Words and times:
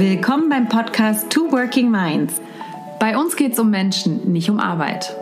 Willkommen 0.00 0.48
beim 0.48 0.66
Podcast 0.66 1.28
Two 1.28 1.52
Working 1.52 1.90
Minds. 1.90 2.40
Bei 2.98 3.18
uns 3.18 3.36
geht 3.36 3.52
es 3.52 3.58
um 3.58 3.68
Menschen, 3.68 4.32
nicht 4.32 4.48
um 4.48 4.58
Arbeit. 4.58 5.14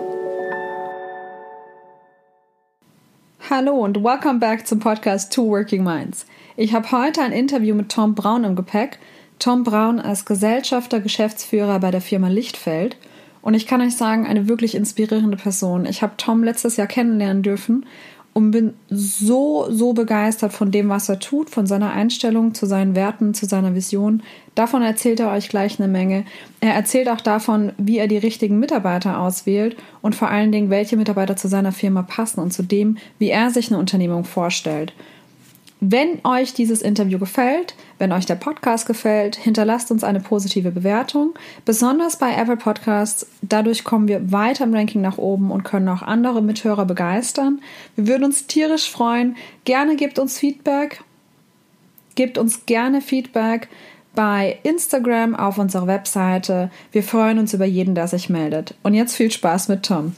Hallo 3.50 3.72
und 3.72 4.04
welcome 4.04 4.38
back 4.38 4.68
zum 4.68 4.78
Podcast 4.78 5.32
Two 5.32 5.48
Working 5.48 5.82
Minds. 5.82 6.26
Ich 6.56 6.74
habe 6.74 6.92
heute 6.92 7.22
ein 7.22 7.32
Interview 7.32 7.74
mit 7.74 7.88
Tom 7.88 8.14
Braun 8.14 8.44
im 8.44 8.54
Gepäck. 8.54 9.00
Tom 9.40 9.64
Braun 9.64 9.98
als 9.98 10.24
Gesellschafter, 10.24 11.00
Geschäftsführer 11.00 11.80
bei 11.80 11.90
der 11.90 12.00
Firma 12.00 12.28
Lichtfeld. 12.28 12.96
Und 13.42 13.54
ich 13.54 13.66
kann 13.66 13.80
euch 13.80 13.96
sagen, 13.96 14.28
eine 14.28 14.48
wirklich 14.48 14.76
inspirierende 14.76 15.38
Person. 15.38 15.86
Ich 15.86 16.02
habe 16.02 16.12
Tom 16.18 16.44
letztes 16.44 16.76
Jahr 16.76 16.86
kennenlernen 16.86 17.42
dürfen 17.42 17.84
und 18.32 18.50
bin 18.50 18.74
so, 18.88 19.66
so 19.70 19.92
begeistert 19.92 20.52
von 20.52 20.70
dem, 20.70 20.88
was 20.88 21.08
er 21.08 21.18
tut, 21.18 21.50
von 21.50 21.66
seiner 21.66 21.92
Einstellung 21.92 22.54
zu 22.54 22.66
seinen 22.66 22.94
Werten, 22.94 23.34
zu 23.34 23.46
seiner 23.46 23.74
Vision. 23.74 24.22
Davon 24.54 24.82
erzählt 24.82 25.20
er 25.20 25.32
euch 25.32 25.48
gleich 25.48 25.80
eine 25.80 25.88
Menge. 25.88 26.24
Er 26.60 26.74
erzählt 26.74 27.08
auch 27.08 27.20
davon, 27.20 27.72
wie 27.78 27.98
er 27.98 28.06
die 28.06 28.18
richtigen 28.18 28.58
Mitarbeiter 28.58 29.18
auswählt 29.18 29.76
und 30.02 30.14
vor 30.14 30.28
allen 30.28 30.52
Dingen, 30.52 30.70
welche 30.70 30.96
Mitarbeiter 30.96 31.36
zu 31.36 31.48
seiner 31.48 31.72
Firma 31.72 32.02
passen 32.02 32.40
und 32.40 32.52
zu 32.52 32.62
dem, 32.62 32.98
wie 33.18 33.30
er 33.30 33.50
sich 33.50 33.70
eine 33.70 33.78
Unternehmung 33.78 34.24
vorstellt. 34.24 34.92
Wenn 35.80 36.20
euch 36.24 36.54
dieses 36.54 36.82
Interview 36.82 37.18
gefällt, 37.18 37.76
wenn 37.98 38.10
euch 38.10 38.26
der 38.26 38.34
Podcast 38.34 38.86
gefällt, 38.86 39.36
hinterlasst 39.36 39.92
uns 39.92 40.02
eine 40.02 40.18
positive 40.18 40.72
Bewertung. 40.72 41.34
Besonders 41.64 42.16
bei 42.16 42.34
Apple 42.34 42.56
Podcasts. 42.56 43.26
Dadurch 43.42 43.84
kommen 43.84 44.08
wir 44.08 44.32
weiter 44.32 44.64
im 44.64 44.74
Ranking 44.74 45.00
nach 45.00 45.18
oben 45.18 45.52
und 45.52 45.62
können 45.62 45.88
auch 45.88 46.02
andere 46.02 46.42
Mithörer 46.42 46.84
begeistern. 46.84 47.60
Wir 47.94 48.08
würden 48.08 48.24
uns 48.24 48.48
tierisch 48.48 48.90
freuen. 48.90 49.36
Gerne 49.64 49.94
gebt 49.94 50.18
uns 50.18 50.38
Feedback. 50.38 51.02
Gebt 52.16 52.38
uns 52.38 52.66
gerne 52.66 53.00
Feedback 53.00 53.68
bei 54.16 54.58
Instagram 54.64 55.36
auf 55.36 55.58
unserer 55.58 55.86
Webseite. 55.86 56.72
Wir 56.90 57.04
freuen 57.04 57.38
uns 57.38 57.54
über 57.54 57.66
jeden, 57.66 57.94
der 57.94 58.08
sich 58.08 58.28
meldet. 58.28 58.74
Und 58.82 58.94
jetzt 58.94 59.14
viel 59.14 59.30
Spaß 59.30 59.68
mit 59.68 59.84
Tom. 59.84 60.16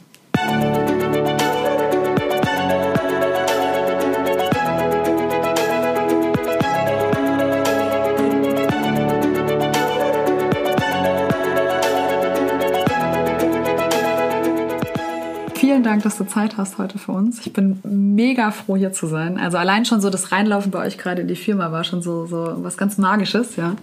Dank, 15.91 16.03
dass 16.03 16.17
du 16.17 16.25
Zeit 16.25 16.55
hast 16.55 16.77
heute 16.77 16.97
für 16.97 17.11
uns. 17.11 17.45
Ich 17.45 17.51
bin 17.51 17.77
mega 17.83 18.51
froh, 18.51 18.77
hier 18.77 18.93
zu 18.93 19.07
sein. 19.07 19.37
Also 19.37 19.57
allein 19.57 19.83
schon 19.83 19.99
so 19.99 20.09
das 20.09 20.31
Reinlaufen 20.31 20.71
bei 20.71 20.79
euch 20.79 20.97
gerade 20.97 21.21
in 21.21 21.27
die 21.27 21.35
Firma 21.35 21.73
war 21.73 21.83
schon 21.83 22.01
so, 22.01 22.25
so 22.27 22.55
was 22.59 22.77
ganz 22.77 22.97
Magisches, 22.97 23.57
ja. 23.57 23.75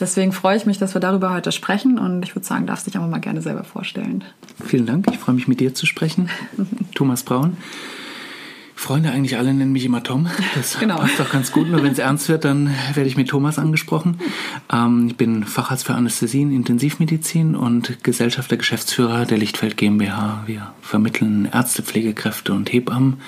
Deswegen 0.00 0.32
freue 0.32 0.56
ich 0.56 0.66
mich, 0.66 0.78
dass 0.78 0.94
wir 0.94 1.00
darüber 1.00 1.32
heute 1.32 1.52
sprechen 1.52 2.00
und 2.00 2.24
ich 2.24 2.34
würde 2.34 2.44
sagen, 2.44 2.66
darfst 2.66 2.88
dich 2.88 2.96
einfach 2.96 3.08
mal 3.08 3.20
gerne 3.20 3.42
selber 3.42 3.62
vorstellen. 3.62 4.24
Vielen 4.64 4.86
Dank. 4.86 5.06
Ich 5.12 5.18
freue 5.18 5.36
mich, 5.36 5.46
mit 5.46 5.60
dir 5.60 5.72
zu 5.72 5.86
sprechen. 5.86 6.30
Thomas 6.96 7.22
Braun. 7.22 7.56
Freunde 8.82 9.12
eigentlich 9.12 9.38
alle 9.38 9.54
nennen 9.54 9.70
mich 9.70 9.84
immer 9.84 10.02
Tom. 10.02 10.26
Das 10.56 10.76
genau. 10.80 10.96
passt 10.96 11.20
doch 11.20 11.30
ganz 11.30 11.52
gut. 11.52 11.68
Nur 11.68 11.84
wenn 11.84 11.92
es 11.92 12.00
ernst 12.00 12.28
wird, 12.28 12.44
dann 12.44 12.68
werde 12.94 13.08
ich 13.08 13.16
mit 13.16 13.28
Thomas 13.28 13.56
angesprochen. 13.56 14.18
Ähm, 14.72 15.06
ich 15.06 15.16
bin 15.16 15.44
Facharzt 15.44 15.86
für 15.86 15.94
Anästhesie 15.94 16.42
und 16.42 16.50
Intensivmedizin 16.50 17.54
und 17.54 18.02
Gesellschafter 18.02 18.56
Geschäftsführer 18.56 19.24
der 19.24 19.38
Lichtfeld 19.38 19.76
GmbH. 19.76 20.42
Wir 20.46 20.72
vermitteln 20.80 21.48
Ärzte, 21.52 21.84
Pflegekräfte 21.84 22.52
und 22.54 22.72
Hebammen 22.72 23.20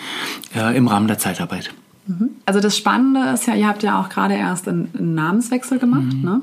äh, 0.57 0.77
im 0.77 0.89
Rahmen 0.89 1.07
der 1.07 1.19
Zeitarbeit. 1.19 1.73
Mhm. 2.09 2.31
Also 2.47 2.59
das 2.59 2.77
Spannende 2.77 3.31
ist 3.35 3.47
ja, 3.47 3.55
ihr 3.55 3.69
habt 3.69 3.85
ja 3.85 4.01
auch 4.01 4.09
gerade 4.09 4.35
erst 4.35 4.67
einen, 4.67 4.91
einen 4.99 5.15
Namenswechsel 5.15 5.79
gemacht. 5.79 6.13
Mhm. 6.15 6.23
Ne? 6.23 6.41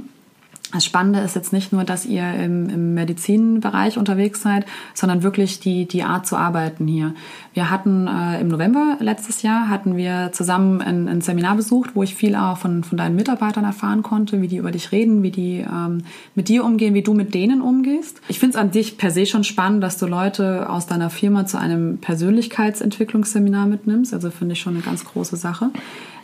Das 0.74 0.86
Spannende 0.86 1.20
ist 1.20 1.36
jetzt 1.36 1.52
nicht 1.52 1.74
nur, 1.74 1.84
dass 1.84 2.06
ihr 2.06 2.34
im, 2.36 2.70
im 2.70 2.94
Medizinbereich 2.94 3.98
unterwegs 3.98 4.42
seid, 4.42 4.66
sondern 4.94 5.22
wirklich 5.22 5.60
die, 5.60 5.86
die 5.86 6.04
Art 6.04 6.26
zu 6.26 6.38
arbeiten 6.38 6.88
hier. 6.88 7.14
Wir 7.54 7.70
hatten 7.70 8.08
äh, 8.08 8.40
im 8.40 8.48
November 8.48 8.96
letztes 9.00 9.42
Jahr 9.42 9.68
hatten 9.68 9.98
wir 9.98 10.30
zusammen 10.32 10.82
ein, 10.82 11.10
ein, 11.10 11.20
Seminar 11.20 11.56
besucht, 11.56 11.92
wo 11.94 12.04
ich 12.04 12.16
viel 12.16 12.36
auch 12.36 12.58
von, 12.58 12.86
von 12.86 12.98
deinen 12.98 13.18
Mitarbeitern 13.18 13.66
erfahren 13.66 14.02
konnte, 14.02 14.42
wie 14.42 14.48
die 14.48 14.58
über 14.58 14.72
dich 14.72 14.94
reden, 14.94 15.24
wie 15.24 15.32
die 15.32 15.58
ähm, 15.58 16.04
mit 16.36 16.48
dir 16.48 16.64
umgehen, 16.64 16.94
wie 16.94 17.02
du 17.02 17.14
mit 17.14 17.34
denen 17.34 17.62
umgehst. 17.62 18.22
Ich 18.30 18.40
finde 18.40 18.56
es 18.56 18.62
an 18.62 18.72
dich 18.72 18.98
per 18.98 19.12
se 19.12 19.26
schon 19.26 19.44
spannend, 19.44 19.84
dass 19.84 19.98
du 19.98 20.06
Leute 20.06 20.70
aus 20.70 20.88
deiner 20.88 21.10
Firma 21.10 21.46
zu 21.46 21.60
einem 21.60 21.98
Persönlichkeitsentwicklungsseminar 21.98 23.66
mitnimmst. 23.66 24.14
Also 24.14 24.32
finde 24.32 24.54
ich 24.54 24.62
schon 24.62 24.76
eine 24.76 24.84
ganz 24.84 25.04
große 25.04 25.36
Sache. 25.36 25.70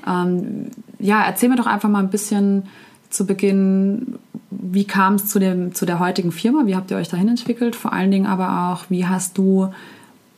Ähm, 0.08 0.68
ja, 1.00 1.22
erzähl 1.26 1.50
mir 1.50 1.58
doch 1.58 1.68
einfach 1.68 1.90
mal 1.90 2.00
ein 2.00 2.10
bisschen 2.10 2.64
zu 3.10 3.26
Beginn, 3.26 4.20
wie 4.50 4.86
kam 4.86 5.16
es 5.16 5.28
zu, 5.28 5.40
zu 5.74 5.86
der 5.86 6.00
heutigen 6.00 6.32
Firma? 6.32 6.66
Wie 6.66 6.76
habt 6.76 6.92
ihr 6.92 6.98
euch 6.98 7.10
dahin 7.10 7.30
entwickelt? 7.30 7.76
Vor 7.76 7.94
allen 7.94 8.12
Dingen 8.12 8.26
aber 8.26 8.72
auch, 8.72 8.86
wie 8.90 9.06
hast 9.06 9.38
du 9.38 9.72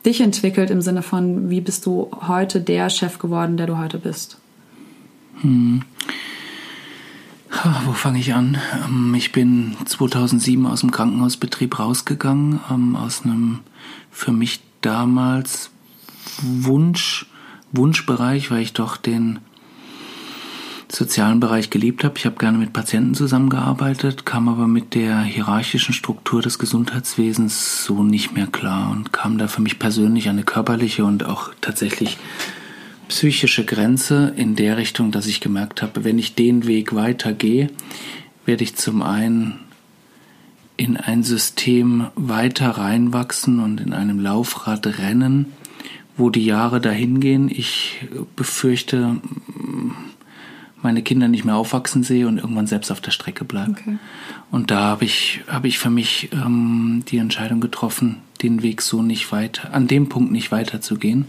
dich 0.04 0.20
entwickelt 0.20 0.70
im 0.70 0.80
Sinne 0.80 1.02
von, 1.02 1.50
wie 1.50 1.60
bist 1.60 1.86
du 1.86 2.10
heute 2.26 2.60
der 2.60 2.90
Chef 2.90 3.18
geworden, 3.18 3.56
der 3.56 3.66
du 3.66 3.78
heute 3.78 3.98
bist? 3.98 4.38
Hm. 5.42 5.82
Wo 7.84 7.92
fange 7.92 8.20
ich 8.20 8.32
an? 8.34 8.58
Ähm, 8.86 9.14
ich 9.14 9.32
bin 9.32 9.76
2007 9.84 10.66
aus 10.66 10.80
dem 10.80 10.90
Krankenhausbetrieb 10.90 11.78
rausgegangen, 11.78 12.60
ähm, 12.70 12.96
aus 12.96 13.24
einem 13.24 13.60
für 14.10 14.32
mich 14.32 14.60
damals 14.80 15.70
Wunsch, 16.42 17.26
Wunschbereich, 17.72 18.50
weil 18.50 18.62
ich 18.62 18.72
doch 18.72 18.96
den 18.96 19.40
sozialen 20.96 21.40
Bereich 21.40 21.70
geliebt 21.70 22.04
habe. 22.04 22.14
Ich 22.16 22.26
habe 22.26 22.36
gerne 22.36 22.58
mit 22.58 22.72
Patienten 22.72 23.14
zusammengearbeitet, 23.14 24.26
kam 24.26 24.48
aber 24.48 24.66
mit 24.66 24.94
der 24.94 25.20
hierarchischen 25.22 25.94
Struktur 25.94 26.42
des 26.42 26.58
Gesundheitswesens 26.58 27.84
so 27.84 28.02
nicht 28.02 28.34
mehr 28.34 28.46
klar 28.46 28.90
und 28.90 29.12
kam 29.12 29.38
da 29.38 29.48
für 29.48 29.62
mich 29.62 29.78
persönlich 29.78 30.28
eine 30.28 30.42
körperliche 30.42 31.04
und 31.04 31.24
auch 31.24 31.52
tatsächlich 31.60 32.18
psychische 33.08 33.64
Grenze 33.64 34.32
in 34.36 34.56
der 34.56 34.76
Richtung, 34.76 35.10
dass 35.10 35.26
ich 35.26 35.40
gemerkt 35.40 35.82
habe, 35.82 36.04
wenn 36.04 36.18
ich 36.18 36.34
den 36.34 36.66
Weg 36.66 36.94
weitergehe, 36.94 37.70
werde 38.46 38.64
ich 38.64 38.76
zum 38.76 39.02
einen 39.02 39.60
in 40.76 40.96
ein 40.96 41.22
System 41.22 42.06
weiter 42.14 42.70
reinwachsen 42.70 43.60
und 43.60 43.80
in 43.80 43.92
einem 43.92 44.18
Laufrad 44.18 44.86
rennen, 44.98 45.52
wo 46.16 46.30
die 46.30 46.44
Jahre 46.44 46.80
dahin 46.80 47.20
gehen. 47.20 47.50
Ich 47.50 48.06
befürchte, 48.34 49.16
meine 50.82 51.02
Kinder 51.02 51.28
nicht 51.28 51.44
mehr 51.44 51.56
aufwachsen 51.56 52.02
sehe 52.02 52.26
und 52.26 52.38
irgendwann 52.38 52.66
selbst 52.66 52.90
auf 52.90 53.00
der 53.00 53.10
Strecke 53.10 53.44
bleibe. 53.44 53.72
Okay. 53.72 53.98
Und 54.50 54.70
da 54.70 54.80
habe 54.80 55.04
ich, 55.04 55.40
hab 55.46 55.64
ich 55.64 55.78
für 55.78 55.90
mich 55.90 56.30
ähm, 56.32 57.04
die 57.08 57.18
Entscheidung 57.18 57.60
getroffen, 57.60 58.16
den 58.42 58.62
Weg 58.62 58.82
so 58.82 59.02
nicht 59.02 59.30
weiter, 59.32 59.72
an 59.72 59.86
dem 59.86 60.08
Punkt 60.08 60.32
nicht 60.32 60.50
weiterzugehen. 60.52 61.26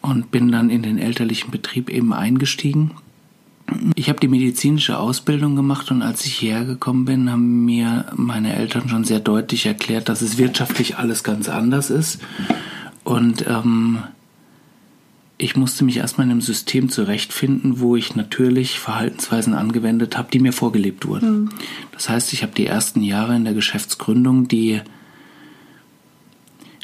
Und 0.00 0.30
bin 0.30 0.52
dann 0.52 0.68
in 0.68 0.82
den 0.82 0.98
elterlichen 0.98 1.50
Betrieb 1.50 1.88
eben 1.88 2.12
eingestiegen. 2.12 2.90
Ich 3.94 4.10
habe 4.10 4.20
die 4.20 4.28
medizinische 4.28 4.98
Ausbildung 4.98 5.56
gemacht 5.56 5.90
und 5.90 6.02
als 6.02 6.26
ich 6.26 6.34
hierher 6.34 6.66
gekommen 6.66 7.06
bin, 7.06 7.30
haben 7.30 7.64
mir 7.64 8.06
meine 8.14 8.54
Eltern 8.54 8.90
schon 8.90 9.04
sehr 9.04 9.20
deutlich 9.20 9.64
erklärt, 9.64 10.10
dass 10.10 10.20
es 10.20 10.36
wirtschaftlich 10.36 10.98
alles 10.98 11.24
ganz 11.24 11.48
anders 11.48 11.88
ist. 11.88 12.20
Und 13.04 13.46
ähm, 13.48 14.02
ich 15.36 15.56
musste 15.56 15.84
mich 15.84 15.96
erstmal 15.96 16.26
in 16.26 16.30
einem 16.30 16.40
System 16.40 16.88
zurechtfinden, 16.88 17.80
wo 17.80 17.96
ich 17.96 18.14
natürlich 18.14 18.78
Verhaltensweisen 18.78 19.54
angewendet 19.54 20.16
habe, 20.16 20.28
die 20.32 20.38
mir 20.38 20.52
vorgelebt 20.52 21.06
wurden. 21.06 21.44
Mhm. 21.44 21.50
Das 21.92 22.08
heißt, 22.08 22.32
ich 22.32 22.42
habe 22.42 22.54
die 22.54 22.66
ersten 22.66 23.02
Jahre 23.02 23.34
in 23.34 23.44
der 23.44 23.54
Geschäftsgründung, 23.54 24.46
die 24.46 24.80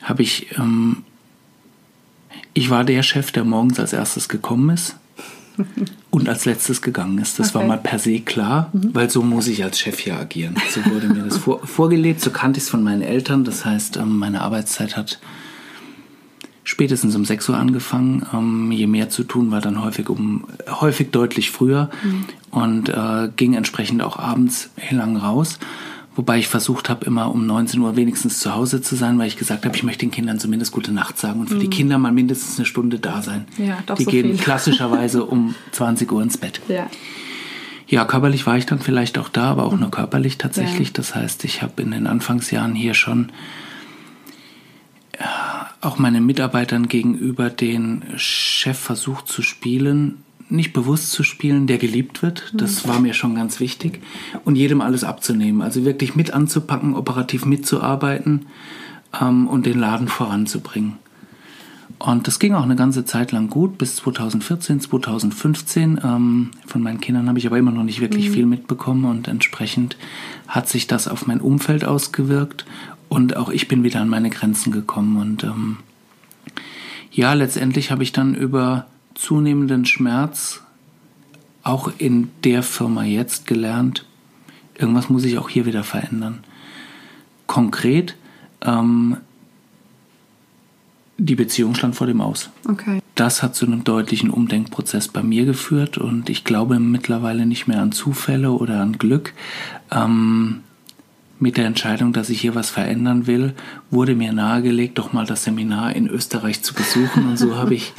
habe 0.02 0.22
ich, 0.22 0.58
ähm, 0.58 1.04
ich 2.52 2.70
war 2.70 2.84
der 2.84 3.04
Chef, 3.04 3.30
der 3.30 3.44
morgens 3.44 3.78
als 3.78 3.92
erstes 3.92 4.28
gekommen 4.28 4.70
ist 4.70 4.96
und 6.10 6.28
als 6.28 6.44
letztes 6.44 6.82
gegangen 6.82 7.18
ist. 7.18 7.38
Das 7.38 7.50
okay. 7.50 7.58
war 7.60 7.64
mal 7.64 7.78
per 7.78 8.00
se 8.00 8.18
klar, 8.18 8.70
mhm. 8.72 8.90
weil 8.94 9.10
so 9.10 9.22
muss 9.22 9.46
ich 9.46 9.62
als 9.62 9.78
Chef 9.78 10.00
hier 10.00 10.18
agieren. 10.18 10.56
So 10.70 10.84
wurde 10.86 11.06
mir 11.06 11.22
das 11.22 11.38
vor, 11.38 11.64
vorgelebt, 11.64 12.20
so 12.20 12.30
kannte 12.30 12.58
ich 12.58 12.64
es 12.64 12.70
von 12.70 12.82
meinen 12.82 13.02
Eltern. 13.02 13.44
Das 13.44 13.64
heißt, 13.64 13.96
ähm, 13.98 14.18
meine 14.18 14.40
Arbeitszeit 14.40 14.96
hat 14.96 15.20
spätestens 16.70 17.16
um 17.16 17.24
6 17.24 17.48
Uhr 17.48 17.56
angefangen. 17.56 18.24
Ähm, 18.32 18.70
je 18.70 18.86
mehr 18.86 19.10
zu 19.10 19.24
tun 19.24 19.50
war 19.50 19.60
dann 19.60 19.82
häufig 19.82 20.08
um 20.08 20.44
häufig 20.68 21.10
deutlich 21.10 21.50
früher 21.50 21.90
mhm. 22.02 22.24
und 22.50 22.88
äh, 22.88 23.28
ging 23.36 23.54
entsprechend 23.54 24.02
auch 24.02 24.18
abends 24.18 24.70
lang 24.90 25.16
raus. 25.16 25.58
Wobei 26.14 26.38
ich 26.38 26.48
versucht 26.48 26.88
habe, 26.88 27.04
immer 27.04 27.32
um 27.32 27.46
19 27.46 27.80
Uhr 27.80 27.96
wenigstens 27.96 28.38
zu 28.40 28.54
Hause 28.54 28.82
zu 28.82 28.94
sein, 28.94 29.18
weil 29.18 29.26
ich 29.26 29.36
gesagt 29.36 29.64
habe, 29.64 29.76
ich 29.76 29.82
möchte 29.82 30.00
den 30.00 30.10
Kindern 30.10 30.38
zumindest 30.38 30.72
gute 30.72 30.92
Nacht 30.92 31.18
sagen 31.18 31.40
und 31.40 31.48
für 31.48 31.56
mhm. 31.56 31.60
die 31.60 31.70
Kinder 31.70 31.98
mal 31.98 32.12
mindestens 32.12 32.58
eine 32.58 32.66
Stunde 32.66 32.98
da 32.98 33.22
sein. 33.22 33.46
Ja, 33.58 33.78
doch 33.86 33.96
die 33.96 34.04
so 34.04 34.10
gehen 34.10 34.36
viel. 34.36 34.38
klassischerweise 34.38 35.24
um 35.26 35.54
20 35.72 36.10
Uhr 36.10 36.22
ins 36.22 36.38
Bett. 36.38 36.60
Ja. 36.68 36.86
Ja, 37.88 38.04
körperlich 38.04 38.46
war 38.46 38.56
ich 38.56 38.66
dann 38.66 38.78
vielleicht 38.78 39.18
auch 39.18 39.28
da, 39.28 39.50
aber 39.50 39.64
auch 39.64 39.72
mhm. 39.72 39.80
nur 39.80 39.90
körperlich 39.90 40.38
tatsächlich. 40.38 40.88
Ja. 40.88 40.94
Das 40.94 41.16
heißt, 41.16 41.44
ich 41.44 41.62
habe 41.62 41.82
in 41.82 41.90
den 41.90 42.06
Anfangsjahren 42.06 42.76
hier 42.76 42.94
schon 42.94 43.32
auch 45.80 45.98
meinen 45.98 46.26
Mitarbeitern 46.26 46.88
gegenüber 46.88 47.50
den 47.50 48.04
Chef 48.16 48.78
versucht 48.78 49.28
zu 49.28 49.42
spielen, 49.42 50.18
nicht 50.50 50.72
bewusst 50.72 51.12
zu 51.12 51.22
spielen, 51.22 51.66
der 51.66 51.78
geliebt 51.78 52.22
wird. 52.22 52.52
Das 52.54 52.86
war 52.86 53.00
mir 53.00 53.14
schon 53.14 53.34
ganz 53.34 53.60
wichtig. 53.60 54.02
Und 54.44 54.56
jedem 54.56 54.80
alles 54.80 55.04
abzunehmen. 55.04 55.62
Also 55.62 55.84
wirklich 55.84 56.16
mit 56.16 56.32
anzupacken, 56.32 56.94
operativ 56.94 57.46
mitzuarbeiten 57.46 58.46
ähm, 59.20 59.46
und 59.46 59.66
den 59.66 59.78
Laden 59.78 60.08
voranzubringen. 60.08 60.94
Und 61.98 62.26
das 62.26 62.38
ging 62.38 62.54
auch 62.54 62.62
eine 62.62 62.76
ganze 62.76 63.04
Zeit 63.04 63.30
lang 63.30 63.48
gut, 63.50 63.76
bis 63.76 63.96
2014, 63.96 64.80
2015. 64.80 66.00
Ähm, 66.02 66.50
von 66.66 66.82
meinen 66.82 67.00
Kindern 67.00 67.28
habe 67.28 67.38
ich 67.38 67.46
aber 67.46 67.58
immer 67.58 67.72
noch 67.72 67.82
nicht 67.82 68.00
wirklich 68.00 68.30
viel 68.30 68.46
mitbekommen 68.46 69.04
und 69.04 69.28
entsprechend 69.28 69.96
hat 70.48 70.68
sich 70.68 70.86
das 70.86 71.08
auf 71.08 71.26
mein 71.26 71.40
Umfeld 71.40 71.84
ausgewirkt 71.84 72.64
und 73.10 73.36
auch 73.36 73.50
ich 73.50 73.68
bin 73.68 73.82
wieder 73.82 74.00
an 74.00 74.08
meine 74.08 74.30
Grenzen 74.30 74.70
gekommen. 74.72 75.18
Und 75.18 75.44
ähm, 75.44 75.78
ja, 77.10 77.34
letztendlich 77.34 77.90
habe 77.90 78.04
ich 78.04 78.12
dann 78.12 78.34
über 78.34 78.86
zunehmenden 79.14 79.84
Schmerz 79.84 80.62
auch 81.62 81.92
in 81.98 82.30
der 82.44 82.62
Firma 82.62 83.04
jetzt 83.04 83.46
gelernt, 83.46 84.06
irgendwas 84.78 85.10
muss 85.10 85.24
ich 85.24 85.36
auch 85.36 85.50
hier 85.50 85.66
wieder 85.66 85.84
verändern. 85.84 86.38
Konkret, 87.46 88.16
ähm, 88.62 89.18
die 91.18 91.34
Beziehung 91.34 91.74
stand 91.74 91.96
vor 91.96 92.06
dem 92.06 92.20
Aus. 92.20 92.48
Okay. 92.66 93.00
Das 93.16 93.42
hat 93.42 93.54
zu 93.54 93.66
einem 93.66 93.84
deutlichen 93.84 94.30
Umdenkprozess 94.30 95.08
bei 95.08 95.22
mir 95.22 95.44
geführt 95.44 95.98
und 95.98 96.30
ich 96.30 96.44
glaube 96.44 96.78
mittlerweile 96.78 97.44
nicht 97.44 97.66
mehr 97.66 97.82
an 97.82 97.92
Zufälle 97.92 98.52
oder 98.52 98.80
an 98.80 98.96
Glück. 98.96 99.34
Ähm, 99.90 100.60
mit 101.40 101.56
der 101.56 101.64
Entscheidung, 101.64 102.12
dass 102.12 102.28
ich 102.28 102.40
hier 102.40 102.54
was 102.54 102.70
verändern 102.70 103.26
will, 103.26 103.54
wurde 103.90 104.14
mir 104.14 104.32
nahegelegt, 104.32 104.98
doch 104.98 105.12
mal 105.12 105.24
das 105.24 105.44
Seminar 105.44 105.96
in 105.96 106.06
Österreich 106.06 106.62
zu 106.62 106.74
besuchen. 106.74 107.28
Und 107.28 107.38
so 107.38 107.56
habe 107.56 107.74
ich 107.74 107.92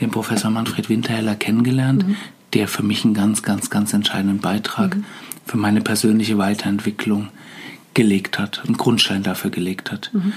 den 0.00 0.10
Professor 0.10 0.50
Manfred 0.50 0.88
Winterheller 0.88 1.36
kennengelernt, 1.36 2.06
mhm. 2.06 2.16
der 2.54 2.66
für 2.66 2.82
mich 2.82 3.04
einen 3.04 3.14
ganz, 3.14 3.42
ganz, 3.42 3.70
ganz 3.70 3.92
entscheidenden 3.92 4.40
Beitrag 4.40 4.96
mhm. 4.96 5.04
für 5.46 5.56
meine 5.56 5.80
persönliche 5.80 6.38
Weiterentwicklung 6.38 7.28
gelegt 7.94 8.38
hat, 8.38 8.62
einen 8.66 8.76
Grundstein 8.76 9.22
dafür 9.22 9.50
gelegt 9.50 9.92
hat. 9.92 10.10
Mhm. 10.12 10.32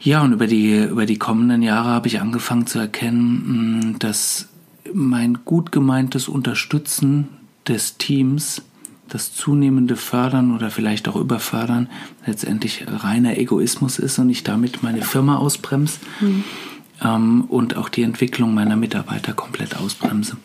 Ja, 0.00 0.22
und 0.22 0.32
über 0.32 0.46
die, 0.46 0.84
über 0.84 1.06
die 1.06 1.18
kommenden 1.18 1.62
Jahre 1.62 1.90
habe 1.90 2.08
ich 2.08 2.20
angefangen 2.20 2.66
zu 2.66 2.78
erkennen, 2.78 3.96
dass 3.98 4.48
mein 4.92 5.40
gut 5.44 5.72
gemeintes 5.72 6.26
Unterstützen 6.26 7.28
des 7.68 7.98
Teams 7.98 8.62
das 9.10 9.34
zunehmende 9.34 9.96
Fördern 9.96 10.54
oder 10.54 10.70
vielleicht 10.70 11.08
auch 11.08 11.16
Überfördern 11.16 11.88
letztendlich 12.26 12.86
reiner 12.86 13.36
Egoismus 13.36 13.98
ist 13.98 14.18
und 14.18 14.30
ich 14.30 14.44
damit 14.44 14.82
meine 14.82 15.02
Firma 15.02 15.36
ausbremse 15.36 15.98
mhm. 16.20 16.44
ähm, 17.02 17.44
und 17.48 17.76
auch 17.76 17.88
die 17.88 18.02
Entwicklung 18.02 18.54
meiner 18.54 18.76
Mitarbeiter 18.76 19.34
komplett 19.34 19.76
ausbremse. 19.76 20.36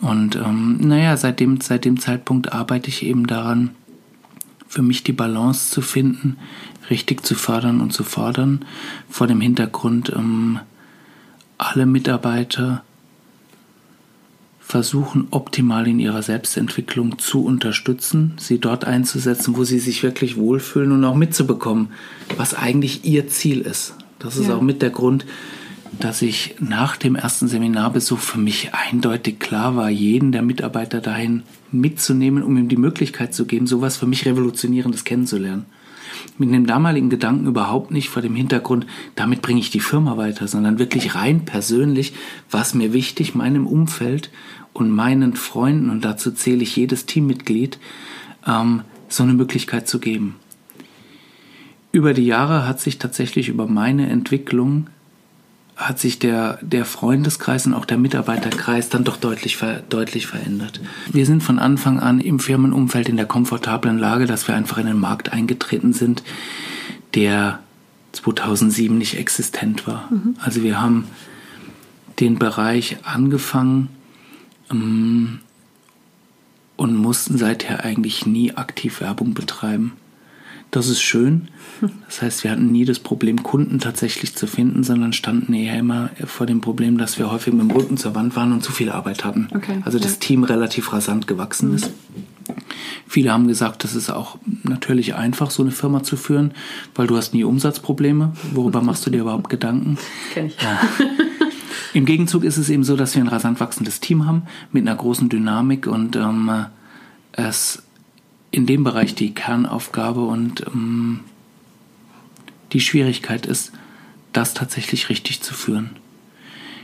Und 0.00 0.36
ähm, 0.36 0.78
naja, 0.80 1.16
seit 1.16 1.40
dem, 1.40 1.60
seit 1.60 1.84
dem 1.84 2.00
Zeitpunkt 2.00 2.52
arbeite 2.52 2.88
ich 2.88 3.04
eben 3.04 3.26
daran, 3.26 3.70
für 4.66 4.82
mich 4.82 5.02
die 5.02 5.12
Balance 5.12 5.70
zu 5.70 5.82
finden, 5.82 6.36
richtig 6.90 7.24
zu 7.24 7.34
fördern 7.34 7.80
und 7.80 7.92
zu 7.92 8.04
fordern, 8.04 8.64
vor 9.08 9.26
dem 9.26 9.40
Hintergrund, 9.40 10.12
ähm, 10.14 10.60
alle 11.58 11.86
Mitarbeiter 11.86 12.82
versuchen, 14.70 15.26
optimal 15.32 15.88
in 15.88 15.98
ihrer 15.98 16.22
Selbstentwicklung 16.22 17.18
zu 17.18 17.44
unterstützen, 17.44 18.34
sie 18.38 18.58
dort 18.58 18.84
einzusetzen, 18.84 19.56
wo 19.56 19.64
sie 19.64 19.80
sich 19.80 20.02
wirklich 20.04 20.36
wohlfühlen 20.36 20.92
und 20.92 21.04
auch 21.04 21.16
mitzubekommen, 21.16 21.88
was 22.36 22.54
eigentlich 22.54 23.04
ihr 23.04 23.26
Ziel 23.26 23.60
ist. 23.62 23.94
Das 24.20 24.36
ist 24.36 24.48
ja. 24.48 24.54
auch 24.54 24.62
mit 24.62 24.80
der 24.80 24.90
Grund, 24.90 25.26
dass 25.98 26.22
ich 26.22 26.54
nach 26.60 26.96
dem 26.96 27.16
ersten 27.16 27.48
Seminarbesuch 27.48 28.20
für 28.20 28.38
mich 28.38 28.72
eindeutig 28.72 29.40
klar 29.40 29.74
war, 29.74 29.90
jeden 29.90 30.30
der 30.30 30.42
Mitarbeiter 30.42 31.00
dahin 31.00 31.42
mitzunehmen, 31.72 32.44
um 32.44 32.56
ihm 32.56 32.68
die 32.68 32.76
Möglichkeit 32.76 33.34
zu 33.34 33.46
geben, 33.46 33.66
sowas 33.66 33.96
für 33.96 34.06
mich 34.06 34.24
Revolutionierendes 34.24 35.02
kennenzulernen 35.04 35.66
mit 36.38 36.52
dem 36.52 36.66
damaligen 36.66 37.10
Gedanken 37.10 37.46
überhaupt 37.46 37.90
nicht 37.90 38.08
vor 38.08 38.22
dem 38.22 38.34
Hintergrund, 38.34 38.86
damit 39.14 39.42
bringe 39.42 39.60
ich 39.60 39.70
die 39.70 39.80
Firma 39.80 40.16
weiter, 40.16 40.48
sondern 40.48 40.78
wirklich 40.78 41.14
rein 41.14 41.44
persönlich, 41.44 42.12
was 42.50 42.74
mir 42.74 42.92
wichtig, 42.92 43.34
meinem 43.34 43.66
Umfeld 43.66 44.30
und 44.72 44.90
meinen 44.90 45.34
Freunden, 45.34 45.90
und 45.90 46.04
dazu 46.04 46.30
zähle 46.30 46.62
ich 46.62 46.76
jedes 46.76 47.06
Teammitglied, 47.06 47.78
ähm, 48.46 48.82
so 49.08 49.22
eine 49.22 49.34
Möglichkeit 49.34 49.88
zu 49.88 49.98
geben. 49.98 50.36
Über 51.92 52.14
die 52.14 52.26
Jahre 52.26 52.68
hat 52.68 52.80
sich 52.80 52.98
tatsächlich 52.98 53.48
über 53.48 53.66
meine 53.66 54.08
Entwicklung 54.08 54.86
hat 55.80 55.98
sich 55.98 56.18
der, 56.18 56.58
der 56.60 56.84
Freundeskreis 56.84 57.66
und 57.66 57.72
auch 57.72 57.86
der 57.86 57.96
Mitarbeiterkreis 57.96 58.90
dann 58.90 59.02
doch 59.02 59.16
deutlich, 59.16 59.58
deutlich 59.88 60.26
verändert. 60.26 60.80
Wir 61.10 61.24
sind 61.24 61.42
von 61.42 61.58
Anfang 61.58 61.98
an 62.00 62.20
im 62.20 62.38
Firmenumfeld 62.38 63.08
in 63.08 63.16
der 63.16 63.24
komfortablen 63.24 63.98
Lage, 63.98 64.26
dass 64.26 64.46
wir 64.46 64.54
einfach 64.54 64.76
in 64.76 64.86
den 64.86 64.98
Markt 64.98 65.32
eingetreten 65.32 65.94
sind, 65.94 66.22
der 67.14 67.60
2007 68.12 68.96
nicht 68.98 69.16
existent 69.16 69.86
war. 69.86 70.08
Mhm. 70.10 70.36
Also 70.38 70.62
wir 70.62 70.82
haben 70.82 71.06
den 72.20 72.38
Bereich 72.38 72.98
angefangen 73.02 73.88
ähm, 74.70 75.40
und 76.76 76.94
mussten 76.94 77.38
seither 77.38 77.84
eigentlich 77.84 78.26
nie 78.26 78.54
aktiv 78.54 79.00
Werbung 79.00 79.32
betreiben. 79.32 79.92
Das 80.70 80.88
ist 80.88 81.00
schön. 81.00 81.48
Das 82.06 82.20
heißt, 82.20 82.44
wir 82.44 82.50
hatten 82.50 82.70
nie 82.70 82.84
das 82.84 82.98
Problem, 82.98 83.42
Kunden 83.42 83.78
tatsächlich 83.78 84.34
zu 84.34 84.46
finden, 84.46 84.82
sondern 84.84 85.14
standen 85.14 85.54
eher 85.54 85.78
immer 85.78 86.10
vor 86.26 86.44
dem 86.44 86.60
Problem, 86.60 86.98
dass 86.98 87.18
wir 87.18 87.30
häufig 87.30 87.54
mit 87.54 87.62
dem 87.62 87.70
Rücken 87.70 87.96
zur 87.96 88.14
Wand 88.14 88.36
waren 88.36 88.52
und 88.52 88.62
zu 88.62 88.70
viel 88.70 88.90
Arbeit 88.90 89.24
hatten. 89.24 89.48
Okay, 89.54 89.80
also 89.84 89.98
das 89.98 90.12
ja. 90.14 90.18
Team 90.18 90.44
relativ 90.44 90.92
rasant 90.92 91.26
gewachsen 91.26 91.72
ist. 91.72 91.90
Viele 93.06 93.32
haben 93.32 93.48
gesagt, 93.48 93.84
das 93.84 93.94
ist 93.94 94.10
auch 94.10 94.36
natürlich 94.62 95.14
einfach, 95.14 95.50
so 95.50 95.62
eine 95.62 95.72
Firma 95.72 96.02
zu 96.02 96.16
führen, 96.16 96.52
weil 96.94 97.06
du 97.06 97.16
hast 97.16 97.32
nie 97.32 97.44
Umsatzprobleme. 97.44 98.32
Worüber 98.52 98.82
machst 98.82 99.06
du 99.06 99.10
dir 99.10 99.22
überhaupt 99.22 99.48
Gedanken? 99.48 99.96
Kenn 100.34 100.46
ich. 100.46 100.60
Ja. 100.60 100.80
Im 101.94 102.04
Gegenzug 102.04 102.44
ist 102.44 102.58
es 102.58 102.68
eben 102.68 102.84
so, 102.84 102.96
dass 102.96 103.14
wir 103.14 103.22
ein 103.22 103.28
rasant 103.28 103.58
wachsendes 103.58 104.00
Team 104.00 104.26
haben 104.26 104.42
mit 104.70 104.86
einer 104.86 104.96
großen 104.96 105.28
Dynamik 105.28 105.86
und 105.86 106.16
ähm, 106.16 106.66
es 107.32 107.82
in 108.50 108.66
dem 108.66 108.84
Bereich 108.84 109.14
die 109.14 109.34
Kernaufgabe 109.34 110.24
und 110.24 110.66
ähm, 110.66 111.20
die 112.72 112.80
Schwierigkeit 112.80 113.46
ist, 113.46 113.72
das 114.32 114.54
tatsächlich 114.54 115.08
richtig 115.08 115.42
zu 115.42 115.54
führen. 115.54 115.90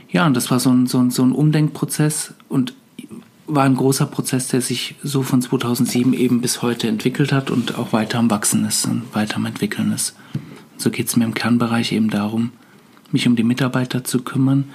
Ja, 0.09 0.25
und 0.25 0.35
das 0.35 0.51
war 0.51 0.59
so 0.59 0.69
ein, 0.69 0.87
so 0.87 0.99
ein, 0.99 1.11
so 1.11 1.23
ein 1.23 1.31
Umdenkprozess 1.31 2.33
und 2.49 2.73
war 3.45 3.63
ein 3.63 3.75
großer 3.75 4.05
Prozess, 4.05 4.47
der 4.49 4.61
sich 4.61 4.95
so 5.03 5.23
von 5.23 5.41
2007 5.41 6.13
eben 6.13 6.41
bis 6.41 6.61
heute 6.61 6.87
entwickelt 6.87 7.31
hat 7.31 7.49
und 7.49 7.77
auch 7.77 7.93
weiter 7.93 8.19
am 8.19 8.29
Wachsen 8.29 8.65
ist 8.65 8.85
und 8.85 9.03
weiter 9.13 9.37
am 9.37 9.45
Entwickeln 9.45 9.93
ist. 9.93 10.15
So 10.77 10.89
geht 10.89 11.07
es 11.07 11.15
mir 11.15 11.25
im 11.25 11.33
Kernbereich 11.33 11.91
eben 11.91 12.09
darum, 12.09 12.51
mich 13.11 13.27
um 13.27 13.35
die 13.35 13.43
Mitarbeiter 13.43 14.03
zu 14.03 14.21
kümmern 14.21 14.65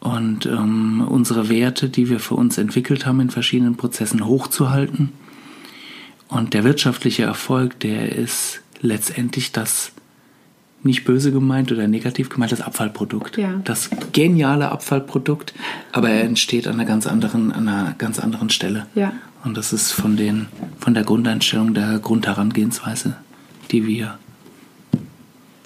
und 0.00 0.46
ähm, 0.46 1.04
unsere 1.08 1.48
Werte, 1.48 1.88
die 1.88 2.08
wir 2.08 2.18
für 2.20 2.34
uns 2.34 2.58
entwickelt 2.58 3.06
haben, 3.06 3.20
in 3.20 3.30
verschiedenen 3.30 3.76
Prozessen 3.76 4.24
hochzuhalten 4.24 5.12
und 6.28 6.54
der 6.54 6.64
wirtschaftliche 6.64 7.22
Erfolg, 7.22 7.78
der 7.80 8.12
ist 8.12 8.60
letztendlich 8.80 9.52
das 9.52 9.92
nicht 10.82 11.04
böse 11.04 11.32
gemeint 11.32 11.72
oder 11.72 11.88
negativ 11.88 12.28
gemeint, 12.28 12.52
das 12.52 12.60
Abfallprodukt. 12.60 13.36
Ja. 13.36 13.60
Das 13.64 13.90
geniale 14.12 14.70
Abfallprodukt, 14.70 15.52
aber 15.92 16.10
er 16.10 16.24
entsteht 16.24 16.66
an 16.66 16.74
einer 16.74 16.84
ganz 16.84 17.06
anderen, 17.06 17.52
an 17.52 17.68
einer 17.68 17.94
ganz 17.98 18.18
anderen 18.18 18.50
Stelle. 18.50 18.86
Ja. 18.94 19.12
Und 19.44 19.56
das 19.56 19.72
ist 19.72 19.92
von, 19.92 20.16
den, 20.16 20.46
von 20.78 20.94
der 20.94 21.04
Grundeinstellung, 21.04 21.74
der 21.74 21.98
Grundherangehensweise, 21.98 23.16
die 23.70 23.86
wir 23.86 24.18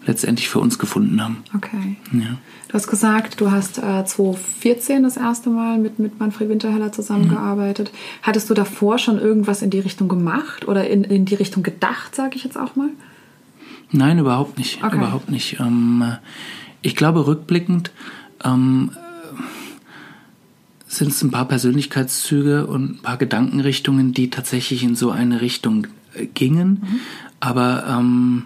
letztendlich 0.06 0.48
für 0.48 0.60
uns 0.60 0.78
gefunden 0.78 1.22
haben. 1.22 1.38
Okay. 1.54 1.96
Ja. 2.12 2.38
Du 2.68 2.74
hast 2.74 2.86
gesagt, 2.86 3.40
du 3.40 3.50
hast 3.50 3.78
äh, 3.78 4.04
2014 4.04 5.02
das 5.02 5.16
erste 5.16 5.50
Mal 5.50 5.78
mit, 5.78 5.98
mit 5.98 6.18
Manfred 6.20 6.48
Winterheller 6.48 6.92
zusammengearbeitet. 6.92 7.90
Mhm. 7.92 7.96
Hattest 8.22 8.48
du 8.48 8.54
davor 8.54 8.98
schon 8.98 9.18
irgendwas 9.18 9.62
in 9.62 9.70
die 9.70 9.80
Richtung 9.80 10.08
gemacht 10.08 10.68
oder 10.68 10.88
in, 10.88 11.04
in 11.04 11.24
die 11.24 11.34
Richtung 11.34 11.62
gedacht, 11.62 12.14
sage 12.14 12.36
ich 12.36 12.44
jetzt 12.44 12.56
auch 12.56 12.76
mal? 12.76 12.90
Nein, 13.92 14.18
überhaupt 14.18 14.58
nicht. 14.58 14.82
Okay. 14.82 14.96
Überhaupt 14.96 15.30
nicht. 15.30 15.58
Ähm, 15.58 16.16
ich 16.82 16.96
glaube, 16.96 17.26
rückblickend 17.26 17.90
ähm, 18.44 18.90
sind 20.86 21.08
es 21.08 21.22
ein 21.22 21.30
paar 21.30 21.46
Persönlichkeitszüge 21.46 22.66
und 22.66 22.90
ein 22.90 23.02
paar 23.02 23.16
Gedankenrichtungen, 23.16 24.12
die 24.12 24.30
tatsächlich 24.30 24.82
in 24.82 24.96
so 24.96 25.10
eine 25.10 25.40
Richtung 25.40 25.86
äh, 26.14 26.26
gingen. 26.26 26.82
Mhm. 26.82 27.00
Aber 27.40 27.84
ähm, 27.88 28.44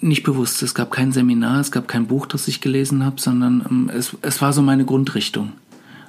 nicht 0.00 0.22
bewusst. 0.22 0.62
Es 0.62 0.74
gab 0.74 0.90
kein 0.90 1.12
Seminar, 1.12 1.60
es 1.60 1.70
gab 1.70 1.88
kein 1.88 2.06
Buch, 2.06 2.26
das 2.26 2.48
ich 2.48 2.60
gelesen 2.60 3.04
habe, 3.04 3.20
sondern 3.20 3.64
ähm, 3.68 3.90
es, 3.92 4.16
es 4.22 4.42
war 4.42 4.52
so 4.52 4.62
meine 4.62 4.84
Grundrichtung. 4.84 5.52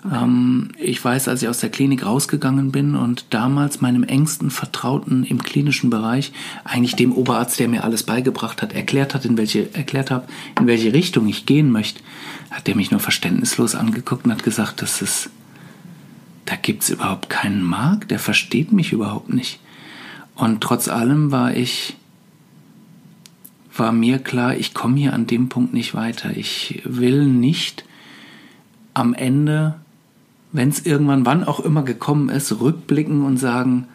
Okay. 0.04 0.16
Ähm, 0.16 0.70
ich 0.78 1.04
weiß, 1.04 1.28
als 1.28 1.42
ich 1.42 1.50
aus 1.50 1.60
der 1.60 1.70
Klinik 1.70 2.06
rausgegangen 2.06 2.72
bin 2.72 2.96
und 2.96 3.26
damals 3.32 3.82
meinem 3.82 4.04
engsten 4.04 4.50
Vertrauten 4.50 5.24
im 5.24 5.44
klinischen 5.44 5.90
Bereich, 5.90 6.32
eigentlich 6.64 6.96
dem 6.96 7.12
Oberarzt, 7.12 7.60
der 7.60 7.68
mir 7.68 7.84
alles 7.84 8.04
beigebracht 8.04 8.62
hat, 8.62 8.74
erklärt 8.74 9.14
hat, 9.14 9.26
in 9.26 9.38
welche, 9.38 9.74
erklärt 9.76 10.10
habe, 10.10 10.28
in 10.60 10.68
welche 10.68 10.94
Richtung 10.94 11.28
ich 11.28 11.46
gehen 11.46 11.72
möchte, 11.72 12.02
hat 12.50 12.68
der 12.68 12.76
mich 12.76 12.92
nur 12.92 13.00
verständnislos 13.00 13.76
angeguckt 13.76 14.26
und 14.26 14.32
hat 14.32 14.44
gesagt, 14.44 14.82
das 14.82 15.02
ist, 15.02 15.30
da 16.46 16.56
gibt's 16.56 16.90
überhaupt 16.90 17.30
keinen 17.30 17.62
Markt, 17.62 18.10
der 18.10 18.20
versteht 18.20 18.72
mich 18.72 18.94
überhaupt 18.94 19.34
nicht. 19.34 19.60
Und 20.36 20.62
trotz 20.62 20.88
allem 20.88 21.32
war 21.32 21.54
ich, 21.54 21.98
war 23.80 23.92
mir 23.92 24.20
klar, 24.20 24.56
ich 24.56 24.74
komme 24.74 24.98
hier 24.98 25.14
an 25.14 25.28
dem 25.28 25.50
Punkt 25.50 25.74
nicht 25.74 25.94
weiter. 25.94 26.36
Ich 26.36 26.82
will 26.86 27.26
nicht 27.26 27.86
am 28.94 29.14
Ende, 29.14 29.76
wenn 30.52 30.70
es 30.70 30.86
irgendwann, 30.86 31.26
wann 31.26 31.44
auch 31.44 31.60
immer 31.60 31.84
gekommen 31.84 32.30
ist, 32.30 32.60
rückblicken 32.60 33.24
und 33.24 33.38
sagen, 33.38 33.88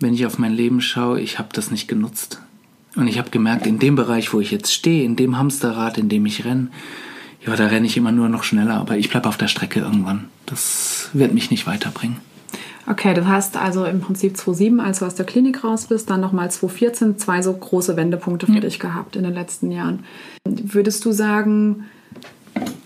wenn 0.00 0.14
ich 0.14 0.26
auf 0.26 0.38
mein 0.38 0.52
Leben 0.52 0.80
schaue, 0.80 1.20
ich 1.20 1.38
habe 1.38 1.48
das 1.52 1.70
nicht 1.70 1.88
genutzt. 1.88 2.40
Und 2.96 3.08
ich 3.08 3.18
habe 3.18 3.30
gemerkt, 3.30 3.66
in 3.66 3.78
dem 3.78 3.96
Bereich, 3.96 4.32
wo 4.32 4.40
ich 4.40 4.50
jetzt 4.50 4.72
stehe, 4.72 5.04
in 5.04 5.16
dem 5.16 5.36
Hamsterrad, 5.36 5.98
in 5.98 6.08
dem 6.08 6.26
ich 6.26 6.44
renne, 6.44 6.68
ja, 7.44 7.56
da 7.56 7.66
renne 7.66 7.86
ich 7.86 7.96
immer 7.96 8.12
nur 8.12 8.28
noch 8.28 8.44
schneller, 8.44 8.74
aber 8.74 8.96
ich 8.96 9.10
bleibe 9.10 9.28
auf 9.28 9.36
der 9.36 9.48
Strecke 9.48 9.80
irgendwann. 9.80 10.26
Das 10.46 11.10
wird 11.12 11.34
mich 11.34 11.50
nicht 11.50 11.66
weiterbringen. 11.66 12.16
Okay, 12.86 13.14
du 13.14 13.26
hast 13.26 13.56
also 13.56 13.86
im 13.86 14.00
Prinzip 14.00 14.36
2007, 14.36 14.80
als 14.80 14.98
du 14.98 15.06
aus 15.06 15.14
der 15.14 15.24
Klinik 15.24 15.64
raus 15.64 15.86
bist, 15.86 16.10
dann 16.10 16.20
nochmal 16.20 16.50
2014 16.50 17.18
zwei 17.18 17.40
so 17.40 17.52
große 17.52 17.96
Wendepunkte 17.96 18.46
für 18.46 18.54
ja. 18.54 18.60
dich 18.60 18.78
gehabt 18.78 19.16
in 19.16 19.24
den 19.24 19.32
letzten 19.32 19.70
Jahren. 19.70 20.04
Würdest 20.46 21.04
du 21.04 21.12
sagen, 21.12 21.84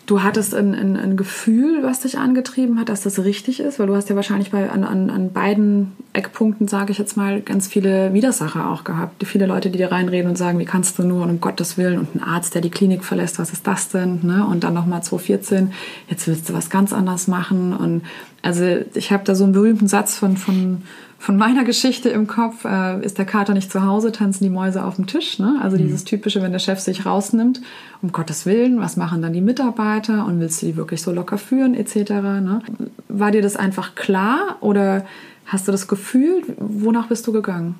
du 0.09 0.23
hattest 0.23 0.55
ein, 0.55 0.75
ein, 0.75 0.97
ein, 0.97 1.17
Gefühl, 1.19 1.83
was 1.83 2.01
dich 2.01 2.19
angetrieben 2.19 2.81
hat, 2.81 2.89
dass 2.89 3.03
das 3.03 3.19
richtig 3.19 3.61
ist? 3.61 3.79
Weil 3.79 3.89
du 3.89 3.95
hast 3.95 4.09
ja 4.09 4.17
wahrscheinlich 4.17 4.51
bei, 4.51 4.71
an, 4.71 4.83
an, 4.83 5.11
an 5.11 5.33
beiden 5.33 5.93
Eckpunkten, 6.15 6.67
sage 6.67 6.93
ich 6.93 6.99
jetzt 6.99 7.19
mal, 7.19 7.43
ganz 7.43 7.69
viele 7.69 8.15
Widersacher 8.15 8.71
auch 8.71 8.85
gehabt. 8.85 9.23
Viele 9.27 9.45
Leute, 9.45 9.69
die 9.69 9.77
dir 9.77 9.93
reinreden 9.93 10.31
und 10.31 10.37
sagen, 10.37 10.59
wie 10.59 10.65
kannst 10.65 10.99
du 10.99 11.03
nur 11.03 11.23
und 11.23 11.31
um 11.31 11.41
Gottes 11.41 11.77
Willen 11.77 11.99
und 11.99 12.15
ein 12.15 12.23
Arzt, 12.23 12.55
der 12.55 12.63
die 12.63 12.71
Klinik 12.71 13.05
verlässt, 13.05 13.39
was 13.39 13.53
ist 13.53 13.67
das 13.67 13.91
denn? 13.91 14.21
Ne? 14.23 14.47
Und 14.47 14.65
dann 14.65 14.73
nochmal 14.73 15.03
2014, 15.03 15.73
jetzt 16.09 16.27
willst 16.27 16.49
du 16.49 16.55
was 16.55 16.71
ganz 16.71 16.95
anderes 16.95 17.29
machen. 17.29 17.77
Und 17.77 18.03
also 18.41 18.65
ich 18.95 19.13
habe 19.13 19.25
da 19.25 19.35
so 19.35 19.45
einen 19.45 19.53
berühmten 19.53 19.89
Satz 19.89 20.17
von, 20.17 20.39
von 20.39 20.85
von 21.19 21.37
meiner 21.37 21.65
Geschichte 21.65 22.09
im 22.11 22.29
Kopf, 22.29 22.65
äh, 22.65 23.05
ist 23.05 23.19
der 23.19 23.25
Kater 23.25 23.53
nicht 23.53 23.73
zu 23.73 23.83
Hause, 23.83 24.13
tanzen 24.13 24.45
die 24.45 24.51
Mäuse 24.51 24.85
auf 24.85 24.97
dem 24.97 25.07
Tisch. 25.07 25.41
Ne? 25.41 25.59
Also 25.61 25.77
mhm. 25.77 25.83
dieses 25.83 26.05
typische, 26.05 26.41
wenn 26.43 26.53
der 26.53 26.61
Chef 26.61 26.79
sich 26.79 27.05
rausnimmt, 27.07 27.61
um 28.03 28.13
Gottes 28.13 28.47
Willen, 28.47 28.81
was 28.81 28.97
machen 28.97 29.21
dann 29.21 29.33
die 29.33 29.41
Mitarbeiter 29.41 30.27
und 30.27 30.39
willst 30.39 30.63
du 30.63 30.67
die 30.67 30.77
wirklich 30.77 31.03
so 31.03 31.11
locker 31.11 31.37
führen 31.37 31.75
etc. 31.75 32.11
Ne? 32.11 32.63
War 33.09 33.33
dir 33.33 33.43
das 33.43 33.57
einfach 33.57 33.97
klar 33.97 34.57
oder 34.61 35.05
hast 35.47 35.67
du 35.67 35.73
das 35.73 35.89
Gefühl, 35.89 36.43
wonach 36.57 37.09
bist 37.09 37.27
du 37.27 37.33
gegangen? 37.33 37.75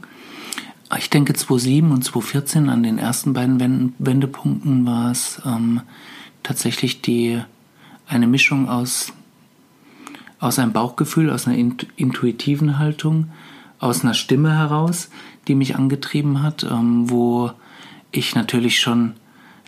Ich 0.97 1.11
denke 1.11 1.35
2007 1.35 1.93
und 1.93 2.03
2014 2.03 2.69
an 2.71 2.83
den 2.83 2.99
ersten 2.99 3.35
beiden 3.35 3.95
Wendepunkten 3.99 4.85
war 4.87 5.13
es 5.13 5.41
ähm, 5.47 5.83
tatsächlich 6.43 7.03
die 7.03 7.41
eine 8.09 8.27
Mischung 8.27 8.69
aus 8.69 9.13
aus 10.41 10.59
einem 10.59 10.73
Bauchgefühl, 10.73 11.31
aus 11.31 11.47
einer 11.47 11.59
intuitiven 11.97 12.79
Haltung, 12.79 13.31
aus 13.79 14.03
einer 14.03 14.15
Stimme 14.15 14.57
heraus, 14.57 15.11
die 15.47 15.55
mich 15.55 15.77
angetrieben 15.77 16.43
hat, 16.43 16.65
ähm, 16.65 17.11
wo 17.11 17.51
ich 18.11 18.35
natürlich 18.35 18.81
schon 18.81 19.15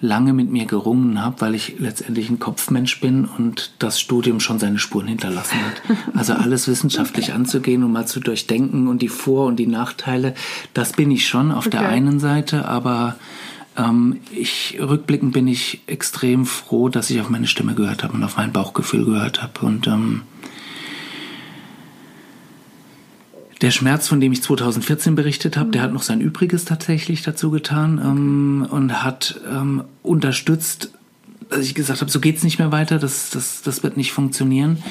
lange 0.00 0.32
mit 0.32 0.50
mir 0.50 0.64
gerungen 0.64 1.22
habe, 1.22 1.40
weil 1.42 1.54
ich 1.54 1.78
letztendlich 1.78 2.30
ein 2.30 2.38
Kopfmensch 2.38 3.00
bin 3.00 3.26
und 3.26 3.72
das 3.78 4.00
Studium 4.00 4.40
schon 4.40 4.58
seine 4.58 4.78
Spuren 4.78 5.06
hinterlassen 5.06 5.58
hat. 5.58 5.98
Also 6.16 6.32
alles 6.32 6.68
wissenschaftlich 6.68 7.32
anzugehen 7.34 7.84
und 7.84 7.92
mal 7.92 8.06
zu 8.06 8.20
durchdenken 8.20 8.88
und 8.88 9.02
die 9.02 9.08
Vor- 9.08 9.46
und 9.46 9.56
die 9.56 9.66
Nachteile, 9.66 10.34
das 10.74 10.92
bin 10.92 11.10
ich 11.10 11.28
schon 11.28 11.52
auf 11.52 11.66
okay. 11.66 11.78
der 11.78 11.88
einen 11.88 12.18
Seite, 12.18 12.66
aber 12.66 13.16
ähm, 13.76 14.20
ich 14.30 14.78
rückblickend 14.80 15.32
bin 15.32 15.46
ich 15.46 15.82
extrem 15.86 16.46
froh, 16.46 16.88
dass 16.88 17.10
ich 17.10 17.20
auf 17.20 17.28
meine 17.28 17.46
Stimme 17.46 17.74
gehört 17.74 18.02
habe 18.02 18.14
und 18.14 18.24
auf 18.24 18.36
mein 18.36 18.52
Bauchgefühl 18.52 19.04
gehört 19.04 19.42
habe 19.42 19.66
und 19.66 19.86
ähm, 19.86 20.22
Der 23.60 23.70
Schmerz, 23.70 24.08
von 24.08 24.20
dem 24.20 24.32
ich 24.32 24.42
2014 24.42 25.14
berichtet 25.14 25.56
habe, 25.56 25.70
der 25.70 25.82
hat 25.82 25.92
noch 25.92 26.02
sein 26.02 26.20
Übriges 26.20 26.64
tatsächlich 26.64 27.22
dazu 27.22 27.50
getan 27.50 28.00
ähm, 28.02 28.66
und 28.70 29.02
hat 29.02 29.40
ähm, 29.50 29.84
unterstützt, 30.02 30.92
dass 31.50 31.66
ich 31.66 31.74
gesagt 31.74 32.00
habe, 32.00 32.10
so 32.10 32.20
geht's 32.20 32.42
nicht 32.42 32.58
mehr 32.58 32.72
weiter, 32.72 32.98
das, 32.98 33.30
das, 33.30 33.60
das 33.62 33.82
wird 33.82 33.96
nicht 33.96 34.12
funktionieren. 34.12 34.82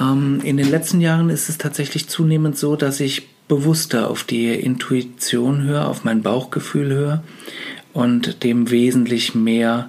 Ähm, 0.00 0.40
in 0.42 0.58
den 0.58 0.70
letzten 0.70 1.00
Jahren 1.00 1.30
ist 1.30 1.48
es 1.48 1.56
tatsächlich 1.56 2.08
zunehmend 2.08 2.58
so, 2.58 2.76
dass 2.76 3.00
ich 3.00 3.28
bewusster 3.48 4.10
auf 4.10 4.24
die 4.24 4.48
Intuition 4.48 5.62
höre, 5.62 5.88
auf 5.88 6.04
mein 6.04 6.22
Bauchgefühl 6.22 6.92
höre 6.92 7.24
und 7.92 8.44
dem 8.44 8.70
wesentlich 8.70 9.34
mehr 9.34 9.88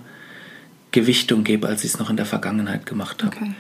Gewichtung 0.92 1.44
gebe, 1.44 1.68
als 1.68 1.84
ich 1.84 1.94
es 1.94 2.00
noch 2.00 2.10
in 2.10 2.18
der 2.18 2.26
Vergangenheit 2.26 2.86
gemacht 2.86 3.24
habe. 3.24 3.36
Okay. 3.36 3.52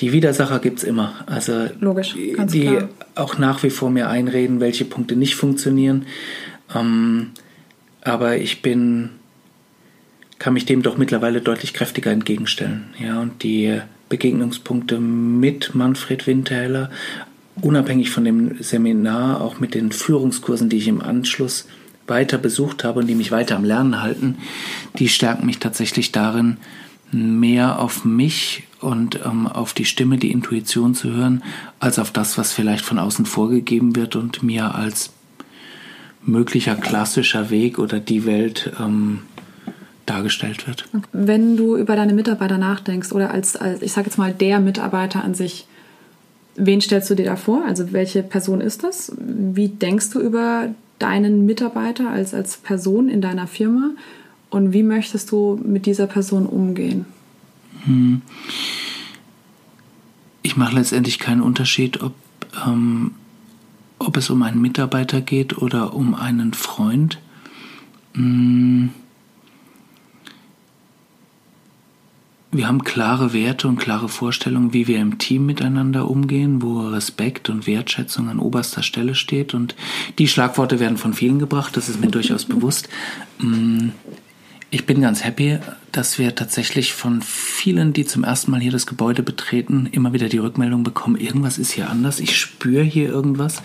Die 0.00 0.12
Widersacher 0.12 0.60
gibt 0.60 0.78
es 0.78 0.84
immer. 0.84 1.14
Also 1.26 1.68
Logisch, 1.80 2.14
ganz 2.36 2.52
die 2.52 2.66
klar. 2.66 2.88
auch 3.16 3.38
nach 3.38 3.62
wie 3.62 3.70
vor 3.70 3.90
mir 3.90 4.08
einreden, 4.08 4.60
welche 4.60 4.84
Punkte 4.84 5.16
nicht 5.16 5.34
funktionieren. 5.34 6.06
Ähm, 6.74 7.30
aber 8.02 8.36
ich 8.36 8.62
bin, 8.62 9.10
kann 10.38 10.54
mich 10.54 10.66
dem 10.66 10.82
doch 10.82 10.96
mittlerweile 10.98 11.40
deutlich 11.40 11.74
kräftiger 11.74 12.12
entgegenstellen. 12.12 12.84
Ja, 12.98 13.20
und 13.20 13.42
die 13.42 13.80
Begegnungspunkte 14.08 15.00
mit 15.00 15.74
Manfred 15.74 16.26
Windhäler, 16.26 16.90
unabhängig 17.60 18.10
von 18.10 18.24
dem 18.24 18.62
Seminar, 18.62 19.40
auch 19.40 19.58
mit 19.58 19.74
den 19.74 19.90
Führungskursen, 19.90 20.68
die 20.68 20.78
ich 20.78 20.88
im 20.88 21.02
Anschluss 21.02 21.66
weiter 22.06 22.38
besucht 22.38 22.84
habe 22.84 23.00
und 23.00 23.06
die 23.06 23.14
mich 23.14 23.32
weiter 23.32 23.56
am 23.56 23.64
Lernen 23.64 24.00
halten, 24.00 24.38
die 24.98 25.08
stärken 25.08 25.44
mich 25.44 25.58
tatsächlich 25.58 26.12
darin, 26.12 26.56
mehr 27.12 27.78
auf 27.80 28.04
mich 28.04 28.64
und 28.80 29.20
ähm, 29.24 29.46
auf 29.46 29.72
die 29.72 29.84
Stimme, 29.84 30.18
die 30.18 30.30
Intuition 30.30 30.94
zu 30.94 31.12
hören, 31.12 31.42
als 31.80 31.98
auf 31.98 32.10
das, 32.10 32.38
was 32.38 32.52
vielleicht 32.52 32.84
von 32.84 32.98
außen 32.98 33.26
vorgegeben 33.26 33.96
wird 33.96 34.16
und 34.16 34.42
mir 34.42 34.74
als 34.74 35.10
möglicher 36.22 36.76
klassischer 36.76 37.50
Weg 37.50 37.78
oder 37.78 38.00
die 38.00 38.26
Welt 38.26 38.72
ähm, 38.78 39.20
dargestellt 40.06 40.66
wird. 40.66 40.84
Wenn 41.12 41.56
du 41.56 41.76
über 41.76 41.96
deine 41.96 42.14
Mitarbeiter 42.14 42.58
nachdenkst 42.58 43.12
oder 43.12 43.30
als, 43.30 43.56
als 43.56 43.82
ich 43.82 43.92
sage 43.92 44.06
jetzt 44.06 44.18
mal 44.18 44.32
der 44.32 44.60
Mitarbeiter 44.60 45.24
an 45.24 45.34
sich, 45.34 45.66
wen 46.56 46.80
stellst 46.80 47.10
du 47.10 47.14
dir 47.14 47.26
da 47.26 47.36
vor? 47.36 47.64
Also 47.66 47.92
welche 47.92 48.22
Person 48.22 48.60
ist 48.60 48.84
das? 48.84 49.12
Wie 49.18 49.68
denkst 49.68 50.10
du 50.10 50.20
über 50.20 50.68
deinen 50.98 51.46
Mitarbeiter 51.46 52.10
als, 52.10 52.34
als 52.34 52.56
Person 52.56 53.08
in 53.08 53.20
deiner 53.20 53.46
Firma? 53.46 53.90
Und 54.50 54.72
wie 54.72 54.82
möchtest 54.82 55.30
du 55.30 55.60
mit 55.62 55.86
dieser 55.86 56.06
Person 56.06 56.46
umgehen? 56.46 57.04
Hm. 57.84 58.22
Ich 60.42 60.56
mache 60.56 60.76
letztendlich 60.76 61.18
keinen 61.18 61.42
Unterschied, 61.42 62.02
ob, 62.02 62.14
ähm, 62.66 63.12
ob 63.98 64.16
es 64.16 64.30
um 64.30 64.42
einen 64.42 64.60
Mitarbeiter 64.60 65.20
geht 65.20 65.58
oder 65.58 65.94
um 65.94 66.14
einen 66.14 66.54
Freund. 66.54 67.18
Hm. 68.14 68.90
Wir 72.50 72.66
haben 72.66 72.82
klare 72.82 73.34
Werte 73.34 73.68
und 73.68 73.76
klare 73.76 74.08
Vorstellungen, 74.08 74.72
wie 74.72 74.88
wir 74.88 75.00
im 75.00 75.18
Team 75.18 75.44
miteinander 75.44 76.10
umgehen, 76.10 76.62
wo 76.62 76.80
Respekt 76.88 77.50
und 77.50 77.66
Wertschätzung 77.66 78.30
an 78.30 78.38
oberster 78.38 78.82
Stelle 78.82 79.14
steht. 79.14 79.52
Und 79.52 79.76
die 80.18 80.28
Schlagworte 80.28 80.80
werden 80.80 80.96
von 80.96 81.12
vielen 81.12 81.38
gebracht, 81.38 81.76
das 81.76 81.90
ist 81.90 82.00
mir 82.00 82.10
durchaus 82.10 82.46
bewusst. 82.46 82.88
Ich 84.70 84.84
bin 84.84 85.00
ganz 85.00 85.24
happy, 85.24 85.58
dass 85.92 86.18
wir 86.18 86.34
tatsächlich 86.34 86.92
von 86.92 87.22
vielen, 87.22 87.94
die 87.94 88.04
zum 88.04 88.22
ersten 88.22 88.50
Mal 88.50 88.60
hier 88.60 88.72
das 88.72 88.86
Gebäude 88.86 89.22
betreten, 89.22 89.88
immer 89.92 90.12
wieder 90.12 90.28
die 90.28 90.38
Rückmeldung 90.38 90.82
bekommen, 90.82 91.16
irgendwas 91.16 91.56
ist 91.56 91.72
hier 91.72 91.88
anders, 91.88 92.20
ich 92.20 92.36
spüre 92.36 92.82
hier 92.82 93.08
irgendwas. 93.08 93.62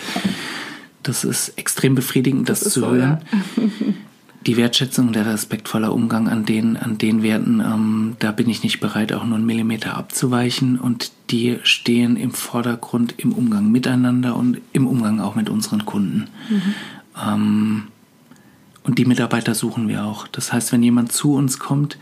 Das 1.02 1.26
ist 1.26 1.58
extrem 1.58 1.96
befriedigend, 1.96 2.48
das, 2.48 2.62
das 2.62 2.74
zu 2.74 2.80
so, 2.82 2.92
hören. 2.92 3.20
Ja. 3.58 3.64
die 4.46 4.58
Wertschätzung, 4.58 5.12
der 5.12 5.26
respektvolle 5.26 5.92
Umgang 5.92 6.30
an 6.30 6.46
den, 6.46 6.78
an 6.78 6.98
den 6.98 7.24
Werten, 7.24 7.60
ähm, 7.60 8.16
da 8.20 8.32
bin 8.32 8.50
ich 8.50 8.64
nicht 8.64 8.80
bereit, 8.80 9.14
auch 9.14 9.26
nur 9.26 9.38
einen 9.38 9.46
Millimeter 9.46 9.98
abzuweichen. 9.98 10.80
Und 10.80 11.12
die 11.30 11.60
stehen 11.64 12.18
im 12.18 12.32
Vordergrund 12.32 13.16
im 13.18 13.34
Umgang 13.34 13.72
miteinander 13.72 14.36
und 14.36 14.60
im 14.72 14.88
Umgang 14.88 15.20
auch 15.20 15.36
mit 15.36 15.50
unseren 15.50 15.86
Kunden. 15.86 16.28
Mhm. 16.50 16.74
Ähm, 17.22 17.84
und 18.84 19.00
die 19.00 19.06
Mitarbeiter 19.06 19.56
suchen 19.56 19.88
wir 19.88 20.06
auch. 20.06 20.28
Das 20.28 20.52
heißt, 20.52 20.72
wenn 20.72 20.84
jemand 20.84 21.12
zu 21.12 21.34
uns 21.34 21.60
kommt, 21.60 21.98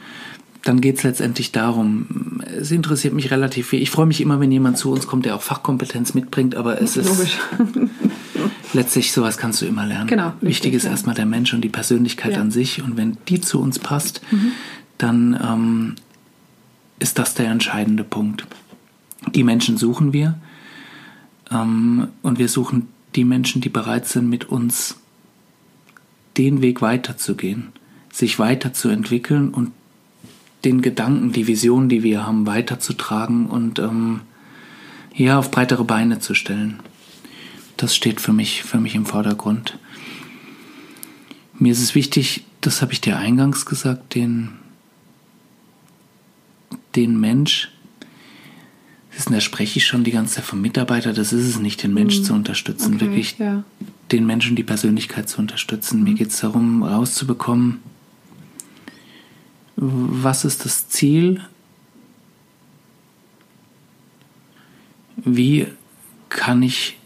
dann 0.64 0.80
geht 0.80 0.98
es 0.98 1.04
letztendlich 1.04 1.52
darum, 1.52 2.42
es 2.46 2.70
interessiert 2.70 3.14
mich 3.14 3.32
relativ 3.32 3.70
viel. 3.70 3.82
Ich 3.82 3.90
freue 3.90 4.06
mich 4.06 4.22
immer, 4.22 4.40
wenn 4.40 4.52
jemand 4.52 4.78
zu 4.78 4.92
uns 4.92 5.08
kommt, 5.08 5.26
der 5.26 5.36
auch 5.36 5.42
Fachkompetenz 5.42 6.14
mitbringt, 6.14 6.56
aber 6.56 6.82
es 6.82 6.98
ist 6.98 7.40
letztlich 8.74 9.12
sowas 9.12 9.38
kannst 9.38 9.62
du 9.62 9.66
immer 9.66 9.86
lernen. 9.86 10.08
Genau, 10.08 10.34
Wichtig 10.42 10.74
ist 10.74 10.84
ja. 10.84 10.92
erstmal 10.92 11.16
der 11.16 11.26
Mensch 11.26 11.54
und 11.54 11.62
die 11.62 11.70
Persönlichkeit 11.70 12.34
ja. 12.34 12.42
an 12.42 12.52
sich 12.52 12.84
und 12.84 12.96
wenn 12.96 13.18
die 13.28 13.42
zu 13.42 13.60
uns 13.60 13.80
passt, 13.80 14.22
mhm. 14.32 14.52
dann 15.00 15.40
ähm, 15.44 15.96
ist 17.00 17.18
das 17.18 17.34
der 17.34 17.48
entscheidende 17.48 18.04
Punkt. 18.04 18.46
Die 19.34 19.44
Menschen 19.44 19.78
suchen 19.78 20.14
wir. 20.14 20.36
Ähm, 21.52 22.08
und 22.22 22.40
wir 22.40 22.48
suchen 22.48 22.88
die 23.16 23.26
Menschen, 23.26 23.62
die 23.62 23.70
bereit 23.70 24.08
sind, 24.08 24.30
mit 24.30 24.46
uns 24.46 24.98
den 26.38 26.62
Weg 26.62 26.82
weiterzugehen, 26.82 27.70
sich 28.12 28.40
weiterzuentwickeln 28.40 29.50
und 29.50 29.72
den 30.64 30.82
Gedanken, 30.82 31.32
die 31.32 31.48
Visionen, 31.48 31.90
die 31.90 32.04
wir 32.04 32.26
haben, 32.26 32.46
weiterzutragen 32.46 33.48
und 33.48 33.80
ähm, 33.80 34.22
ja, 35.14 35.40
auf 35.40 35.52
breitere 35.52 35.84
Beine 35.84 36.20
zu 36.20 36.34
stellen. 36.34 36.80
Das 37.78 37.96
steht 37.96 38.22
für 38.22 38.34
mich, 38.34 38.64
für 38.64 38.80
mich 38.80 38.96
im 38.96 39.06
Vordergrund. 39.06 39.78
Mir 41.58 41.72
ist 41.72 41.82
es 41.82 41.96
wichtig, 41.96 42.44
das 42.62 42.82
habe 42.82 42.94
ich 42.94 43.02
dir 43.02 43.18
eingangs 43.18 43.66
gesagt, 43.66 44.16
den, 44.16 44.50
den 46.96 47.20
Mensch, 47.20 47.72
da 49.30 49.40
spreche 49.40 49.78
ich 49.78 49.86
schon 49.86 50.04
die 50.04 50.12
ganze 50.12 50.36
Zeit 50.36 50.46
vom 50.46 50.62
Mitarbeiter, 50.62 51.14
das 51.14 51.34
ist 51.34 51.48
es 51.48 51.60
nicht, 51.60 51.84
den 51.84 51.94
Mensch 51.94 52.20
mhm. 52.20 52.24
zu 52.24 52.34
unterstützen, 52.34 52.96
okay, 52.96 53.06
wirklich 53.06 53.38
ja. 53.38 53.64
Den 54.12 54.26
Menschen, 54.26 54.56
die 54.56 54.64
Persönlichkeit 54.64 55.30
zu 55.30 55.40
unterstützen. 55.40 56.00
Mhm. 56.00 56.04
Mir 56.04 56.14
geht 56.16 56.30
es 56.30 56.40
darum, 56.40 56.84
rauszubekommen, 56.84 57.80
was 59.76 60.46
ist 60.46 60.66
das 60.66 60.90
Ziel, 60.90 61.42
wie 65.18 65.68
kann 66.30 66.62
ich 66.64 66.98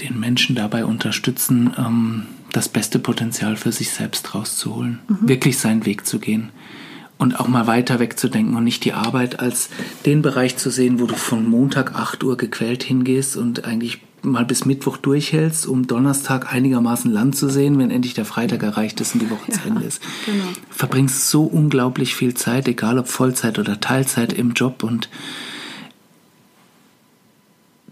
den 0.00 0.18
Menschen 0.18 0.56
dabei 0.56 0.84
unterstützen, 0.84 1.74
ähm, 1.76 2.26
das 2.52 2.68
beste 2.68 2.98
Potenzial 2.98 3.56
für 3.56 3.72
sich 3.72 3.90
selbst 3.90 4.34
rauszuholen, 4.34 5.00
mhm. 5.08 5.28
wirklich 5.28 5.58
seinen 5.58 5.86
Weg 5.86 6.06
zu 6.06 6.18
gehen 6.18 6.50
und 7.18 7.38
auch 7.38 7.48
mal 7.48 7.66
weiter 7.66 7.98
wegzudenken 7.98 8.56
und 8.56 8.64
nicht 8.64 8.84
die 8.84 8.92
Arbeit 8.92 9.40
als 9.40 9.70
den 10.04 10.22
Bereich 10.22 10.56
zu 10.56 10.70
sehen, 10.70 11.00
wo 11.00 11.06
du 11.06 11.14
von 11.14 11.48
Montag 11.48 11.94
8 11.94 12.24
Uhr 12.24 12.36
gequält 12.36 12.82
hingehst 12.82 13.36
und 13.36 13.64
eigentlich 13.64 14.00
mal 14.22 14.44
bis 14.44 14.64
Mittwoch 14.64 14.96
durchhältst, 14.96 15.66
um 15.66 15.86
Donnerstag 15.86 16.52
einigermaßen 16.52 17.10
Land 17.10 17.36
zu 17.36 17.48
sehen, 17.48 17.78
wenn 17.78 17.90
endlich 17.90 18.14
der 18.14 18.24
Freitag 18.24 18.62
erreicht 18.62 19.00
ist 19.00 19.14
und 19.14 19.22
die 19.22 19.30
Woche 19.30 19.50
ja, 19.50 19.54
zu 19.54 19.68
Ende 19.68 19.84
ist. 19.84 20.00
Genau. 20.26 20.44
Verbringst 20.70 21.28
so 21.28 21.44
unglaublich 21.44 22.14
viel 22.14 22.34
Zeit, 22.34 22.68
egal 22.68 22.98
ob 22.98 23.08
Vollzeit 23.08 23.58
oder 23.58 23.80
Teilzeit 23.80 24.32
im 24.32 24.52
Job 24.52 24.82
und 24.84 25.08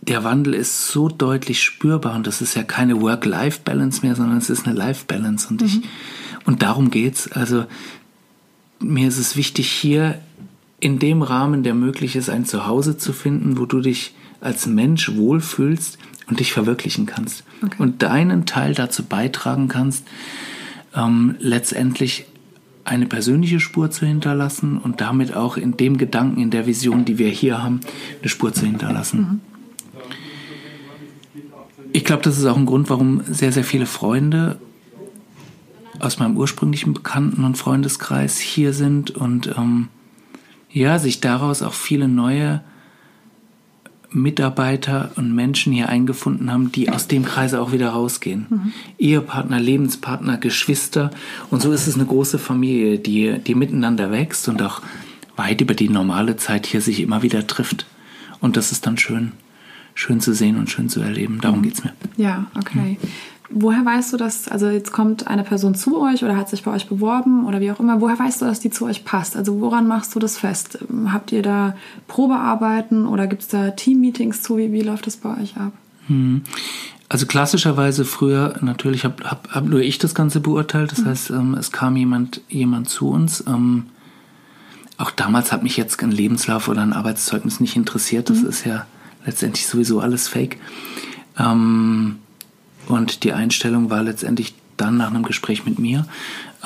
der 0.02 0.24
Wandel 0.24 0.54
ist 0.54 0.88
so 0.88 1.08
deutlich 1.08 1.62
spürbar 1.62 2.16
und 2.16 2.26
das 2.26 2.40
ist 2.40 2.54
ja 2.54 2.62
keine 2.62 3.00
Work-Life-Balance 3.00 4.04
mehr, 4.04 4.16
sondern 4.16 4.38
es 4.38 4.50
ist 4.50 4.66
eine 4.66 4.76
Life-Balance 4.76 5.48
und 5.50 5.60
mhm. 5.60 5.66
ich, 5.66 5.80
und 6.46 6.62
darum 6.62 6.90
geht's. 6.90 7.30
Also 7.30 7.66
mir 8.80 9.08
ist 9.08 9.18
es 9.18 9.36
wichtig, 9.36 9.70
hier 9.70 10.20
in 10.80 10.98
dem 10.98 11.20
Rahmen, 11.22 11.62
der 11.62 11.74
möglich 11.74 12.16
ist, 12.16 12.30
ein 12.30 12.46
Zuhause 12.46 12.96
zu 12.96 13.12
finden, 13.12 13.58
wo 13.58 13.66
du 13.66 13.80
dich 13.80 14.14
als 14.40 14.66
Mensch 14.66 15.14
wohlfühlst 15.14 15.98
und 16.30 16.40
dich 16.40 16.52
verwirklichen 16.52 17.06
kannst. 17.06 17.44
Okay. 17.62 17.76
Und 17.78 18.02
deinen 18.02 18.46
Teil 18.46 18.74
dazu 18.74 19.04
beitragen 19.04 19.68
kannst, 19.68 20.06
ähm, 20.94 21.34
letztendlich 21.40 22.26
eine 22.84 23.06
persönliche 23.06 23.60
Spur 23.60 23.90
zu 23.90 24.06
hinterlassen 24.06 24.78
und 24.78 25.00
damit 25.00 25.34
auch 25.34 25.56
in 25.56 25.76
dem 25.76 25.98
Gedanken, 25.98 26.40
in 26.40 26.50
der 26.50 26.66
Vision, 26.66 27.04
die 27.04 27.18
wir 27.18 27.28
hier 27.28 27.62
haben, 27.62 27.80
eine 28.20 28.28
Spur 28.28 28.52
zu 28.52 28.64
hinterlassen. 28.64 29.20
Mhm. 29.20 29.40
Ich 31.92 32.04
glaube, 32.04 32.22
das 32.22 32.38
ist 32.38 32.44
auch 32.46 32.56
ein 32.56 32.66
Grund, 32.66 32.88
warum 32.88 33.22
sehr, 33.28 33.52
sehr 33.52 33.64
viele 33.64 33.86
Freunde 33.86 34.60
aus 35.98 36.18
meinem 36.18 36.36
ursprünglichen 36.36 36.94
Bekannten- 36.94 37.44
und 37.44 37.58
Freundeskreis 37.58 38.38
hier 38.38 38.72
sind 38.72 39.10
und 39.10 39.48
ähm, 39.58 39.88
ja, 40.70 40.98
sich 41.00 41.20
daraus 41.20 41.62
auch 41.62 41.74
viele 41.74 42.06
neue 42.06 42.62
Mitarbeiter 44.12 45.12
und 45.16 45.34
Menschen 45.34 45.72
hier 45.72 45.88
eingefunden 45.88 46.50
haben, 46.50 46.72
die 46.72 46.90
aus 46.90 47.06
dem 47.06 47.24
Kreise 47.24 47.60
auch 47.60 47.72
wieder 47.72 47.90
rausgehen. 47.90 48.46
Mhm. 48.48 48.72
Ehepartner, 48.98 49.60
Lebenspartner, 49.60 50.36
Geschwister. 50.36 51.10
Und 51.50 51.62
so 51.62 51.72
ist 51.72 51.86
es 51.86 51.94
eine 51.94 52.06
große 52.06 52.38
Familie, 52.38 52.98
die, 52.98 53.38
die 53.38 53.54
miteinander 53.54 54.10
wächst 54.10 54.48
und 54.48 54.62
auch 54.62 54.82
weit 55.36 55.60
über 55.60 55.74
die 55.74 55.88
normale 55.88 56.36
Zeit 56.36 56.66
hier 56.66 56.80
sich 56.80 57.00
immer 57.00 57.22
wieder 57.22 57.46
trifft. 57.46 57.86
Und 58.40 58.56
das 58.56 58.72
ist 58.72 58.86
dann 58.86 58.98
schön, 58.98 59.32
schön 59.94 60.20
zu 60.20 60.34
sehen 60.34 60.58
und 60.58 60.70
schön 60.70 60.88
zu 60.88 61.00
erleben. 61.00 61.40
Darum 61.40 61.58
mhm. 61.60 61.62
geht 61.62 61.74
es 61.74 61.84
mir. 61.84 61.92
Ja, 62.16 62.46
okay. 62.56 62.98
Mhm. 63.00 63.08
Woher 63.52 63.84
weißt 63.84 64.12
du 64.12 64.16
dass, 64.16 64.46
also 64.48 64.68
jetzt 64.68 64.92
kommt 64.92 65.26
eine 65.26 65.42
Person 65.42 65.74
zu 65.74 66.00
euch 66.00 66.22
oder 66.22 66.36
hat 66.36 66.48
sich 66.48 66.62
bei 66.62 66.70
euch 66.72 66.88
beworben 66.88 67.46
oder 67.46 67.60
wie 67.60 67.72
auch 67.72 67.80
immer, 67.80 68.00
woher 68.00 68.18
weißt 68.18 68.42
du, 68.42 68.44
dass 68.46 68.60
die 68.60 68.70
zu 68.70 68.84
euch 68.84 69.04
passt? 69.04 69.36
Also 69.36 69.60
woran 69.60 69.88
machst 69.88 70.14
du 70.14 70.20
das 70.20 70.38
fest? 70.38 70.78
Habt 71.06 71.32
ihr 71.32 71.42
da 71.42 71.74
Probearbeiten 72.06 73.06
oder 73.06 73.26
gibt 73.26 73.42
es 73.42 73.48
da 73.48 73.70
Teammeetings 73.72 74.42
zu? 74.42 74.56
Wie, 74.56 74.72
wie 74.72 74.82
läuft 74.82 75.06
das 75.06 75.16
bei 75.16 75.36
euch 75.40 75.56
ab? 75.56 75.72
Hm. 76.06 76.42
Also 77.08 77.26
klassischerweise 77.26 78.04
früher, 78.04 78.54
natürlich 78.60 79.04
habe 79.04 79.24
hab, 79.24 79.48
hab 79.52 79.64
nur 79.64 79.80
ich 79.80 79.98
das 79.98 80.14
Ganze 80.14 80.38
beurteilt, 80.38 80.92
das 80.92 81.00
mhm. 81.00 81.06
heißt, 81.06 81.30
ähm, 81.30 81.54
es 81.54 81.72
kam 81.72 81.96
jemand, 81.96 82.40
jemand 82.48 82.88
zu 82.88 83.08
uns. 83.10 83.42
Ähm, 83.48 83.86
auch 84.96 85.10
damals 85.10 85.50
hat 85.50 85.64
mich 85.64 85.76
jetzt 85.76 86.00
ein 86.04 86.12
Lebenslauf 86.12 86.68
oder 86.68 86.82
ein 86.82 86.92
Arbeitszeugnis 86.92 87.58
nicht 87.58 87.74
interessiert, 87.74 88.30
das 88.30 88.42
mhm. 88.42 88.48
ist 88.48 88.64
ja 88.64 88.86
letztendlich 89.26 89.66
sowieso 89.66 89.98
alles 89.98 90.28
fake. 90.28 90.58
Ähm, 91.36 92.18
und 92.90 93.24
die 93.24 93.32
Einstellung 93.32 93.90
war 93.90 94.02
letztendlich 94.02 94.54
dann 94.76 94.96
nach 94.96 95.10
einem 95.10 95.22
Gespräch 95.22 95.64
mit 95.64 95.78
mir. 95.78 96.06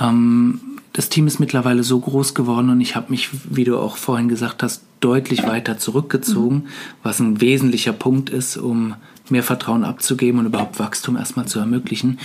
Ähm, 0.01 0.61
das 0.95 1.09
Team 1.09 1.27
ist 1.27 1.41
mittlerweile 1.41 1.83
so 1.83 1.99
groß 1.99 2.35
geworden 2.35 2.71
und 2.71 2.81
ich 2.81 2.95
habe 2.95 3.11
mich, 3.11 3.29
wie 3.51 3.65
du 3.65 3.79
auch 3.79 3.97
vorhin 3.97 4.29
gesagt 4.29 4.63
hast, 4.63 4.83
deutlich 5.01 5.43
weiter 5.43 5.77
zurückgezogen, 5.77 6.57
mhm. 6.57 6.69
was 7.03 7.19
ein 7.19 7.41
wesentlicher 7.41 7.93
Punkt 7.93 8.31
ist, 8.31 8.57
um 8.57 8.95
mehr 9.29 9.43
Vertrauen 9.43 9.85
abzugeben 9.85 10.39
und 10.39 10.47
überhaupt 10.47 10.79
Wachstum 10.79 11.17
erstmal 11.17 11.47
zu 11.47 11.59
ermöglichen. 11.59 12.19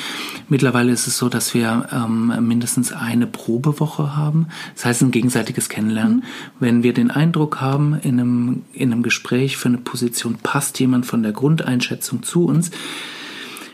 Mittlerweile 0.50 0.92
ist 0.92 1.08
es 1.08 1.18
so, 1.18 1.30
dass 1.30 1.54
wir 1.54 1.88
ähm, 1.92 2.34
mindestens 2.48 2.92
eine 2.92 3.26
Probewoche 3.26 4.16
haben. 4.16 4.48
Das 4.76 4.86
heißt 4.86 5.02
ein 5.02 5.12
gegenseitiges 5.12 5.70
Kennenlernen. 5.70 6.18
Mhm. 6.18 6.24
Wenn 6.60 6.84
wir 6.84 6.94
den 6.94 7.10
Eindruck 7.10 7.62
haben, 7.62 7.96
in 8.02 8.20
einem, 8.20 8.62
in 8.74 8.92
einem 8.92 9.02
Gespräch 9.02 9.58
für 9.58 9.70
eine 9.70 9.78
Position 9.78 10.36
passt 10.44 10.80
jemand 10.80 11.06
von 11.06 11.24
der 11.24 11.32
Grundeinschätzung 11.32 12.22
zu 12.22 12.46
uns, 12.46 12.70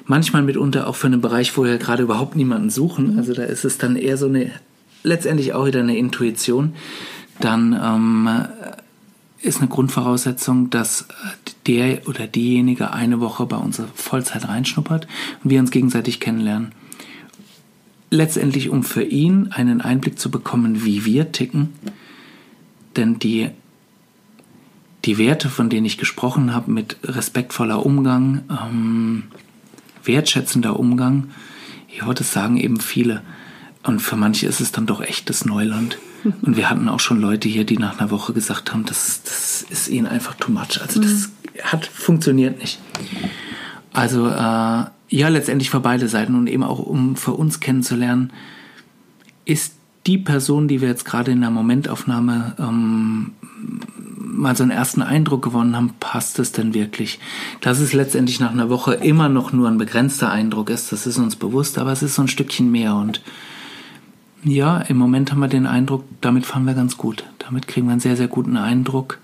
manchmal 0.05 0.43
mitunter 0.43 0.87
auch 0.87 0.95
für 0.95 1.07
einen 1.07 1.21
Bereich, 1.21 1.55
wo 1.57 1.63
wir 1.63 1.77
gerade 1.77 2.03
überhaupt 2.03 2.35
niemanden 2.35 2.69
suchen. 2.69 3.17
Also 3.17 3.33
da 3.33 3.43
ist 3.43 3.65
es 3.65 3.77
dann 3.77 3.95
eher 3.95 4.17
so 4.17 4.27
eine, 4.27 4.51
letztendlich 5.03 5.53
auch 5.53 5.65
wieder 5.65 5.79
eine 5.79 5.97
Intuition. 5.97 6.73
Dann 7.39 7.73
ähm, 7.73 8.29
ist 9.41 9.59
eine 9.59 9.69
Grundvoraussetzung, 9.69 10.69
dass 10.69 11.07
der 11.67 12.07
oder 12.07 12.27
diejenige 12.27 12.91
eine 12.91 13.19
Woche 13.19 13.45
bei 13.45 13.57
uns 13.57 13.81
Vollzeit 13.93 14.47
reinschnuppert 14.47 15.07
und 15.43 15.49
wir 15.49 15.59
uns 15.59 15.71
gegenseitig 15.71 16.19
kennenlernen. 16.19 16.71
Letztendlich, 18.11 18.69
um 18.69 18.83
für 18.83 19.03
ihn 19.03 19.49
einen 19.51 19.81
Einblick 19.81 20.19
zu 20.19 20.31
bekommen, 20.31 20.85
wie 20.85 21.05
wir 21.05 21.31
ticken. 21.31 21.73
Denn 22.95 23.19
die, 23.19 23.49
die 25.03 25.17
Werte, 25.17 25.49
von 25.49 25.69
denen 25.69 25.85
ich 25.85 25.97
gesprochen 25.97 26.53
habe, 26.53 26.71
mit 26.71 26.97
respektvoller 27.03 27.85
Umgang, 27.85 28.43
ähm, 28.49 29.23
wertschätzender 30.07 30.79
Umgang, 30.79 31.29
ja, 31.89 32.13
das 32.13 32.33
sagen 32.33 32.57
eben 32.57 32.79
viele. 32.79 33.21
Und 33.83 33.99
für 33.99 34.15
manche 34.15 34.47
ist 34.47 34.59
es 34.59 34.71
dann 34.71 34.85
doch 34.85 35.01
echtes 35.01 35.45
Neuland. 35.45 35.97
Und 36.41 36.57
wir 36.57 36.69
hatten 36.69 36.89
auch 36.89 36.99
schon 36.99 37.21
Leute 37.21 37.47
hier, 37.47 37.65
die 37.65 37.77
nach 37.77 37.99
einer 37.99 38.11
Woche 38.11 38.33
gesagt 38.33 38.73
haben, 38.73 38.85
das, 38.85 39.21
das 39.23 39.65
ist 39.69 39.87
ihnen 39.87 40.07
einfach 40.07 40.35
too 40.35 40.51
much. 40.51 40.81
Also 40.81 40.99
das 41.01 41.29
mhm. 41.29 41.61
hat 41.63 41.85
funktioniert 41.85 42.59
nicht. 42.59 42.79
Also 43.93 44.27
äh, 44.27 44.85
ja, 45.09 45.29
letztendlich 45.29 45.69
für 45.69 45.79
beide 45.79 46.07
Seiten 46.07 46.35
und 46.35 46.47
eben 46.47 46.63
auch 46.63 46.79
um 46.79 47.15
für 47.15 47.33
uns 47.33 47.59
kennenzulernen, 47.59 48.33
ist 49.45 49.75
die 50.07 50.17
Person, 50.17 50.67
die 50.67 50.81
wir 50.81 50.89
jetzt 50.89 51.05
gerade 51.05 51.31
in 51.31 51.41
der 51.41 51.51
Momentaufnahme 51.51 52.55
ähm, 52.59 53.31
mal 54.35 54.55
so 54.55 54.63
einen 54.63 54.71
ersten 54.71 55.01
Eindruck 55.01 55.43
gewonnen 55.43 55.75
haben, 55.75 55.93
passt 55.99 56.39
es 56.39 56.51
denn 56.51 56.73
wirklich? 56.73 57.19
Dass 57.61 57.79
es 57.79 57.93
letztendlich 57.93 58.39
nach 58.39 58.51
einer 58.51 58.69
Woche 58.69 58.93
immer 58.93 59.29
noch 59.29 59.53
nur 59.53 59.67
ein 59.67 59.77
begrenzter 59.77 60.31
Eindruck 60.31 60.69
ist, 60.69 60.91
das 60.91 61.07
ist 61.07 61.17
uns 61.17 61.35
bewusst, 61.35 61.77
aber 61.77 61.91
es 61.91 62.03
ist 62.03 62.15
so 62.15 62.21
ein 62.21 62.27
Stückchen 62.27 62.71
mehr 62.71 62.95
und 62.95 63.21
ja, 64.43 64.77
im 64.77 64.97
Moment 64.97 65.31
haben 65.31 65.39
wir 65.39 65.47
den 65.47 65.65
Eindruck, 65.65 66.03
damit 66.21 66.45
fahren 66.45 66.65
wir 66.65 66.75
ganz 66.75 66.97
gut. 66.97 67.23
Damit 67.39 67.67
kriegen 67.67 67.87
wir 67.87 67.93
einen 67.93 67.99
sehr, 67.99 68.15
sehr 68.15 68.27
guten 68.27 68.57
Eindruck, 68.57 69.17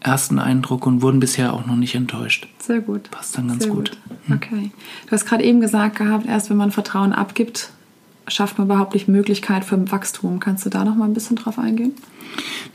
ersten 0.00 0.40
Eindruck 0.40 0.84
und 0.84 1.00
wurden 1.00 1.20
bisher 1.20 1.52
auch 1.52 1.64
noch 1.64 1.76
nicht 1.76 1.94
enttäuscht. 1.94 2.48
Sehr 2.58 2.80
gut. 2.80 3.08
Passt 3.12 3.38
dann 3.38 3.46
ganz 3.46 3.68
gut. 3.68 3.76
gut. 3.76 3.98
Hm. 4.26 4.36
Okay. 4.36 4.70
Du 5.06 5.12
hast 5.12 5.26
gerade 5.26 5.44
eben 5.44 5.60
gesagt 5.60 5.96
gehabt, 5.96 6.26
erst 6.26 6.50
wenn 6.50 6.56
man 6.56 6.72
Vertrauen 6.72 7.12
abgibt, 7.12 7.70
schafft 8.28 8.58
man 8.58 8.66
überhaupt 8.66 8.94
nicht 8.94 9.08
Möglichkeit 9.08 9.64
für 9.64 9.90
Wachstum. 9.90 10.40
Kannst 10.40 10.64
du 10.66 10.70
da 10.70 10.84
noch 10.84 10.94
mal 10.94 11.04
ein 11.04 11.14
bisschen 11.14 11.36
drauf 11.36 11.58
eingehen? 11.58 11.92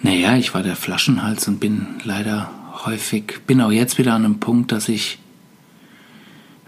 Naja, 0.02 0.36
ich 0.36 0.54
war 0.54 0.64
der 0.64 0.76
Flaschenhals 0.76 1.48
und 1.48 1.60
bin 1.60 1.88
leider 2.04 2.50
häufig, 2.86 3.42
bin 3.46 3.62
auch 3.62 3.72
jetzt 3.72 3.98
wieder 3.98 4.14
an 4.14 4.26
einem 4.26 4.40
Punkt, 4.40 4.72
dass 4.72 4.88
ich 4.90 5.20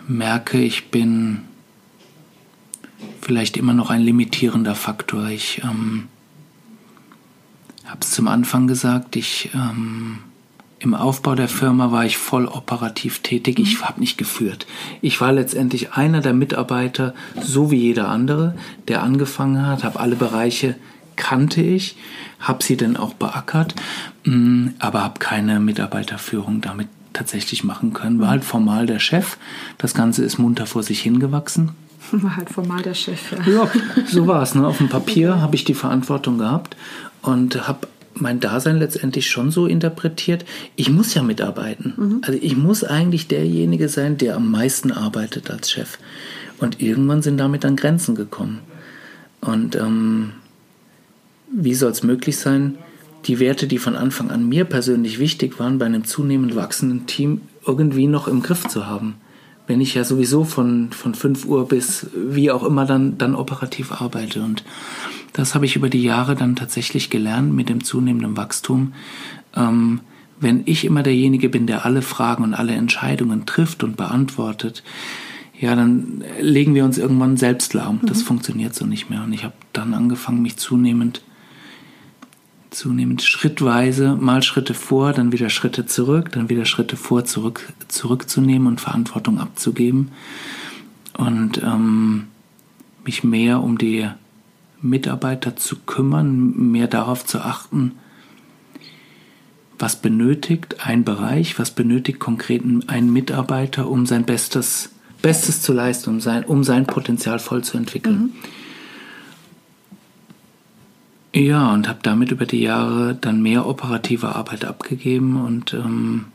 merke, 0.07 0.59
ich 0.59 0.91
bin 0.91 1.41
vielleicht 3.21 3.57
immer 3.57 3.73
noch 3.73 3.89
ein 3.89 4.01
limitierender 4.01 4.75
Faktor. 4.75 5.27
Ich 5.27 5.61
ähm, 5.63 6.07
habe 7.85 8.01
es 8.01 8.11
zum 8.11 8.27
Anfang 8.27 8.67
gesagt, 8.67 9.15
ich 9.15 9.51
ähm, 9.53 10.19
Im 10.83 10.95
Aufbau 10.95 11.35
der 11.35 11.47
Firma 11.47 11.91
war 11.91 12.05
ich 12.05 12.17
voll 12.17 12.47
operativ 12.47 13.19
tätig. 13.19 13.59
Ich 13.59 13.79
Mhm. 13.79 13.85
habe 13.85 13.99
nicht 13.99 14.17
geführt. 14.17 14.65
Ich 15.01 15.21
war 15.21 15.31
letztendlich 15.31 15.93
einer 15.93 16.21
der 16.21 16.33
Mitarbeiter, 16.33 17.13
so 17.39 17.69
wie 17.69 17.77
jeder 17.77 18.07
andere, 18.09 18.55
der 18.87 19.03
angefangen 19.03 19.67
hat, 19.67 19.83
habe 19.83 19.99
alle 19.99 20.15
Bereiche 20.15 20.75
kannte 21.17 21.61
ich, 21.61 21.97
habe 22.39 22.63
sie 22.63 22.77
dann 22.77 22.97
auch 22.97 23.13
beackert, 23.13 23.75
mm, 24.23 24.69
aber 24.79 25.03
habe 25.03 25.19
keine 25.19 25.59
Mitarbeiterführung 25.59 26.61
damit 26.61 26.87
tatsächlich 27.13 27.63
machen 27.63 27.93
können. 27.93 28.19
War 28.19 28.29
halt 28.29 28.43
formal 28.43 28.87
der 28.87 28.97
Chef. 28.99 29.37
Das 29.77 29.93
Ganze 29.93 30.23
ist 30.23 30.39
munter 30.39 30.65
vor 30.65 30.81
sich 30.81 31.01
hingewachsen. 31.01 31.71
War 32.11 32.37
halt 32.37 32.49
formal 32.49 32.81
der 32.81 32.95
Chef, 32.95 33.19
ja. 33.45 33.53
Ja, 33.53 33.71
so 34.07 34.25
war 34.25 34.41
es. 34.41 34.55
Ne? 34.55 34.65
Auf 34.65 34.79
dem 34.79 34.89
Papier 34.97 35.39
habe 35.39 35.55
ich 35.55 35.63
die 35.63 35.75
Verantwortung 35.75 36.39
gehabt 36.39 36.75
und 37.21 37.67
habe 37.67 37.87
mein 38.13 38.39
Dasein 38.39 38.77
letztendlich 38.77 39.29
schon 39.29 39.51
so 39.51 39.67
interpretiert. 39.67 40.45
Ich 40.75 40.89
muss 40.89 41.13
ja 41.13 41.23
mitarbeiten. 41.23 41.93
Also 42.23 42.37
ich 42.41 42.57
muss 42.57 42.83
eigentlich 42.83 43.27
derjenige 43.27 43.89
sein, 43.89 44.17
der 44.17 44.35
am 44.35 44.51
meisten 44.51 44.91
arbeitet 44.91 45.49
als 45.49 45.71
Chef. 45.71 45.97
Und 46.59 46.81
irgendwann 46.81 47.21
sind 47.21 47.37
damit 47.37 47.63
dann 47.63 47.75
Grenzen 47.75 48.15
gekommen. 48.15 48.59
Und 49.41 49.75
ähm, 49.75 50.31
wie 51.51 51.73
soll 51.73 51.91
es 51.91 52.03
möglich 52.03 52.37
sein, 52.37 52.77
die 53.25 53.39
Werte, 53.39 53.67
die 53.67 53.77
von 53.77 53.95
Anfang 53.95 54.31
an 54.31 54.47
mir 54.47 54.65
persönlich 54.65 55.19
wichtig 55.19 55.59
waren, 55.59 55.79
bei 55.79 55.85
einem 55.85 56.05
zunehmend 56.05 56.55
wachsenden 56.55 57.07
Team 57.07 57.41
irgendwie 57.65 58.07
noch 58.07 58.27
im 58.27 58.41
Griff 58.43 58.67
zu 58.67 58.85
haben? 58.87 59.15
Wenn 59.67 59.81
ich 59.81 59.95
ja 59.95 60.03
sowieso 60.03 60.43
von, 60.43 60.91
von 60.91 61.15
5 61.15 61.45
Uhr 61.45 61.67
bis 61.67 62.07
wie 62.13 62.51
auch 62.51 62.63
immer 62.63 62.85
dann, 62.85 63.17
dann 63.17 63.35
operativ 63.35 63.91
arbeite. 63.91 64.41
Und 64.41 64.63
das 65.33 65.55
habe 65.55 65.65
ich 65.65 65.75
über 65.75 65.89
die 65.89 66.03
Jahre 66.03 66.35
dann 66.35 66.55
tatsächlich 66.55 67.09
gelernt 67.09 67.53
mit 67.53 67.69
dem 67.69 67.83
zunehmenden 67.83 68.37
Wachstum. 68.37 68.93
Ähm, 69.55 70.01
wenn 70.39 70.63
ich 70.65 70.85
immer 70.85 71.03
derjenige 71.03 71.49
bin, 71.49 71.67
der 71.67 71.85
alle 71.85 72.01
Fragen 72.01 72.43
und 72.43 72.53
alle 72.53 72.73
Entscheidungen 72.73 73.45
trifft 73.45 73.83
und 73.83 73.95
beantwortet, 73.95 74.83
ja, 75.59 75.75
dann 75.75 76.23
legen 76.39 76.73
wir 76.73 76.83
uns 76.83 76.97
irgendwann 76.97 77.37
selbst 77.37 77.75
lahm. 77.75 77.99
Das 78.03 78.23
funktioniert 78.23 78.73
so 78.73 78.87
nicht 78.87 79.11
mehr. 79.11 79.23
Und 79.23 79.33
ich 79.33 79.43
habe 79.43 79.53
dann 79.73 79.93
angefangen, 79.93 80.41
mich 80.41 80.57
zunehmend 80.57 81.21
zunehmend 82.71 83.21
schrittweise 83.21 84.15
mal 84.15 84.41
Schritte 84.41 84.73
vor, 84.73 85.11
dann 85.11 85.33
wieder 85.33 85.49
Schritte 85.49 85.85
zurück, 85.85 86.31
dann 86.31 86.49
wieder 86.49 86.65
Schritte 86.65 86.95
vor, 86.95 87.25
zurück, 87.25 87.71
zurückzunehmen 87.89 88.67
und 88.67 88.81
Verantwortung 88.81 89.39
abzugeben 89.39 90.11
und 91.17 91.61
ähm, 91.61 92.27
mich 93.03 93.23
mehr 93.23 93.61
um 93.61 93.77
die 93.77 94.07
Mitarbeiter 94.81 95.55
zu 95.55 95.77
kümmern, 95.85 96.71
mehr 96.71 96.87
darauf 96.87 97.25
zu 97.25 97.39
achten, 97.39 97.93
was 99.77 99.95
benötigt 99.95 100.85
ein 100.85 101.03
Bereich, 101.03 101.57
was 101.57 101.71
benötigt 101.71 102.19
konkret 102.19 102.63
ein 102.87 103.11
Mitarbeiter, 103.11 103.89
um 103.89 104.05
sein 104.05 104.25
Bestes, 104.25 104.91
Bestes 105.21 105.61
zu 105.61 105.73
leisten, 105.73 106.09
um 106.11 106.19
sein, 106.19 106.43
um 106.43 106.63
sein 106.63 106.85
Potenzial 106.85 107.39
voll 107.39 107.63
zu 107.63 107.77
entwickeln. 107.77 108.33
Ja, 111.33 111.71
und 111.73 111.87
habe 111.87 111.99
damit 112.03 112.31
über 112.31 112.45
die 112.45 112.61
Jahre 112.61 113.15
dann 113.15 113.41
mehr 113.41 113.65
operative 113.65 114.35
Arbeit 114.35 114.65
abgegeben 114.65 115.41
und 115.41 115.73
ähm, 115.73 116.25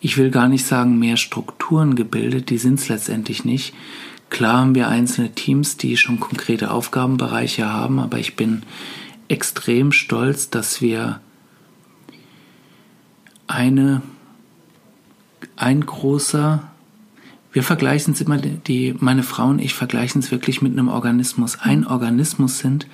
ich 0.00 0.16
will 0.16 0.30
gar 0.30 0.48
nicht 0.48 0.64
sagen, 0.64 0.98
mehr 0.98 1.16
Strukturen 1.16 1.94
gebildet, 1.94 2.48
die 2.50 2.58
sind 2.58 2.78
es 2.78 2.88
letztendlich 2.88 3.44
nicht. 3.44 3.74
Klar 4.30 4.58
haben 4.58 4.74
wir 4.74 4.88
einzelne 4.88 5.32
Teams, 5.32 5.76
die 5.76 5.96
schon 5.96 6.20
konkrete 6.20 6.70
Aufgabenbereiche 6.70 7.70
haben, 7.70 7.98
aber 7.98 8.18
ich 8.18 8.36
bin 8.36 8.62
extrem 9.28 9.92
stolz, 9.92 10.50
dass 10.50 10.80
wir 10.80 11.20
eine, 13.48 14.02
ein 15.56 15.84
großer, 15.84 16.62
wir 17.52 17.62
vergleichen 17.64 18.14
es 18.14 18.20
immer, 18.20 18.38
die, 18.38 18.94
meine 19.00 19.24
Frau 19.24 19.48
und 19.48 19.58
ich 19.58 19.74
vergleichen 19.74 20.20
es 20.20 20.30
wirklich 20.30 20.62
mit 20.62 20.72
einem 20.72 20.88
Organismus, 20.88 21.58
ein 21.60 21.84
Organismus 21.84 22.58
sind, 22.58 22.86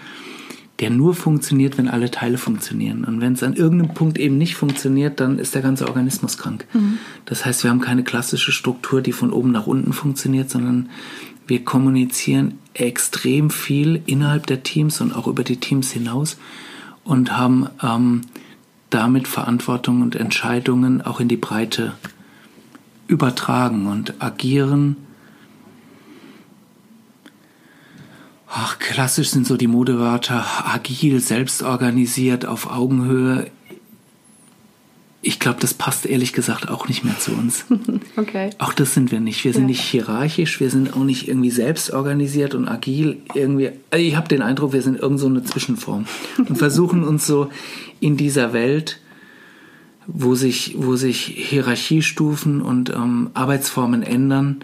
der 0.81 0.91
nur 0.91 1.15
funktioniert, 1.15 1.79
wenn 1.79 1.89
alle 1.89 2.11
Teile 2.11 2.37
funktionieren. 2.37 3.05
Und 3.05 3.21
wenn 3.21 3.33
es 3.33 3.43
an 3.43 3.55
irgendeinem 3.55 3.95
Punkt 3.95 4.19
eben 4.19 4.37
nicht 4.37 4.57
funktioniert, 4.57 5.21
dann 5.21 5.39
ist 5.39 5.55
der 5.55 5.63
ganze 5.63 5.87
Organismus 5.89 6.37
krank. 6.37 6.67
Mhm. 6.75 6.99
Das 7.25 7.47
heißt, 7.47 7.65
wir 7.65 7.71
haben 7.71 7.81
keine 7.81 8.05
klassische 8.05 8.53
Struktur, 8.53 9.01
die 9.01 9.13
von 9.13 9.33
oben 9.33 9.53
nach 9.53 9.67
unten 9.67 9.93
funktioniert, 9.93 10.51
sondern 10.51 10.91
wir 11.47 11.65
kommunizieren 11.65 12.59
extrem 12.75 13.51
viel 13.51 14.03
innerhalb 14.07 14.47
der 14.47 14.63
Teams 14.63 15.01
und 15.01 15.15
auch 15.15 15.27
über 15.27 15.45
die 15.45 15.57
Teams 15.57 15.93
hinaus 15.93 16.37
und 17.05 17.37
haben 17.37 17.69
ähm, 17.83 18.23
damit 18.91 19.29
Verantwortung 19.29 20.03
und 20.03 20.17
Entscheidungen 20.17 21.01
auch 21.01 21.21
in 21.21 21.29
die 21.29 21.37
Breite 21.37 21.93
übertragen 23.07 23.87
und 23.87 24.21
agieren 24.21 24.97
Ach, 28.49 28.79
klassisch 28.79 29.31
sind 29.31 29.47
so 29.47 29.57
die 29.57 29.67
Modewörter 29.67 30.45
agil, 30.73 31.21
selbstorganisiert, 31.21 32.47
auf 32.47 32.71
Augenhöhe. 32.71 33.51
Ich 35.21 35.41
glaube, 35.41 35.59
das 35.61 35.75
passt 35.75 36.07
ehrlich 36.07 36.33
gesagt 36.33 36.69
auch 36.69 36.87
nicht 36.87 37.05
mehr 37.05 37.19
zu 37.19 37.33
uns. 37.33 37.65
Okay. 38.19 38.49
Auch 38.57 38.73
das 38.73 38.95
sind 38.95 39.13
wir 39.13 39.21
nicht. 39.21 39.45
Wir 39.45 39.53
sind 39.53 39.65
ja. 39.65 39.69
nicht 39.69 39.83
hierarchisch, 39.83 40.59
wir 40.59 40.71
sind 40.71 40.97
auch 40.97 41.05
nicht 41.05 41.29
irgendwie 41.29 41.51
selbstorganisiert 41.51 42.55
und 42.55 42.67
agil. 42.67 43.19
Irgendwie, 43.35 43.73
also 43.91 44.03
ich 44.03 44.17
habe 44.17 44.27
den 44.27 44.41
Eindruck, 44.41 44.73
wir 44.73 44.81
sind 44.81 44.99
irgend 44.99 45.21
so 45.21 45.27
eine 45.27 45.45
Zwischenform 45.45 46.07
und 46.39 46.57
versuchen 46.57 47.05
uns 47.05 47.27
so 47.27 47.51
in 48.01 48.17
dieser 48.17 48.55
Welt, 48.55 49.01
wo 50.07 50.35
sich, 50.35 50.77
wo 50.79 50.97
sich 50.97 51.27
Hierarchiestufen 51.27 52.63
und 52.63 52.89
ähm, 52.89 53.31
Arbeitsformen 53.35 54.03
ändern, 54.03 54.61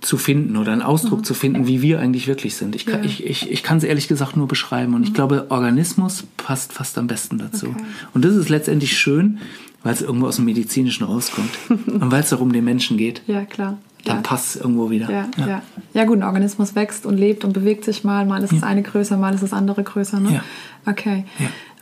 zu 0.00 0.16
finden 0.16 0.56
oder 0.56 0.72
einen 0.72 0.82
Ausdruck 0.82 1.20
mhm. 1.20 1.24
zu 1.24 1.34
finden, 1.34 1.66
wie 1.66 1.82
wir 1.82 2.00
eigentlich 2.00 2.26
wirklich 2.28 2.56
sind. 2.56 2.74
Ich 2.76 2.86
kann 2.86 3.00
es 3.04 3.18
ja. 3.18 3.26
ich, 3.26 3.50
ich, 3.50 3.50
ich 3.50 3.84
ehrlich 3.84 4.08
gesagt 4.08 4.36
nur 4.36 4.48
beschreiben 4.48 4.94
und 4.94 5.02
ich 5.02 5.14
glaube, 5.14 5.46
Organismus 5.50 6.24
passt 6.36 6.72
fast 6.72 6.98
am 6.98 7.06
besten 7.06 7.38
dazu. 7.38 7.68
Okay. 7.68 7.84
Und 8.14 8.24
das 8.24 8.34
ist 8.34 8.48
letztendlich 8.48 8.98
schön, 8.98 9.38
weil 9.82 9.92
es 9.92 10.02
irgendwo 10.02 10.26
aus 10.26 10.36
dem 10.36 10.44
Medizinischen 10.44 11.04
rauskommt 11.04 11.50
und 11.68 12.10
weil 12.10 12.20
es 12.20 12.30
darum 12.30 12.52
den 12.52 12.64
Menschen 12.64 12.96
geht. 12.96 13.22
Ja, 13.26 13.44
klar. 13.44 13.78
Dann 14.04 14.16
ja. 14.16 14.22
passt 14.22 14.56
es 14.56 14.60
irgendwo 14.60 14.90
wieder. 14.90 15.10
Ja, 15.10 15.28
ja. 15.36 15.46
Ja. 15.46 15.62
ja, 15.92 16.04
gut, 16.04 16.18
ein 16.18 16.22
Organismus 16.22 16.74
wächst 16.74 17.04
und 17.04 17.16
lebt 17.16 17.44
und 17.44 17.52
bewegt 17.52 17.84
sich 17.84 18.04
mal. 18.04 18.24
Mal 18.26 18.42
ist 18.42 18.52
das 18.52 18.62
eine 18.62 18.82
größer, 18.82 19.16
mal 19.16 19.34
ist 19.34 19.42
das 19.42 19.52
andere 19.52 19.82
größer. 19.82 20.20
Ne? 20.20 20.34
Ja. 20.34 20.44
Okay. 20.86 21.24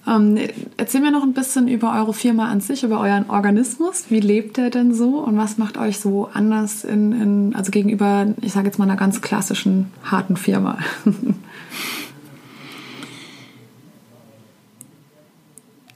Ähm, 0.07 0.39
erzähl 0.77 1.01
mir 1.01 1.11
noch 1.11 1.23
ein 1.23 1.33
bisschen 1.33 1.67
über 1.67 1.93
eure 1.99 2.15
Firma 2.15 2.49
an 2.49 2.61
sich, 2.61 2.85
über 2.85 3.01
euren 3.01 3.29
Organismus. 3.29 4.05
Wie 4.09 4.21
lebt 4.21 4.57
der 4.57 4.71
denn 4.71 4.95
so 4.95 5.19
und 5.19 5.37
was 5.37 5.59
macht 5.59 5.79
euch 5.79 5.99
so 5.99 6.29
anders 6.33 6.85
in, 6.85 7.13
in 7.13 7.55
also 7.57 7.71
gegenüber, 7.73 8.27
ich 8.41 8.53
sage 8.53 8.67
jetzt 8.67 8.79
mal, 8.79 8.85
einer 8.85 8.97
ganz 8.97 9.21
klassischen, 9.21 9.91
harten 10.05 10.37
Firma? 10.37 10.79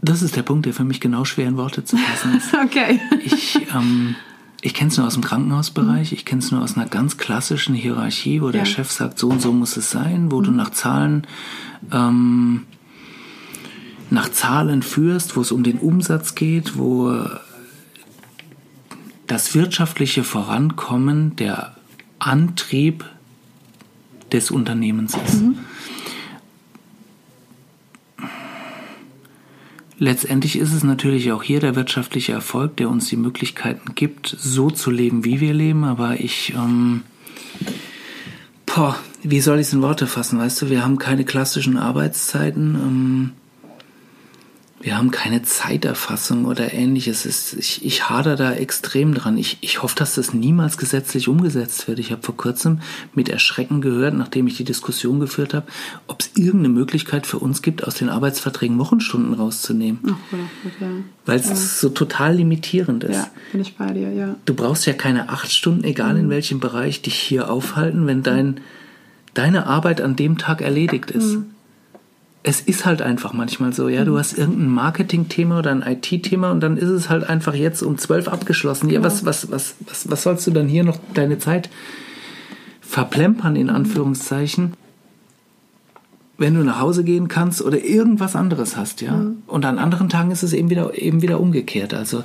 Das 0.02 0.22
ist 0.22 0.34
der 0.34 0.42
Punkt, 0.42 0.64
der 0.66 0.72
für 0.72 0.84
mich 0.84 1.00
genau 1.00 1.24
schwer 1.24 1.46
in 1.46 1.56
Worte 1.56 1.84
zu 1.84 1.96
fassen 1.96 2.36
ist. 2.38 2.54
okay. 2.64 3.00
Ich, 3.22 3.58
ähm, 3.74 4.14
ich 4.62 4.74
kenne 4.74 4.90
es 4.90 4.96
nur 4.96 5.06
aus 5.06 5.14
dem 5.14 5.22
Krankenhausbereich, 5.22 6.12
ich 6.12 6.24
kenne 6.24 6.40
es 6.40 6.50
nur 6.50 6.62
aus 6.62 6.76
einer 6.76 6.86
ganz 6.86 7.18
klassischen 7.18 7.74
Hierarchie, 7.74 8.40
wo 8.40 8.46
ja. 8.46 8.52
der 8.52 8.64
Chef 8.64 8.90
sagt, 8.90 9.18
so 9.18 9.28
und 9.28 9.42
so 9.42 9.52
muss 9.52 9.76
es 9.76 9.90
sein, 9.90 10.32
wo 10.32 10.40
mhm. 10.40 10.44
du 10.44 10.50
nach 10.52 10.70
Zahlen 10.70 11.26
ähm, 11.92 12.62
nach 14.10 14.30
Zahlen 14.30 14.82
führst, 14.82 15.36
wo 15.36 15.40
es 15.40 15.52
um 15.52 15.62
den 15.62 15.78
Umsatz 15.78 16.34
geht, 16.34 16.76
wo 16.76 17.14
das 19.26 19.54
wirtschaftliche 19.54 20.24
Vorankommen 20.24 21.36
der 21.36 21.76
Antrieb 22.18 23.04
des 24.32 24.50
Unternehmens 24.50 25.14
ist. 25.14 25.42
Mhm. 25.42 25.58
Letztendlich 30.02 30.56
ist 30.56 30.72
es 30.72 30.82
natürlich 30.82 31.30
auch 31.30 31.42
hier 31.42 31.60
der 31.60 31.76
wirtschaftliche 31.76 32.32
Erfolg, 32.32 32.76
der 32.78 32.88
uns 32.88 33.08
die 33.08 33.18
Möglichkeiten 33.18 33.94
gibt, 33.94 34.34
so 34.40 34.70
zu 34.70 34.90
leben, 34.90 35.26
wie 35.26 35.40
wir 35.40 35.52
leben. 35.52 35.84
Aber 35.84 36.18
ich, 36.18 36.54
ähm, 36.54 37.02
boah, 38.64 38.96
wie 39.22 39.42
soll 39.42 39.58
ich 39.58 39.66
es 39.66 39.72
in 39.74 39.82
Worte 39.82 40.06
fassen? 40.06 40.38
Weißt 40.38 40.62
du, 40.62 40.70
wir 40.70 40.82
haben 40.82 40.96
keine 40.96 41.26
klassischen 41.26 41.76
Arbeitszeiten. 41.76 42.74
Ähm, 42.76 43.32
wir 44.82 44.96
haben 44.96 45.10
keine 45.10 45.42
Zeiterfassung 45.42 46.46
oder 46.46 46.72
ähnliches. 46.72 47.52
Ich, 47.52 47.84
ich 47.84 48.08
hader 48.08 48.34
da 48.34 48.54
extrem 48.54 49.12
dran. 49.12 49.36
Ich, 49.36 49.58
ich 49.60 49.82
hoffe, 49.82 49.94
dass 49.94 50.14
das 50.14 50.32
niemals 50.32 50.78
gesetzlich 50.78 51.28
umgesetzt 51.28 51.86
wird. 51.86 51.98
Ich 51.98 52.12
habe 52.12 52.22
vor 52.22 52.34
kurzem 52.34 52.80
mit 53.14 53.28
Erschrecken 53.28 53.82
gehört, 53.82 54.14
nachdem 54.14 54.46
ich 54.46 54.56
die 54.56 54.64
Diskussion 54.64 55.20
geführt 55.20 55.52
habe, 55.52 55.66
ob 56.06 56.20
es 56.20 56.30
irgendeine 56.34 56.70
Möglichkeit 56.70 57.26
für 57.26 57.38
uns 57.38 57.60
gibt, 57.60 57.86
aus 57.86 57.94
den 57.94 58.08
Arbeitsverträgen 58.08 58.78
Wochenstunden 58.78 59.34
rauszunehmen. 59.34 60.00
Ach, 60.06 60.32
ja. 60.80 60.86
Weil 61.26 61.38
es 61.38 61.50
ja. 61.50 61.56
so 61.56 61.90
total 61.90 62.36
limitierend 62.36 63.04
ist. 63.04 63.16
Ja, 63.16 63.30
bin 63.52 63.60
ich 63.60 63.76
bei 63.76 63.92
dir, 63.92 64.10
ja. 64.10 64.36
Du 64.46 64.54
brauchst 64.54 64.86
ja 64.86 64.94
keine 64.94 65.28
acht 65.28 65.52
Stunden, 65.52 65.84
egal 65.84 66.14
mhm. 66.14 66.20
in 66.20 66.30
welchem 66.30 66.58
Bereich, 66.58 67.02
dich 67.02 67.16
hier 67.16 67.50
aufhalten, 67.50 68.06
wenn 68.06 68.22
dein, 68.22 68.60
deine 69.34 69.66
Arbeit 69.66 70.00
an 70.00 70.16
dem 70.16 70.38
Tag 70.38 70.62
erledigt 70.62 71.10
ist. 71.10 71.34
Mhm. 71.34 71.50
Es 72.42 72.60
ist 72.60 72.86
halt 72.86 73.02
einfach 73.02 73.34
manchmal 73.34 73.72
so, 73.72 73.88
ja, 73.88 74.04
du 74.04 74.18
hast 74.18 74.36
irgendein 74.36 74.68
Marketing-Thema 74.70 75.58
oder 75.58 75.72
ein 75.72 75.82
IT-Thema 75.82 76.50
und 76.50 76.60
dann 76.60 76.78
ist 76.78 76.88
es 76.88 77.10
halt 77.10 77.24
einfach 77.24 77.54
jetzt 77.54 77.82
um 77.82 77.98
zwölf 77.98 78.28
abgeschlossen. 78.28 78.88
Ja, 78.88 79.02
was, 79.02 79.26
was, 79.26 79.50
was, 79.50 79.74
was, 79.86 80.10
was 80.10 80.22
sollst 80.22 80.46
du 80.46 80.50
dann 80.50 80.66
hier 80.66 80.84
noch 80.84 80.98
deine 81.12 81.38
Zeit 81.38 81.68
verplempern, 82.80 83.56
in 83.56 83.68
Anführungszeichen, 83.68 84.72
wenn 86.38 86.54
du 86.54 86.64
nach 86.64 86.80
Hause 86.80 87.04
gehen 87.04 87.28
kannst 87.28 87.60
oder 87.60 87.84
irgendwas 87.84 88.34
anderes 88.34 88.74
hast, 88.74 89.02
ja. 89.02 89.12
Mhm. 89.12 89.42
Und 89.46 89.66
an 89.66 89.78
anderen 89.78 90.08
Tagen 90.08 90.30
ist 90.30 90.42
es 90.42 90.54
eben 90.54 90.70
wieder, 90.70 90.96
eben 90.98 91.20
wieder 91.20 91.40
umgekehrt. 91.40 91.92
Also 91.92 92.24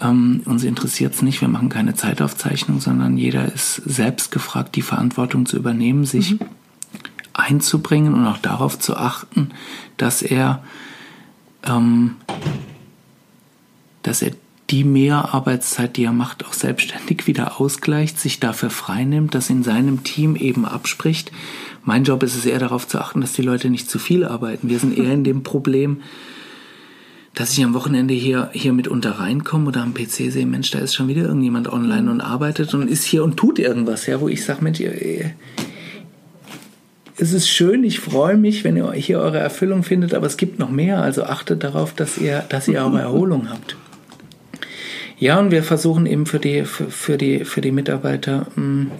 ähm, 0.00 0.42
uns 0.44 0.62
interessiert 0.62 1.14
es 1.14 1.22
nicht, 1.22 1.40
wir 1.40 1.48
machen 1.48 1.68
keine 1.68 1.94
Zeitaufzeichnung, 1.94 2.78
sondern 2.78 3.16
jeder 3.16 3.52
ist 3.52 3.82
selbst 3.84 4.30
gefragt, 4.30 4.76
die 4.76 4.82
Verantwortung 4.82 5.44
zu 5.44 5.56
übernehmen, 5.56 6.04
sich 6.04 6.38
mhm 6.38 6.46
einzubringen 7.40 8.14
und 8.14 8.26
auch 8.26 8.38
darauf 8.38 8.78
zu 8.78 8.96
achten, 8.96 9.50
dass 9.96 10.22
er, 10.22 10.62
ähm, 11.64 12.16
dass 14.02 14.22
er 14.22 14.32
die 14.70 14.84
Mehrarbeitszeit, 14.84 15.96
die 15.96 16.04
er 16.04 16.12
macht, 16.12 16.46
auch 16.46 16.52
selbstständig 16.52 17.26
wieder 17.26 17.60
ausgleicht, 17.60 18.20
sich 18.20 18.38
dafür 18.38 18.70
freinimmt, 18.70 19.34
das 19.34 19.50
in 19.50 19.64
seinem 19.64 20.04
Team 20.04 20.36
eben 20.36 20.64
abspricht. 20.64 21.32
Mein 21.84 22.04
Job 22.04 22.22
ist 22.22 22.36
es 22.36 22.46
eher 22.46 22.60
darauf 22.60 22.86
zu 22.86 23.00
achten, 23.00 23.20
dass 23.20 23.32
die 23.32 23.42
Leute 23.42 23.68
nicht 23.68 23.90
zu 23.90 23.98
viel 23.98 24.24
arbeiten. 24.24 24.68
Wir 24.68 24.78
sind 24.78 24.96
eher 24.96 25.12
in 25.12 25.24
dem 25.24 25.42
Problem, 25.42 26.02
dass 27.34 27.52
ich 27.52 27.64
am 27.64 27.74
Wochenende 27.74 28.14
hier, 28.14 28.50
hier 28.52 28.72
mitunter 28.72 29.12
reinkomme 29.12 29.68
oder 29.68 29.82
am 29.82 29.94
PC 29.94 30.30
sehe, 30.30 30.46
Mensch, 30.46 30.70
da 30.70 30.78
ist 30.78 30.94
schon 30.94 31.08
wieder 31.08 31.22
irgendjemand 31.22 31.72
online 31.72 32.10
und 32.10 32.20
arbeitet 32.20 32.74
und 32.74 32.88
ist 32.88 33.04
hier 33.04 33.24
und 33.24 33.36
tut 33.36 33.58
irgendwas, 33.58 34.06
ja, 34.06 34.20
wo 34.20 34.28
ich 34.28 34.44
sage, 34.44 34.62
Mensch, 34.62 34.80
ihr, 34.80 34.92
es 37.20 37.34
ist 37.34 37.48
schön, 37.50 37.84
ich 37.84 38.00
freue 38.00 38.36
mich, 38.36 38.64
wenn 38.64 38.76
ihr 38.76 38.92
hier 38.92 39.18
eure 39.18 39.38
Erfüllung 39.38 39.82
findet, 39.82 40.14
aber 40.14 40.26
es 40.26 40.38
gibt 40.38 40.58
noch 40.58 40.70
mehr, 40.70 41.02
also 41.02 41.24
achtet 41.24 41.62
darauf, 41.62 41.92
dass 41.92 42.16
ihr, 42.16 42.44
dass 42.48 42.66
ihr 42.66 42.82
eure 42.82 43.00
Erholung 43.00 43.50
habt. 43.50 43.76
Ja, 45.18 45.38
und 45.38 45.50
wir 45.50 45.62
versuchen 45.62 46.06
eben 46.06 46.24
für 46.24 46.38
die, 46.38 46.64
für, 46.64 47.18
die, 47.18 47.44
für 47.44 47.60
die 47.60 47.72
Mitarbeiter 47.72 48.46
mh, 48.56 48.64
mm, 48.64 48.90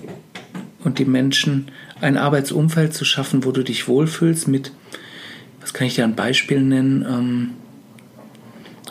und 0.84 0.98
die 0.98 1.06
Menschen 1.06 1.70
ein 2.02 2.18
Arbeitsumfeld 2.18 2.92
zu 2.92 3.06
schaffen, 3.06 3.44
wo 3.44 3.52
du 3.52 3.62
dich 3.62 3.88
wohlfühlst 3.88 4.48
mit, 4.48 4.72
was 5.62 5.72
kann 5.72 5.86
ich 5.86 5.94
dir 5.94 6.04
an 6.04 6.14
Beispielen 6.14 6.68
nennen? 6.68 7.06
Ähm, 7.08 7.50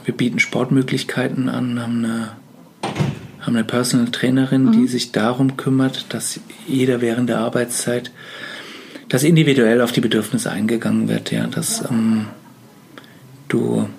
wir 0.05 0.15
bieten 0.15 0.39
Sportmöglichkeiten 0.39 1.49
an, 1.49 1.79
haben 1.79 2.03
eine, 2.03 2.31
haben 3.41 3.55
eine 3.55 3.63
Personal 3.63 4.09
Trainerin, 4.09 4.65
mhm. 4.65 4.71
die 4.71 4.87
sich 4.87 5.11
darum 5.11 5.55
kümmert, 5.55 6.07
dass 6.09 6.39
jeder 6.67 7.01
während 7.01 7.29
der 7.29 7.39
Arbeitszeit 7.39 8.11
dass 9.09 9.23
individuell 9.23 9.81
auf 9.81 9.91
die 9.91 10.01
Bedürfnisse 10.01 10.51
eingegangen 10.51 11.09
wird, 11.09 11.31
ja, 11.31 11.47
dass 11.47 11.83
ähm, 11.89 12.27
du 13.47 13.89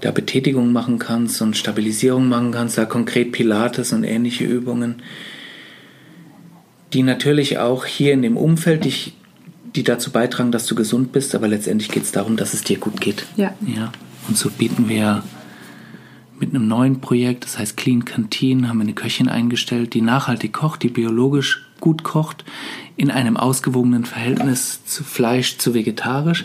da 0.00 0.10
Betätigung 0.10 0.72
machen 0.72 0.98
kannst 0.98 1.40
und 1.42 1.56
Stabilisierung 1.56 2.28
machen 2.28 2.52
kannst, 2.52 2.78
da 2.78 2.86
konkret 2.86 3.32
Pilates 3.32 3.92
und 3.92 4.04
ähnliche 4.04 4.44
Übungen, 4.44 5.02
die 6.92 7.02
natürlich 7.02 7.58
auch 7.58 7.84
hier 7.84 8.12
in 8.12 8.22
dem 8.22 8.36
Umfeld 8.36 8.84
dich, 8.84 9.14
die 9.74 9.82
dazu 9.82 10.10
beitragen, 10.10 10.52
dass 10.52 10.66
du 10.66 10.74
gesund 10.74 11.12
bist, 11.12 11.34
aber 11.34 11.48
letztendlich 11.48 11.90
geht 11.90 12.04
es 12.04 12.12
darum, 12.12 12.36
dass 12.36 12.54
es 12.54 12.62
dir 12.62 12.78
gut 12.78 13.00
geht. 13.00 13.26
Ja. 13.36 13.54
ja. 13.66 13.92
Und 14.28 14.38
so 14.38 14.50
bieten 14.50 14.88
wir 14.88 15.22
mit 16.38 16.54
einem 16.54 16.66
neuen 16.66 17.00
Projekt, 17.00 17.44
das 17.44 17.58
heißt 17.58 17.76
Clean 17.76 18.04
Canteen, 18.04 18.68
haben 18.68 18.78
wir 18.78 18.84
eine 18.84 18.94
Köchin 18.94 19.28
eingestellt, 19.28 19.92
die 19.92 20.02
nachhaltig 20.02 20.52
kocht, 20.52 20.82
die 20.82 20.88
biologisch 20.88 21.65
gut 21.86 22.02
kocht, 22.02 22.44
in 22.96 23.12
einem 23.12 23.36
ausgewogenen 23.36 24.04
Verhältnis 24.04 24.84
zu 24.86 25.04
Fleisch 25.04 25.58
zu 25.58 25.72
vegetarisch, 25.72 26.44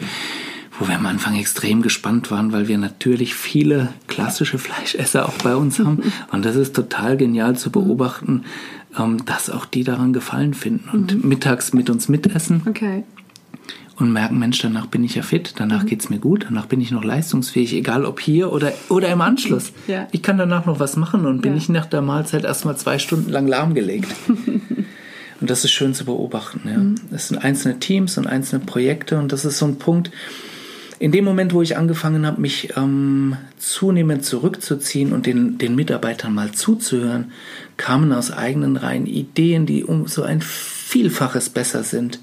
wo 0.77 0.87
wir 0.87 0.93
am 0.93 1.07
Anfang 1.07 1.35
extrem 1.35 1.81
gespannt 1.81 2.29
waren, 2.29 2.51
weil 2.51 2.67
wir 2.67 2.77
natürlich 2.77 3.33
viele 3.33 3.89
klassische 4.07 4.59
Fleischesser 4.59 5.27
auch 5.27 5.33
bei 5.43 5.55
uns 5.55 5.79
haben. 5.79 6.03
Und 6.31 6.45
das 6.45 6.55
ist 6.55 6.75
total 6.75 7.17
genial 7.17 7.57
zu 7.57 7.71
beobachten, 7.71 8.43
ähm, 8.99 9.25
dass 9.25 9.49
auch 9.49 9.65
die 9.65 9.83
daran 9.83 10.13
Gefallen 10.13 10.53
finden 10.53 10.89
und 10.89 11.15
mhm. 11.15 11.27
mittags 11.27 11.73
mit 11.73 11.89
uns 11.89 12.07
mitessen. 12.07 12.61
Okay 12.67 13.03
und 13.97 14.11
merken, 14.11 14.39
Mensch, 14.39 14.57
danach 14.59 14.87
bin 14.87 15.03
ich 15.03 15.13
ja 15.13 15.21
fit, 15.21 15.53
danach 15.57 15.83
mhm. 15.83 15.87
geht 15.87 16.01
es 16.01 16.09
mir 16.09 16.17
gut, 16.17 16.45
danach 16.49 16.65
bin 16.65 16.81
ich 16.81 16.89
noch 16.89 17.03
leistungsfähig, 17.03 17.73
egal 17.73 18.03
ob 18.03 18.19
hier 18.19 18.51
oder, 18.51 18.73
oder 18.89 19.09
im 19.09 19.21
Anschluss. 19.21 19.73
Ja. 19.87 20.07
Ich 20.11 20.23
kann 20.23 20.39
danach 20.39 20.65
noch 20.65 20.79
was 20.79 20.97
machen 20.97 21.27
und 21.27 21.41
bin 21.41 21.51
ja. 21.51 21.55
nicht 21.55 21.69
nach 21.69 21.85
der 21.85 22.01
Mahlzeit 22.01 22.43
erstmal 22.43 22.75
zwei 22.77 22.97
Stunden 22.97 23.29
lang 23.29 23.47
lahmgelegt. 23.47 24.11
Und 25.41 25.49
das 25.49 25.65
ist 25.65 25.71
schön 25.71 25.93
zu 25.93 26.05
beobachten. 26.05 26.61
Ja. 26.65 26.77
Mhm. 26.77 26.95
Das 27.09 27.27
sind 27.27 27.39
einzelne 27.39 27.79
Teams 27.79 28.17
und 28.17 28.27
einzelne 28.27 28.63
Projekte 28.63 29.17
und 29.17 29.31
das 29.31 29.43
ist 29.43 29.57
so 29.57 29.65
ein 29.65 29.77
Punkt, 29.77 30.11
in 30.99 31.11
dem 31.11 31.25
Moment, 31.25 31.55
wo 31.55 31.63
ich 31.63 31.77
angefangen 31.77 32.27
habe, 32.27 32.39
mich 32.39 32.77
ähm, 32.77 33.35
zunehmend 33.57 34.23
zurückzuziehen 34.23 35.13
und 35.13 35.25
den, 35.25 35.57
den 35.57 35.73
Mitarbeitern 35.73 36.31
mal 36.31 36.51
zuzuhören, 36.51 37.31
kamen 37.75 38.13
aus 38.13 38.29
eigenen 38.29 38.77
Reihen 38.77 39.07
Ideen, 39.07 39.65
die 39.65 39.83
um 39.83 40.05
so 40.05 40.21
ein 40.21 40.41
Vielfaches 40.41 41.49
besser 41.49 41.83
sind, 41.83 42.19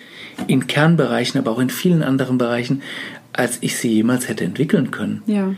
in 0.47 0.69
Kernbereichen, 0.69 1.41
aber 1.41 1.51
auch 1.51 1.59
in 1.59 1.71
vielen 1.71 2.05
anderen 2.05 2.39
Bereichen, 2.39 2.83
als 3.33 3.59
ich 3.63 3.77
sie 3.77 3.93
jemals 3.93 4.29
hätte 4.29 4.45
entwickeln 4.45 4.93
können. 4.93 5.23
Ja. 5.27 5.55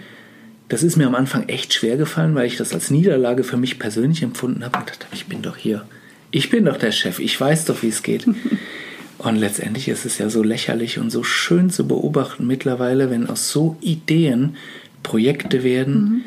Das 0.71 0.83
ist 0.83 0.97
mir 0.97 1.07
am 1.07 1.15
Anfang 1.15 1.47
echt 1.47 1.75
schwer 1.75 1.99
gefallen, 1.99 2.35
weil 2.35 2.47
ich 2.47 2.57
das 2.57 2.73
als 2.73 2.91
Niederlage 2.91 3.45
für 3.45 3.59
mich 3.59 3.79
persönlich 3.79 4.23
empfunden 4.23 4.65
habe 4.65 4.79
und 4.79 4.89
dachte, 4.89 5.07
ich 5.13 5.27
bin 5.27 5.43
doch 5.43 5.59
hier 5.59 5.85
ich 6.31 6.51
bin 6.51 6.65
doch 6.65 6.77
der 6.77 6.93
Chef, 6.93 7.19
ich 7.19 7.41
weiß 7.41 7.67
doch, 7.67 7.83
wie 7.83 7.89
es 7.89 8.03
geht. 8.03 8.27
Und 9.19 9.37
letztendlich 9.37 9.89
ist 9.89 10.07
es 10.07 10.17
ja 10.17 10.31
so 10.31 10.43
lächerlich 10.43 10.99
und 10.99 11.11
so 11.11 11.23
schön 11.23 11.69
zu 11.69 11.87
beobachten 11.87 12.47
mittlerweile, 12.47 13.11
wenn 13.11 13.29
aus 13.29 13.51
so 13.51 13.77
Ideen 13.83 14.57
Projekte 15.03 15.63
werden, 15.63 15.95
mhm. 15.95 16.23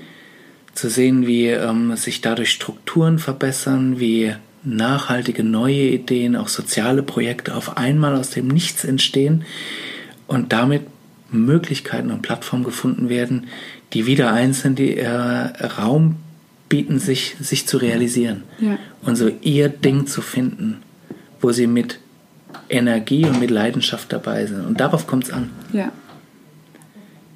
zu 0.75 0.89
sehen, 0.91 1.25
wie 1.25 1.47
ähm, 1.47 1.95
sich 1.95 2.21
dadurch 2.21 2.51
Strukturen 2.51 3.17
verbessern, 3.17 3.99
wie 3.99 4.35
nachhaltige 4.63 5.43
neue 5.43 5.89
Ideen, 5.89 6.35
auch 6.35 6.49
soziale 6.49 7.01
Projekte 7.01 7.55
auf 7.55 7.77
einmal 7.77 8.15
aus 8.15 8.29
dem 8.29 8.47
Nichts 8.47 8.85
entstehen 8.85 9.43
und 10.27 10.53
damit 10.53 10.83
Möglichkeiten 11.31 12.11
und 12.11 12.21
Plattformen 12.21 12.63
gefunden 12.63 13.09
werden, 13.09 13.47
die 13.93 14.05
wieder 14.05 14.31
einzeln 14.33 14.75
die 14.75 14.97
äh, 14.97 15.09
Raum 15.09 16.17
bieten, 16.69 16.99
sich, 16.99 17.35
sich 17.39 17.67
zu 17.67 17.77
realisieren. 17.77 18.43
Ja. 18.59 18.77
Und 19.01 19.15
so 19.15 19.29
ihr 19.41 19.69
Ding 19.69 20.07
zu 20.07 20.21
finden, 20.21 20.81
wo 21.41 21.51
sie 21.51 21.67
mit 21.67 21.99
Energie 22.69 23.25
und 23.25 23.39
mit 23.39 23.51
Leidenschaft 23.51 24.11
dabei 24.11 24.45
sind. 24.45 24.65
Und 24.65 24.79
darauf 24.79 25.07
kommt 25.07 25.25
es 25.25 25.31
an. 25.31 25.49
Ja. 25.71 25.91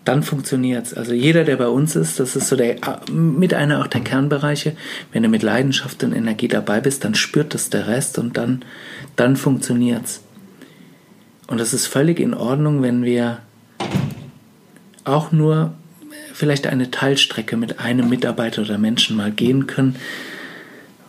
Dann 0.06 0.24
funktioniert 0.24 0.86
es. 0.86 0.94
Also 0.94 1.14
jeder, 1.14 1.44
der 1.44 1.58
bei 1.58 1.68
uns 1.68 1.96
ist, 1.96 2.20
das 2.20 2.36
ist 2.36 2.48
so 2.48 2.56
der, 2.56 2.78
mit 3.12 3.54
einer 3.54 3.82
auch 3.82 3.88
der 3.88 4.02
Kernbereiche. 4.02 4.76
Wenn 5.12 5.24
du 5.24 5.30
mit 5.30 5.44
Leidenschaft 5.44 6.02
und 6.04 6.14
Energie 6.14 6.48
dabei 6.48 6.80
bist, 6.80 7.04
dann 7.04 7.14
spürt 7.14 7.54
es 7.56 7.70
der 7.70 7.88
Rest 7.88 8.18
und 8.18 8.38
dann, 8.38 8.64
dann 9.18 9.36
funktioniert 9.36 10.06
es. 10.06 10.22
Und 11.48 11.60
es 11.60 11.74
ist 11.74 11.88
völlig 11.88 12.20
in 12.20 12.34
Ordnung, 12.34 12.82
wenn 12.82 13.04
wir 13.04 13.40
auch 15.04 15.32
nur 15.32 15.74
vielleicht 16.38 16.68
eine 16.68 16.92
Teilstrecke 16.92 17.58
mit 17.58 17.80
einem 17.80 18.10
Mitarbeiter 18.10 18.62
oder 18.62 18.78
Menschen 18.78 19.18
mal 19.18 19.32
gehen 19.32 19.66
können, 19.66 19.96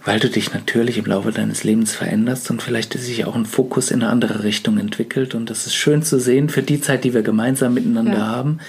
weil 0.06 0.20
du 0.20 0.30
dich 0.30 0.54
natürlich 0.54 0.96
im 0.96 1.04
Laufe 1.04 1.32
deines 1.32 1.64
Lebens 1.64 1.92
veränderst 1.92 2.50
und 2.50 2.62
vielleicht 2.62 2.94
sich 2.94 3.26
auch 3.26 3.34
ein 3.34 3.44
Fokus 3.44 3.90
in 3.90 4.02
eine 4.02 4.10
andere 4.10 4.42
Richtung 4.42 4.78
entwickelt. 4.78 5.34
Und 5.34 5.50
das 5.50 5.66
ist 5.66 5.74
schön 5.74 6.02
zu 6.02 6.18
sehen 6.18 6.48
für 6.48 6.62
die 6.62 6.80
Zeit, 6.80 7.04
die 7.04 7.12
wir 7.12 7.20
gemeinsam 7.20 7.74
miteinander 7.74 8.16
ja. 8.16 8.26
haben. 8.26 8.60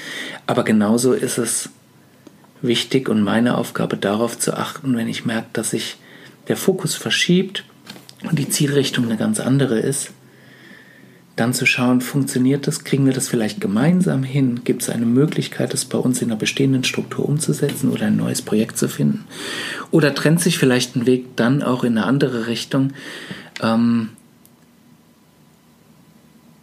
Aber 0.47 0.65
genauso 0.65 1.13
ist 1.13 1.37
es 1.37 1.69
wichtig 2.61 3.07
und 3.07 3.23
meine 3.23 3.57
Aufgabe 3.57 3.95
darauf 3.95 4.37
zu 4.37 4.53
achten, 4.53 4.97
wenn 4.97 5.07
ich 5.07 5.23
merke, 5.23 5.47
dass 5.53 5.69
sich 5.69 5.95
der 6.49 6.57
Fokus 6.57 6.95
verschiebt 6.95 7.63
und 8.29 8.37
die 8.37 8.49
Zielrichtung 8.49 9.05
eine 9.05 9.15
ganz 9.15 9.39
andere 9.39 9.79
ist, 9.79 10.11
dann 11.39 11.53
zu 11.53 11.65
schauen, 11.65 12.01
funktioniert 12.01 12.67
das, 12.67 12.83
kriegen 12.83 13.05
wir 13.05 13.13
das 13.13 13.29
vielleicht 13.29 13.61
gemeinsam 13.61 14.23
hin, 14.23 14.61
gibt 14.63 14.81
es 14.81 14.89
eine 14.89 15.05
Möglichkeit, 15.05 15.73
das 15.73 15.85
bei 15.85 15.97
uns 15.97 16.21
in 16.21 16.29
einer 16.29 16.39
bestehenden 16.39 16.83
Struktur 16.83 17.27
umzusetzen 17.27 17.89
oder 17.89 18.07
ein 18.07 18.17
neues 18.17 18.41
Projekt 18.41 18.77
zu 18.77 18.87
finden? 18.87 19.25
Oder 19.91 20.13
trennt 20.13 20.41
sich 20.41 20.57
vielleicht 20.57 20.95
ein 20.95 21.05
Weg 21.05 21.35
dann 21.35 21.63
auch 21.63 21.83
in 21.83 21.97
eine 21.97 22.05
andere 22.05 22.47
Richtung, 22.47 22.91
ähm, 23.61 24.09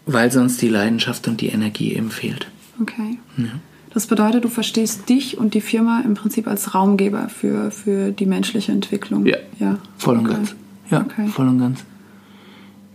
weil 0.04 0.30
sonst 0.30 0.60
die 0.62 0.68
Leidenschaft 0.68 1.26
und 1.26 1.40
die 1.40 1.48
Energie 1.48 1.94
eben 1.94 2.10
fehlt. 2.10 2.46
Okay. 2.80 3.18
Ja. 3.38 3.60
Das 3.92 4.06
bedeutet, 4.06 4.44
du 4.44 4.48
verstehst 4.48 5.08
dich 5.08 5.38
und 5.38 5.54
die 5.54 5.62
Firma 5.62 6.02
im 6.04 6.14
Prinzip 6.14 6.46
als 6.46 6.74
Raumgeber 6.74 7.30
für, 7.30 7.70
für 7.70 8.12
die 8.12 8.26
menschliche 8.26 8.70
Entwicklung. 8.70 9.24
Ja, 9.24 9.38
ja. 9.58 9.78
voll 9.96 10.18
und 10.18 10.26
okay. 10.26 10.34
ganz. 10.34 10.54
Ja, 10.90 11.00
okay. 11.00 11.28
voll 11.28 11.48
und 11.48 11.58
ganz. 11.58 11.84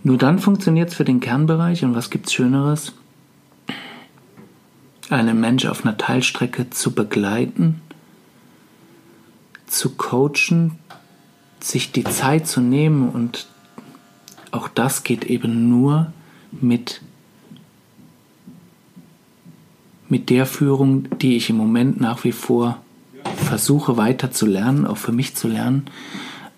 Nur 0.03 0.17
dann 0.17 0.39
funktioniert 0.39 0.89
es 0.89 0.95
für 0.95 1.05
den 1.05 1.19
Kernbereich 1.19 1.83
und 1.83 1.95
was 1.95 2.09
gibt 2.09 2.27
es 2.27 2.33
Schöneres? 2.33 2.93
Einen 5.09 5.39
Mensch 5.39 5.65
auf 5.65 5.85
einer 5.85 5.97
Teilstrecke 5.97 6.69
zu 6.69 6.93
begleiten, 6.93 7.81
zu 9.67 9.91
coachen, 9.91 10.79
sich 11.59 11.91
die 11.91 12.03
Zeit 12.03 12.47
zu 12.47 12.61
nehmen 12.61 13.09
und 13.09 13.47
auch 14.51 14.67
das 14.67 15.03
geht 15.03 15.25
eben 15.25 15.69
nur 15.69 16.11
mit 16.51 17.01
mit 20.09 20.29
der 20.29 20.45
Führung, 20.45 21.07
die 21.19 21.37
ich 21.37 21.49
im 21.49 21.55
Moment 21.55 22.01
nach 22.01 22.25
wie 22.25 22.33
vor 22.33 22.79
versuche 23.37 23.95
weiter 23.95 24.29
zu 24.31 24.45
lernen, 24.45 24.85
auch 24.85 24.97
für 24.97 25.13
mich 25.13 25.35
zu 25.35 25.47
lernen, 25.47 25.85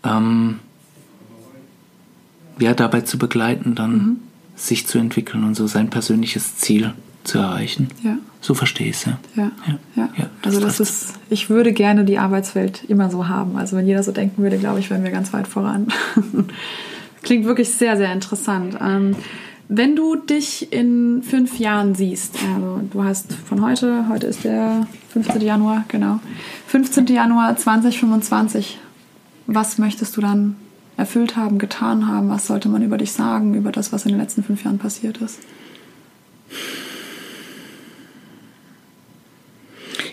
ähm, 0.03 0.59
ja, 2.59 2.73
dabei 2.73 3.01
zu 3.01 3.17
begleiten, 3.17 3.75
dann 3.75 3.91
mhm. 3.91 4.17
sich 4.55 4.87
zu 4.87 4.97
entwickeln 4.97 5.43
und 5.43 5.55
so 5.55 5.67
sein 5.67 5.89
persönliches 5.89 6.57
Ziel 6.57 6.93
zu 7.23 7.39
erreichen. 7.39 7.87
Ja. 8.03 8.17
So 8.41 8.53
verstehe 8.53 8.89
ich 8.89 8.97
es, 8.97 9.05
ja. 9.05 9.19
Ja, 9.35 9.51
ja. 9.65 9.79
ja. 9.95 10.09
ja 10.17 10.29
das 10.41 10.55
also 10.55 10.59
das 10.59 10.79
ist, 10.79 11.13
ich 11.29 11.49
würde 11.49 11.71
gerne 11.71 12.03
die 12.03 12.17
Arbeitswelt 12.17 12.83
immer 12.87 13.09
so 13.09 13.27
haben. 13.27 13.57
Also 13.57 13.77
wenn 13.77 13.87
jeder 13.87 14.03
so 14.03 14.11
denken 14.11 14.43
würde, 14.43 14.57
glaube 14.57 14.79
ich, 14.79 14.89
wären 14.89 15.03
wir 15.03 15.11
ganz 15.11 15.31
weit 15.33 15.47
voran. 15.47 15.87
Klingt 17.23 17.45
wirklich 17.45 17.69
sehr, 17.69 17.95
sehr 17.95 18.11
interessant. 18.11 18.77
Ähm, 18.81 19.15
wenn 19.69 19.95
du 19.95 20.17
dich 20.17 20.73
in 20.73 21.23
fünf 21.23 21.57
Jahren 21.57 21.95
siehst, 21.95 22.35
also 22.53 22.81
du 22.91 23.03
hast 23.03 23.33
von 23.33 23.63
heute, 23.63 24.09
heute 24.09 24.27
ist 24.27 24.43
der 24.43 24.87
15. 25.13 25.41
Januar, 25.41 25.85
genau, 25.87 26.19
15. 26.67 27.07
Januar 27.07 27.55
2025, 27.55 28.77
was 29.47 29.77
möchtest 29.77 30.17
du 30.17 30.21
dann 30.21 30.57
erfüllt 30.97 31.35
haben, 31.35 31.57
getan 31.57 32.07
haben? 32.07 32.29
Was 32.29 32.47
sollte 32.47 32.69
man 32.69 32.83
über 32.83 32.97
dich 32.97 33.11
sagen, 33.11 33.55
über 33.55 33.71
das, 33.71 33.91
was 33.91 34.05
in 34.05 34.11
den 34.11 34.19
letzten 34.19 34.43
fünf 34.43 34.63
Jahren 34.63 34.79
passiert 34.79 35.17
ist? 35.17 35.39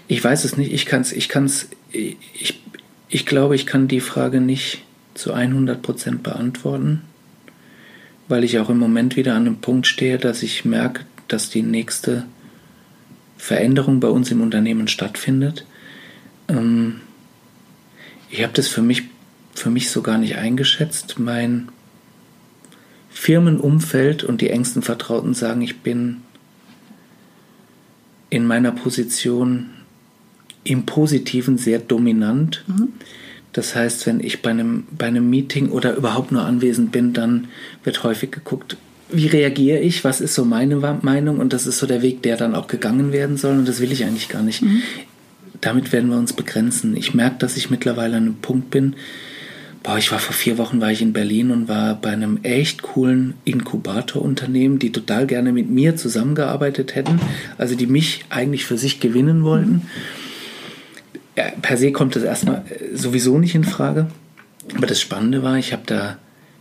Ich 0.09 0.23
weiß 0.23 0.45
es 0.45 0.57
nicht. 0.57 0.73
Ich 0.73 0.87
kann 0.87 1.03
es, 1.03 1.13
ich 1.13 1.29
kann 1.29 1.45
es, 1.45 1.69
ich, 1.93 2.61
ich 3.09 3.27
glaube, 3.27 3.55
ich 3.55 3.67
kann 3.67 3.89
die 3.89 4.01
Frage 4.01 4.41
nicht 4.41 4.83
zu 5.15 5.33
100 5.33 5.83
Prozent 5.83 6.23
beantworten, 6.23 7.03
weil 8.27 8.43
ich 8.45 8.59
auch 8.59 8.71
im 8.71 8.79
Moment 8.79 9.17
wieder 9.17 9.35
an 9.35 9.47
einem 9.47 9.57
Punkt 9.59 9.87
stehe, 9.87 10.19
dass 10.19 10.43
ich 10.43 10.65
merke, 10.65 11.05
dass 11.29 11.51
die 11.51 11.63
nächste 11.63 12.25
Veränderung 13.37 14.01
bei 14.01 14.09
uns 14.09 14.31
im 14.31 14.41
Unternehmen 14.41 14.89
stattfindet. 14.89 15.65
Ähm, 16.49 17.01
ich 18.31 18.43
habe 18.43 18.53
das 18.53 18.69
für 18.69 18.83
mich, 18.83 19.05
für 19.61 19.71
mich 19.71 19.91
so 19.91 20.03
gar 20.03 20.19
nicht 20.19 20.37
eingeschätzt. 20.37 21.19
Mein 21.19 21.69
Firmenumfeld 23.11 24.25
und 24.25 24.41
die 24.41 24.51
engsten 24.51 24.83
Vertrauten 24.83 25.35
sagen, 25.35 25.61
ich 25.63 25.81
bin 25.81 26.23
in 28.31 28.47
meiner 28.47 28.73
Position 28.73 29.71
im 30.65 30.87
Positiven 30.87 31.59
sehr 31.59 31.79
dominant. 31.79 32.65
Mhm. 32.67 32.89
Das 33.53 33.75
heißt, 33.75 34.07
wenn 34.07 34.21
ich 34.21 34.43
bei 34.43 34.51
einem, 34.51 34.85
bei 34.97 35.07
einem 35.07 35.29
Meeting 35.29 35.71
oder 35.71 35.97
überhaupt 35.97 36.31
nur 36.31 36.45
anwesend 36.45 36.93
bin, 36.93 37.13
dann 37.13 37.49
wird 37.83 38.05
häufig 38.05 38.31
geguckt, 38.31 38.77
wie 39.13 39.27
reagiere 39.27 39.81
ich, 39.81 40.05
was 40.05 40.21
ist 40.21 40.35
so 40.35 40.45
meine 40.45 40.77
Meinung 40.77 41.41
und 41.41 41.53
das 41.53 41.67
ist 41.67 41.79
so 41.79 41.87
der 41.87 42.01
Weg, 42.01 42.23
der 42.23 42.37
dann 42.37 42.55
auch 42.55 42.69
gegangen 42.69 43.13
werden 43.13 43.37
soll 43.37 43.59
und 43.59 43.67
das 43.67 43.81
will 43.81 43.91
ich 43.91 44.05
eigentlich 44.05 44.29
gar 44.29 44.43
nicht. 44.43 44.63
Mhm. 44.63 44.83
Damit 45.61 45.93
werden 45.93 46.09
wir 46.11 46.17
uns 46.17 46.33
begrenzen. 46.33 46.97
Ich 46.97 47.13
merke, 47.13 47.39
dass 47.39 47.57
ich 47.57 47.71
mittlerweile 47.71 48.17
an 48.17 48.23
einem 48.23 48.35
Punkt 48.37 48.71
bin, 48.71 48.95
boah, 49.83 49.99
ich 49.99 50.13
war 50.13 50.19
vor 50.19 50.35
vier 50.35 50.59
Wochen 50.59 50.81
war 50.81 50.91
ich 50.91 51.03
in 51.03 51.13
Berlin 51.13 51.51
und 51.51 51.69
war 51.69 51.95
bei 51.95 52.11
einem 52.11 52.41
echt 52.43 52.83
coolen 52.83 53.35
Inkubatorunternehmen, 53.45 54.79
die 54.79 54.93
total 54.93 55.27
gerne 55.27 55.53
mit 55.53 55.71
mir 55.71 55.97
zusammengearbeitet 55.97 56.95
hätten, 56.95 57.21
also 57.59 57.75
die 57.75 57.87
mich 57.87 58.25
eigentlich 58.29 58.65
für 58.65 58.79
sich 58.79 59.01
gewinnen 59.01 59.45
wollten. 59.45 59.83
Ja, 61.37 61.45
per 61.63 61.77
se 61.77 61.93
kommt 61.93 62.17
das 62.17 62.23
erstmal 62.23 62.65
äh, 62.69 62.97
sowieso 62.97 63.39
nicht 63.39 63.55
in 63.55 63.65
Frage. 63.65 64.09
Aber 64.77 64.87
das 64.87 65.01
Spannende 65.01 65.43
war, 65.43 65.59
ich 65.59 65.73
habe 65.73 65.83
da 65.87 66.19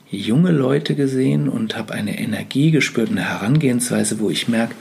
junge 0.10 0.51
Leute 0.51 0.95
gesehen 0.95 1.49
und 1.49 1.77
habe 1.77 1.93
eine 1.93 2.19
Energie 2.19 2.71
gespürt, 2.71 3.12
eine 3.12 3.29
Herangehensweise, 3.29 4.19
wo 4.19 4.29
ich 4.29 4.47
merke, 4.47 4.73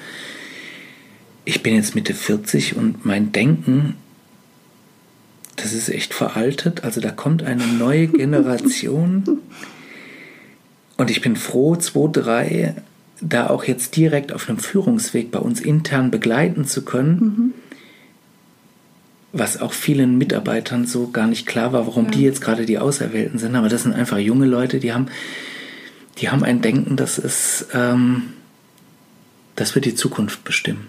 ich 1.44 1.62
bin 1.62 1.74
jetzt 1.74 1.94
Mitte 1.94 2.14
40 2.14 2.76
und 2.76 3.04
mein 3.04 3.32
Denken, 3.32 3.94
das 5.62 5.72
ist 5.72 5.88
echt 5.88 6.14
veraltet. 6.14 6.84
Also 6.84 7.00
da 7.00 7.10
kommt 7.10 7.42
eine 7.42 7.66
neue 7.66 8.06
Generation. 8.22 9.40
und 10.96 11.10
ich 11.10 11.20
bin 11.20 11.36
froh, 11.36 11.76
zwei, 11.76 12.08
drei 12.10 12.74
da 13.20 13.50
auch 13.50 13.64
jetzt 13.64 13.96
direkt 13.96 14.32
auf 14.32 14.48
einem 14.48 14.58
Führungsweg 14.58 15.30
bei 15.30 15.40
uns 15.40 15.60
intern 15.60 16.10
begleiten 16.10 16.64
zu 16.64 16.84
können. 16.84 17.18
Mhm 17.20 17.52
was 19.32 19.60
auch 19.60 19.72
vielen 19.72 20.16
Mitarbeitern 20.18 20.86
so 20.86 21.10
gar 21.10 21.26
nicht 21.26 21.46
klar 21.46 21.72
war, 21.72 21.86
warum 21.86 22.06
ja. 22.06 22.10
die 22.12 22.22
jetzt 22.22 22.40
gerade 22.40 22.64
die 22.64 22.78
Auserwählten 22.78 23.38
sind. 23.38 23.54
Aber 23.56 23.68
das 23.68 23.82
sind 23.82 23.92
einfach 23.92 24.18
junge 24.18 24.46
Leute, 24.46 24.80
die 24.80 24.92
haben, 24.92 25.08
die 26.18 26.30
haben 26.30 26.44
ein 26.44 26.62
Denken, 26.62 26.96
das 26.96 27.18
ist, 27.18 27.68
ähm, 27.74 28.32
das 29.54 29.74
wird 29.74 29.84
die 29.84 29.94
Zukunft 29.94 30.44
bestimmen. 30.44 30.86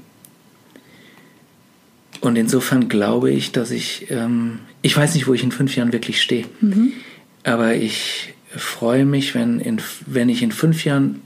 Und 2.21 2.35
insofern 2.35 2.89
glaube 2.89 3.31
ich, 3.31 3.51
dass 3.51 3.71
ich, 3.71 4.07
ähm, 4.09 4.59
ich 4.81 4.95
weiß 4.95 5.15
nicht, 5.15 5.27
wo 5.27 5.33
ich 5.33 5.43
in 5.43 5.51
fünf 5.51 5.75
Jahren 5.75 5.93
wirklich 5.93 6.21
stehe, 6.21 6.45
mhm. 6.59 6.93
aber 7.43 7.75
ich 7.75 8.33
freue 8.55 9.05
mich, 9.05 9.35
wenn, 9.35 9.59
in, 9.59 9.81
wenn 10.05 10.29
ich 10.29 10.43
in 10.43 10.51
fünf 10.51 10.83
Jahren 10.83 11.21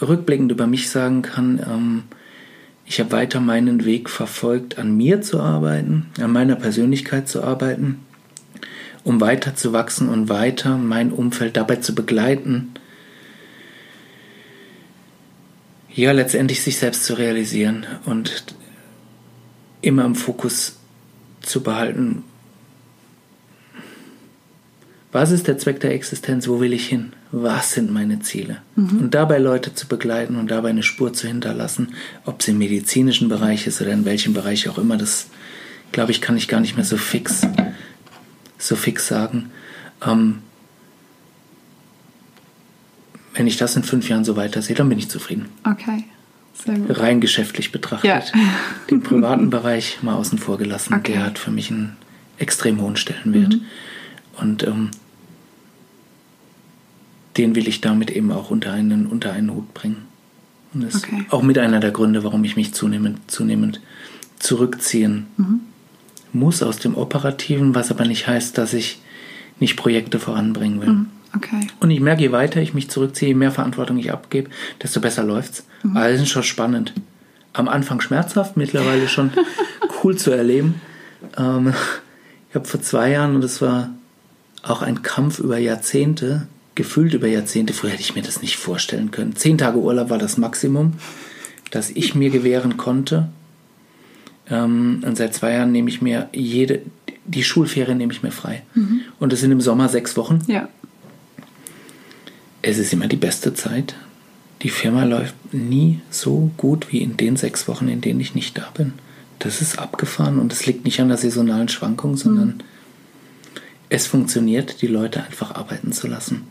rückblickend 0.00 0.50
über 0.52 0.66
mich 0.66 0.90
sagen 0.90 1.22
kann, 1.22 1.58
ähm, 1.58 2.02
ich 2.86 3.00
habe 3.00 3.12
weiter 3.12 3.40
meinen 3.40 3.84
Weg 3.84 4.10
verfolgt, 4.10 4.78
an 4.78 4.96
mir 4.96 5.22
zu 5.22 5.40
arbeiten, 5.40 6.06
an 6.20 6.32
meiner 6.32 6.56
Persönlichkeit 6.56 7.28
zu 7.28 7.42
arbeiten, 7.42 8.00
um 9.04 9.20
weiter 9.20 9.54
zu 9.54 9.72
wachsen 9.72 10.08
und 10.08 10.28
weiter 10.28 10.76
mein 10.76 11.12
Umfeld 11.12 11.56
dabei 11.56 11.76
zu 11.76 11.94
begleiten, 11.94 12.74
ja, 15.94 16.10
letztendlich 16.10 16.60
sich 16.62 16.78
selbst 16.78 17.04
zu 17.04 17.14
realisieren 17.16 17.86
und 18.04 18.44
immer 19.84 20.04
im 20.04 20.14
Fokus 20.14 20.76
zu 21.42 21.62
behalten, 21.62 22.24
was 25.14 25.30
ist 25.30 25.46
der 25.46 25.58
Zweck 25.58 25.78
der 25.78 25.92
Existenz, 25.92 26.48
wo 26.48 26.58
will 26.58 26.72
ich 26.72 26.88
hin, 26.88 27.12
was 27.30 27.72
sind 27.72 27.92
meine 27.92 28.18
Ziele. 28.18 28.62
Mhm. 28.74 28.98
Und 28.98 29.14
dabei 29.14 29.38
Leute 29.38 29.72
zu 29.72 29.86
begleiten 29.86 30.34
und 30.34 30.50
dabei 30.50 30.70
eine 30.70 30.82
Spur 30.82 31.12
zu 31.12 31.28
hinterlassen, 31.28 31.94
ob 32.24 32.40
es 32.40 32.48
im 32.48 32.58
medizinischen 32.58 33.28
Bereich 33.28 33.68
ist 33.68 33.80
oder 33.80 33.92
in 33.92 34.04
welchem 34.04 34.34
Bereich 34.34 34.68
auch 34.68 34.76
immer, 34.76 34.96
das 34.96 35.28
glaube 35.92 36.10
ich, 36.10 36.20
kann 36.20 36.36
ich 36.36 36.48
gar 36.48 36.60
nicht 36.60 36.74
mehr 36.74 36.84
so 36.84 36.96
fix, 36.96 37.42
so 38.58 38.74
fix 38.74 39.06
sagen. 39.06 39.52
Ähm, 40.04 40.40
wenn 43.34 43.46
ich 43.46 43.56
das 43.56 43.76
in 43.76 43.84
fünf 43.84 44.08
Jahren 44.08 44.24
so 44.24 44.34
weiter 44.34 44.62
sehe, 44.62 44.74
dann 44.74 44.88
bin 44.88 44.98
ich 44.98 45.08
zufrieden. 45.08 45.46
Okay. 45.64 46.04
Rein 46.66 47.20
geschäftlich 47.20 47.72
betrachtet. 47.72 48.32
Ja. 48.34 48.40
Den 48.90 49.02
privaten 49.02 49.50
Bereich 49.50 50.02
mal 50.02 50.14
außen 50.14 50.38
vor 50.38 50.58
gelassen, 50.58 50.94
okay. 50.94 51.12
der 51.12 51.24
hat 51.24 51.38
für 51.38 51.50
mich 51.50 51.70
einen 51.70 51.96
extrem 52.38 52.80
hohen 52.80 52.96
Stellenwert. 52.96 53.54
Mhm. 53.54 53.62
Und 54.40 54.62
ähm, 54.64 54.90
den 57.36 57.54
will 57.54 57.68
ich 57.68 57.80
damit 57.80 58.10
eben 58.10 58.32
auch 58.32 58.50
unter 58.50 58.72
einen, 58.72 59.06
unter 59.06 59.32
einen 59.32 59.52
Hut 59.52 59.74
bringen. 59.74 60.06
Und 60.72 60.84
das 60.84 60.96
okay. 60.96 61.18
ist 61.20 61.32
auch 61.32 61.42
mit 61.42 61.58
einer 61.58 61.80
der 61.80 61.90
Gründe, 61.90 62.24
warum 62.24 62.44
ich 62.44 62.56
mich 62.56 62.74
zunehmend, 62.74 63.30
zunehmend 63.30 63.80
zurückziehen 64.38 65.26
mhm. 65.36 65.60
muss 66.32 66.62
aus 66.62 66.78
dem 66.78 66.96
Operativen, 66.96 67.74
was 67.74 67.90
aber 67.90 68.04
nicht 68.04 68.26
heißt, 68.26 68.58
dass 68.58 68.74
ich 68.74 69.00
nicht 69.60 69.76
Projekte 69.76 70.18
voranbringen 70.18 70.80
will. 70.80 70.88
Mhm. 70.88 71.06
Okay. 71.36 71.66
Und 71.80 71.90
ich 71.90 72.00
merke, 72.00 72.22
je 72.22 72.32
weiter 72.32 72.60
ich 72.60 72.74
mich 72.74 72.90
zurückziehe, 72.90 73.28
je 73.28 73.34
mehr 73.34 73.50
Verantwortung 73.50 73.98
ich 73.98 74.12
abgebe, 74.12 74.50
desto 74.82 75.00
besser 75.00 75.24
läuft's. 75.24 75.66
Mhm. 75.82 75.96
Aber 75.96 76.08
es 76.08 76.20
ist 76.20 76.30
schon 76.30 76.42
spannend. 76.42 76.92
Am 77.52 77.68
Anfang 77.68 78.00
schmerzhaft, 78.00 78.56
mittlerweile 78.56 79.08
schon 79.08 79.30
cool 80.02 80.16
zu 80.16 80.30
erleben. 80.30 80.80
Ähm, 81.36 81.74
ich 82.50 82.54
habe 82.54 82.66
vor 82.66 82.80
zwei 82.80 83.10
Jahren, 83.10 83.34
und 83.34 83.40
das 83.40 83.60
war 83.60 83.90
auch 84.62 84.82
ein 84.82 85.02
Kampf 85.02 85.38
über 85.38 85.58
Jahrzehnte, 85.58 86.46
gefühlt 86.74 87.14
über 87.14 87.26
Jahrzehnte. 87.26 87.72
Früher 87.72 87.90
hätte 87.90 88.02
ich 88.02 88.14
mir 88.14 88.22
das 88.22 88.42
nicht 88.42 88.56
vorstellen 88.56 89.10
können. 89.10 89.36
Zehn 89.36 89.58
Tage 89.58 89.78
Urlaub 89.78 90.10
war 90.10 90.18
das 90.18 90.38
Maximum, 90.38 90.94
das 91.70 91.90
ich 91.90 92.14
mir 92.14 92.30
gewähren 92.30 92.76
konnte. 92.76 93.28
Ähm, 94.50 95.02
und 95.04 95.16
seit 95.16 95.34
zwei 95.34 95.52
Jahren 95.52 95.72
nehme 95.72 95.88
ich 95.88 96.02
mir 96.02 96.28
jede, 96.32 96.82
die 97.24 97.44
Schulferien 97.44 97.98
nehme 97.98 98.12
ich 98.12 98.22
mir 98.22 98.32
frei. 98.32 98.62
Mhm. 98.74 99.00
Und 99.18 99.32
es 99.32 99.40
sind 99.40 99.52
im 99.52 99.60
Sommer 99.60 99.88
sechs 99.88 100.16
Wochen. 100.16 100.40
Ja. 100.46 100.68
Es 102.66 102.78
ist 102.78 102.94
immer 102.94 103.08
die 103.08 103.16
beste 103.16 103.52
Zeit. 103.52 103.94
Die 104.62 104.70
Firma 104.70 105.04
läuft 105.04 105.34
nie 105.52 106.00
so 106.10 106.50
gut 106.56 106.90
wie 106.90 106.98
in 106.98 107.18
den 107.18 107.36
sechs 107.36 107.68
Wochen, 107.68 107.88
in 107.88 108.00
denen 108.00 108.20
ich 108.20 108.34
nicht 108.34 108.56
da 108.56 108.70
bin. 108.72 108.94
Das 109.38 109.60
ist 109.60 109.78
abgefahren 109.78 110.38
und 110.38 110.50
es 110.50 110.64
liegt 110.64 110.86
nicht 110.86 110.98
an 111.00 111.08
der 111.08 111.18
saisonalen 111.18 111.68
Schwankung, 111.68 112.16
sondern 112.16 112.48
mhm. 112.48 112.60
es 113.90 114.06
funktioniert, 114.06 114.80
die 114.80 114.86
Leute 114.86 115.22
einfach 115.22 115.54
arbeiten 115.54 115.92
zu 115.92 116.06
lassen. 116.06 116.44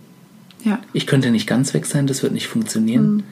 Ja. 0.63 0.79
Ich 0.93 1.07
könnte 1.07 1.31
nicht 1.31 1.47
ganz 1.47 1.73
weg 1.73 1.87
sein, 1.87 2.05
das 2.05 2.21
wird 2.21 2.33
nicht 2.33 2.47
funktionieren. 2.47 3.15
Mhm. 3.15 3.23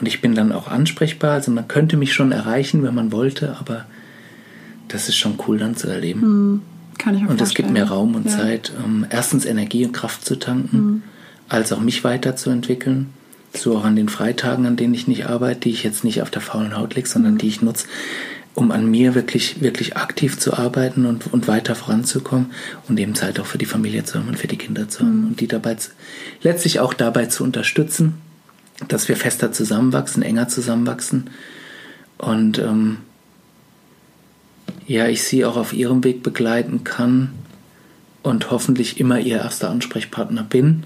Und 0.00 0.08
ich 0.08 0.20
bin 0.20 0.34
dann 0.34 0.50
auch 0.50 0.66
ansprechbar. 0.66 1.34
Also 1.34 1.52
man 1.52 1.68
könnte 1.68 1.96
mich 1.96 2.12
schon 2.12 2.32
erreichen, 2.32 2.82
wenn 2.82 2.94
man 2.94 3.12
wollte, 3.12 3.56
aber 3.60 3.86
das 4.88 5.08
ist 5.08 5.16
schon 5.16 5.38
cool 5.46 5.58
dann 5.58 5.76
zu 5.76 5.86
erleben. 5.86 6.20
Mhm. 6.20 6.62
Kann 6.98 7.14
ich 7.14 7.22
mir 7.22 7.28
Und 7.28 7.40
es 7.40 7.54
gibt 7.54 7.70
mir 7.70 7.84
Raum 7.84 8.16
und 8.16 8.26
ja. 8.26 8.36
Zeit, 8.36 8.72
um 8.84 9.06
erstens 9.08 9.44
Energie 9.44 9.86
und 9.86 9.92
Kraft 9.92 10.24
zu 10.24 10.34
tanken, 10.36 10.76
mhm. 10.76 11.02
Als 11.50 11.72
auch 11.72 11.80
mich 11.80 12.02
weiterzuentwickeln. 12.04 13.12
So 13.52 13.76
auch 13.76 13.84
an 13.84 13.96
den 13.96 14.08
Freitagen, 14.08 14.64
an 14.64 14.76
denen 14.76 14.94
ich 14.94 15.08
nicht 15.08 15.26
arbeite, 15.26 15.60
die 15.60 15.70
ich 15.70 15.82
jetzt 15.82 16.04
nicht 16.04 16.22
auf 16.22 16.30
der 16.30 16.40
faulen 16.40 16.76
Haut 16.76 16.94
lege, 16.94 17.08
sondern 17.08 17.34
mhm. 17.34 17.38
die 17.38 17.48
ich 17.48 17.60
nutze, 17.60 17.86
um 18.54 18.70
an 18.70 18.88
mir 18.88 19.14
wirklich, 19.14 19.60
wirklich 19.60 19.96
aktiv 19.96 20.38
zu 20.38 20.54
arbeiten 20.54 21.04
und, 21.04 21.32
und 21.32 21.48
weiter 21.48 21.74
voranzukommen 21.74 22.52
und 22.88 22.98
eben 22.98 23.14
Zeit 23.14 23.40
auch 23.40 23.46
für 23.46 23.58
die 23.58 23.66
Familie 23.66 24.04
zu 24.04 24.18
haben 24.18 24.28
und 24.28 24.38
für 24.38 24.46
die 24.46 24.56
Kinder 24.56 24.88
zu 24.88 25.00
haben 25.00 25.22
mhm. 25.22 25.26
und 25.28 25.40
die 25.40 25.48
dabei 25.48 25.74
zu, 25.74 25.90
letztlich 26.42 26.78
auch 26.78 26.94
dabei 26.94 27.26
zu 27.26 27.42
unterstützen, 27.42 28.14
dass 28.86 29.08
wir 29.08 29.16
fester 29.16 29.52
zusammenwachsen, 29.52 30.22
enger 30.22 30.48
zusammenwachsen 30.48 31.30
und 32.18 32.58
ähm, 32.58 32.98
ja, 34.86 35.08
ich 35.08 35.24
sie 35.24 35.44
auch 35.44 35.56
auf 35.56 35.72
ihrem 35.72 36.04
Weg 36.04 36.22
begleiten 36.22 36.84
kann 36.84 37.32
und 38.22 38.50
hoffentlich 38.50 39.00
immer 39.00 39.18
ihr 39.18 39.38
erster 39.38 39.70
Ansprechpartner 39.70 40.44
bin, 40.44 40.84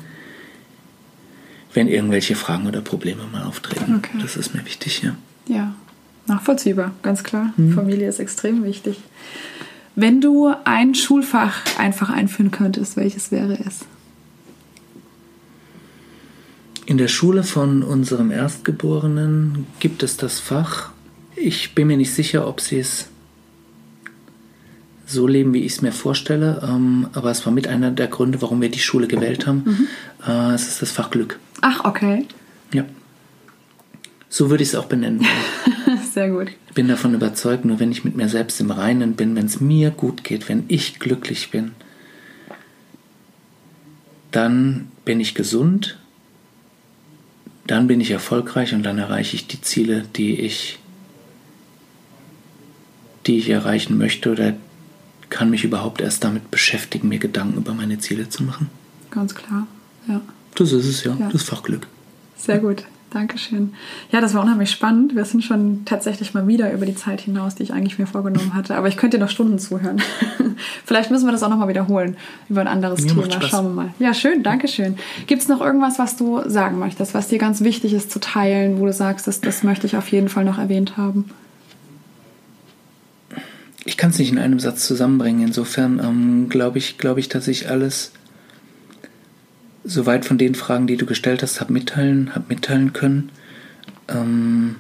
wenn 1.75 1.89
irgendwelche 1.89 2.37
Fragen 2.37 2.67
oder 2.67 2.81
Probleme 2.81 3.23
mal 3.31 3.43
auftreten. 3.45 3.97
Okay. 3.97 4.19
Das 4.23 4.37
ist 4.37 4.55
mir 4.55 4.65
wichtig, 4.65 5.03
ja. 5.03 5.17
Ja, 5.47 5.75
nachvollziehbar, 6.27 6.93
ganz 7.03 7.23
klar. 7.23 7.53
Mhm. 7.57 7.75
Familie 7.75 8.09
ist 8.09 8.21
extrem 8.21 8.65
wichtig. 8.65 8.99
Wenn 9.97 10.21
du 10.21 10.53
ein 10.65 10.95
Schulfach 10.95 11.79
einfach 11.79 12.11
einführen 12.11 12.51
könntest, 12.51 12.97
welches 12.97 13.31
wäre 13.31 13.59
es? 13.67 13.81
In 16.87 16.99
der 16.99 17.09
Schule 17.09 17.45
von 17.45 17.83
unserem 17.83 18.31
Erstgeborenen 18.31 19.67
gibt 19.79 20.03
es 20.03 20.17
das 20.17 20.41
Fach. 20.41 20.91
Ich 21.37 21.75
bin 21.75 21.87
mir 21.87 21.97
nicht 21.97 22.13
sicher, 22.13 22.47
ob 22.47 22.61
sie 22.61 22.79
es 22.79 23.09
so 25.07 25.27
leben, 25.27 25.53
wie 25.53 25.63
ich 25.63 25.73
es 25.73 25.83
mir 25.83 25.93
vorstelle. 25.93 26.63
Ähm, 26.63 27.09
aber 27.13 27.31
es 27.31 27.45
war 27.45 27.53
mit 27.53 27.69
einer 27.69 27.91
der 27.91 28.09
Gründe, 28.09 28.41
warum 28.43 28.61
wir 28.61 28.71
die 28.71 28.79
Schule 28.79 29.07
gewählt 29.07 29.47
haben. 29.47 29.63
Mhm. 29.65 29.87
Äh, 30.27 30.55
es 30.55 30.69
ist 30.69 30.83
das 30.83 30.91
Fach 30.91 31.11
Glück. 31.11 31.39
Ach, 31.61 31.85
okay. 31.85 32.27
Ja. 32.73 32.85
So 34.29 34.51
würde 34.51 34.63
ich 34.63 34.71
es 34.71 34.75
auch 34.75 34.87
benennen. 34.87 35.25
Sehr 36.13 36.31
gut. 36.31 36.49
Ich 36.69 36.75
bin 36.75 36.89
davon 36.89 37.15
überzeugt, 37.15 37.65
nur 37.65 37.79
wenn 37.79 37.93
ich 37.93 38.05
mit 38.05 38.17
mir 38.17 38.29
selbst 38.29 38.61
im 38.61 38.71
Reinen 38.71 39.15
bin, 39.15 39.37
wenn 39.37 39.47
es 39.47 39.61
mir 39.61 39.91
gut 39.91 40.25
geht, 40.25 40.49
wenn 40.49 40.65
ich 40.69 40.99
glücklich 40.99 41.51
bin, 41.51 41.73
dann 44.33 44.89
bin 45.05 45.21
ich 45.21 45.35
gesund, 45.35 45.99
dann 47.67 47.87
bin 47.87 48.01
ich 48.01 48.11
erfolgreich 48.11 48.75
und 48.75 48.83
dann 48.83 48.99
erreiche 48.99 49.37
ich 49.37 49.47
die 49.47 49.61
Ziele, 49.61 50.05
die 50.17 50.41
ich, 50.41 50.79
die 53.27 53.39
ich 53.39 53.49
erreichen 53.49 53.97
möchte 53.97 54.33
oder 54.33 54.55
kann 55.31 55.51
mich 55.51 55.65
überhaupt 55.65 56.01
erst 56.01 56.25
damit 56.25 56.51
beschäftigen, 56.51 57.09
mir 57.09 57.19
Gedanken 57.19 57.59
über 57.59 57.75
meine 57.75 57.99
Ziele 57.99 58.29
zu 58.29 58.43
machen. 58.43 58.71
Ganz 59.11 59.35
klar, 59.35 59.67
ja. 60.09 60.21
Das 60.55 60.73
ist 60.73 60.87
es 60.87 61.05
ja, 61.05 61.17
ja. 61.19 61.29
das 61.33 61.43
Fachglück. 61.43 61.87
Sehr 62.37 62.59
gut. 62.59 62.85
Dankeschön. 63.15 63.73
Ja, 64.11 64.21
das 64.21 64.35
war 64.35 64.43
unheimlich 64.43 64.73
spannend. 64.73 65.15
Wir 65.15 65.25
sind 65.25 65.45
schon 65.45 65.85
tatsächlich 65.85 66.35
mal 66.35 66.49
wieder 66.49 66.73
über 66.73 66.85
die 66.85 66.97
Zeit 66.97 67.21
hinaus, 67.21 67.55
die 67.55 67.63
ich 67.63 67.73
eigentlich 67.73 67.97
mir 67.97 68.09
vorgenommen 68.09 68.55
hatte. 68.55 68.75
Aber 68.75 68.89
ich 68.89 68.97
könnte 68.97 69.19
dir 69.19 69.25
noch 69.25 69.31
Stunden 69.31 69.61
zuhören. 69.61 70.03
Vielleicht 70.85 71.13
müssen 71.13 71.25
wir 71.25 71.31
das 71.31 71.45
auch 71.45 71.49
nochmal 71.49 71.69
wiederholen 71.69 72.17
über 72.49 72.61
ein 72.61 72.67
anderes 72.67 73.03
mir 73.03 73.15
Thema. 73.15 73.41
Schauen 73.43 73.67
wir 73.67 73.83
mal. 73.83 73.95
Ja, 74.01 74.15
schön. 74.15 74.43
Dankeschön. 74.43 74.97
Gibt 75.29 75.43
es 75.43 75.49
noch 75.49 75.61
irgendwas, 75.61 76.01
was 76.01 76.17
du 76.17 76.43
sagen 76.49 76.81
möchtest, 76.81 77.15
was 77.15 77.29
dir 77.29 77.39
ganz 77.39 77.61
wichtig 77.61 77.95
ist 77.95 78.11
zu 78.11 78.19
teilen, 78.19 78.81
wo 78.81 78.87
du 78.87 78.93
sagst, 78.93 79.29
das, 79.29 79.41
das 79.41 79.63
möchte 79.63 79.87
ich 79.87 79.97
auf 79.97 80.09
jeden 80.09 80.29
Fall 80.29 80.45
noch 80.45 80.59
erwähnt 80.59 80.97
haben? 80.97 81.31
Ich 83.85 83.97
kann 83.97 84.11
es 84.11 84.19
nicht 84.19 84.33
in 84.33 84.39
einem 84.39 84.61
Satz 84.61 84.87
zusammenbringen. 84.87 85.47
Insofern 85.47 85.99
ähm, 85.99 86.49
glaube 86.49 86.79
ich, 86.79 86.99
glaube 86.99 87.21
ich, 87.21 87.29
dass 87.29 87.49
ich 87.49 87.69
alles 87.69 88.13
soweit 89.85 90.25
von 90.25 90.39
den 90.39 90.55
Fragen, 90.55 90.87
die 90.87 90.97
du 90.97 91.07
gestellt 91.07 91.43
hast, 91.43 91.61
habe 91.61 91.73
mitteilen, 91.73 92.35
habe 92.35 92.47
mitteilen 92.49 92.93
können. 92.95 93.31
Ähm, 94.09 94.77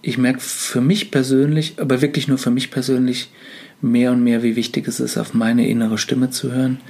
ich 0.00 0.18
merke 0.18 0.40
für 0.40 0.80
mich 0.80 1.10
persönlich, 1.10 1.74
aber 1.78 2.00
wirklich 2.00 2.26
nur 2.26 2.38
für 2.38 2.50
mich 2.50 2.70
persönlich, 2.70 3.30
mehr 3.80 4.12
und 4.12 4.24
mehr, 4.24 4.42
wie 4.42 4.56
wichtig 4.56 4.88
es 4.88 5.00
ist, 5.00 5.18
auf 5.18 5.34
meine 5.34 5.68
innere 5.68 5.98
Stimme 5.98 6.30
zu 6.30 6.52
hören. 6.52 6.80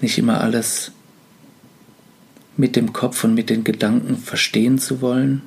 Nicht 0.00 0.18
immer 0.18 0.40
alles 0.40 0.92
mit 2.56 2.76
dem 2.76 2.92
Kopf 2.92 3.24
und 3.24 3.34
mit 3.34 3.50
den 3.50 3.64
Gedanken 3.64 4.16
verstehen 4.16 4.78
zu 4.78 5.00
wollen. 5.00 5.42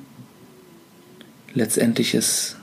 Letztendlich 1.54 2.14
ist 2.14 2.57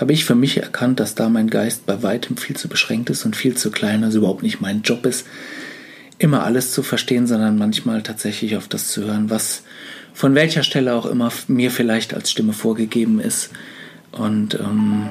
habe 0.00 0.14
ich 0.14 0.24
für 0.24 0.34
mich 0.34 0.56
erkannt, 0.56 0.98
dass 0.98 1.14
da 1.14 1.28
mein 1.28 1.50
Geist 1.50 1.84
bei 1.84 2.02
weitem 2.02 2.38
viel 2.38 2.56
zu 2.56 2.68
beschränkt 2.68 3.10
ist 3.10 3.26
und 3.26 3.36
viel 3.36 3.54
zu 3.54 3.70
klein, 3.70 4.02
also 4.02 4.18
überhaupt 4.18 4.42
nicht 4.42 4.60
mein 4.62 4.80
Job 4.80 5.04
ist, 5.04 5.26
immer 6.18 6.42
alles 6.42 6.72
zu 6.72 6.82
verstehen, 6.82 7.26
sondern 7.26 7.58
manchmal 7.58 8.02
tatsächlich 8.02 8.56
auf 8.56 8.66
das 8.66 8.88
zu 8.88 9.04
hören, 9.04 9.28
was 9.28 9.62
von 10.14 10.34
welcher 10.34 10.62
Stelle 10.62 10.94
auch 10.94 11.04
immer 11.04 11.30
mir 11.48 11.70
vielleicht 11.70 12.14
als 12.14 12.30
Stimme 12.30 12.54
vorgegeben 12.54 13.20
ist 13.20 13.50
und 14.12 14.54
ähm, 14.54 15.10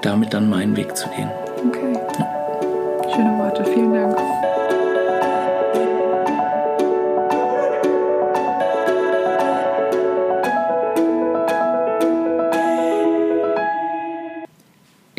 damit 0.00 0.32
dann 0.32 0.48
meinen 0.48 0.76
Weg 0.76 0.96
zu 0.96 1.08
gehen. 1.10 1.30
Okay. 1.68 1.92
Ja. 2.18 3.12
Schöne 3.14 3.38
Worte, 3.38 3.64
vielen 3.64 3.92
Dank. 3.92 4.16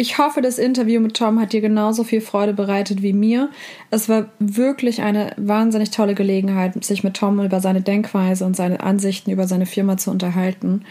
Ich 0.03 0.17
hoffe, 0.17 0.41
das 0.41 0.57
Interview 0.57 0.99
mit 0.99 1.13
Tom 1.13 1.39
hat 1.39 1.53
dir 1.53 1.61
genauso 1.61 2.03
viel 2.03 2.19
Freude 2.19 2.51
bereitet 2.51 3.01
wie 3.01 3.13
mir. 3.13 3.49
Es 3.89 4.09
war 4.09 4.25
wirklich 4.37 5.01
eine 5.01 5.31
wahnsinnig 5.37 5.91
tolle 5.91 6.13
Gelegenheit, 6.13 6.83
sich 6.83 7.05
mit 7.05 7.13
Tom 7.13 7.39
über 7.39 7.61
seine 7.61 7.79
Denkweise 7.79 8.43
und 8.43 8.53
seine 8.53 8.81
Ansichten 8.81 9.31
über 9.31 9.47
seine 9.47 9.65
Firma 9.65 9.95
zu 9.95 10.11
unterhalten. 10.11 10.83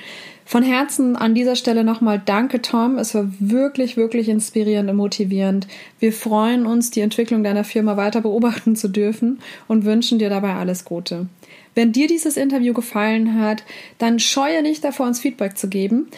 Von 0.46 0.62
Herzen 0.62 1.14
an 1.14 1.34
dieser 1.34 1.56
Stelle 1.56 1.84
nochmal 1.84 2.22
danke, 2.24 2.62
Tom. 2.62 2.96
Es 2.96 3.14
war 3.14 3.30
wirklich, 3.38 3.98
wirklich 3.98 4.30
inspirierend 4.30 4.88
und 4.88 4.96
motivierend. 4.96 5.68
Wir 5.98 6.14
freuen 6.14 6.64
uns, 6.64 6.90
die 6.90 7.02
Entwicklung 7.02 7.44
deiner 7.44 7.64
Firma 7.64 7.98
weiter 7.98 8.22
beobachten 8.22 8.76
zu 8.76 8.88
dürfen 8.88 9.40
und 9.68 9.84
wünschen 9.84 10.20
dir 10.20 10.30
dabei 10.30 10.54
alles 10.54 10.86
Gute. 10.86 11.26
Wenn 11.74 11.92
dir 11.92 12.06
dieses 12.06 12.38
Interview 12.38 12.72
gefallen 12.72 13.40
hat, 13.40 13.62
dann 13.98 14.18
scheue 14.18 14.62
nicht 14.62 14.82
davor, 14.84 15.06
uns 15.06 15.20
Feedback 15.20 15.58
zu 15.58 15.68
geben. 15.68 16.08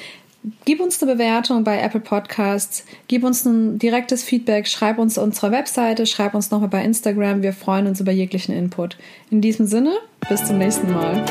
Gib 0.67 0.81
uns 0.81 1.03
eine 1.03 1.15
Bewertung 1.15 1.65
bei 1.65 1.81
Apple 1.81 2.01
Podcasts, 2.01 2.85
gib 3.09 3.25
uns 3.25 3.47
ein 3.47 3.79
direktes 3.79 4.23
Feedback, 4.23 4.69
schreib 4.69 4.99
uns 4.99 5.17
unsere 5.17 5.51
Webseite, 5.51 6.05
schreib 6.05 6.35
uns 6.35 6.51
nochmal 6.51 6.69
bei 6.69 6.85
Instagram. 6.85 7.43
Wir 7.43 7.55
freuen 7.55 7.87
uns 7.87 8.01
über 8.01 8.13
jeglichen 8.13 8.55
Input. 8.55 8.99
In 9.31 9.41
diesem 9.41 9.67
Sinne, 9.67 9.97
bis 10.29 10.45
zum 10.45 10.59
nächsten 10.59 10.93
Mal. 10.93 11.25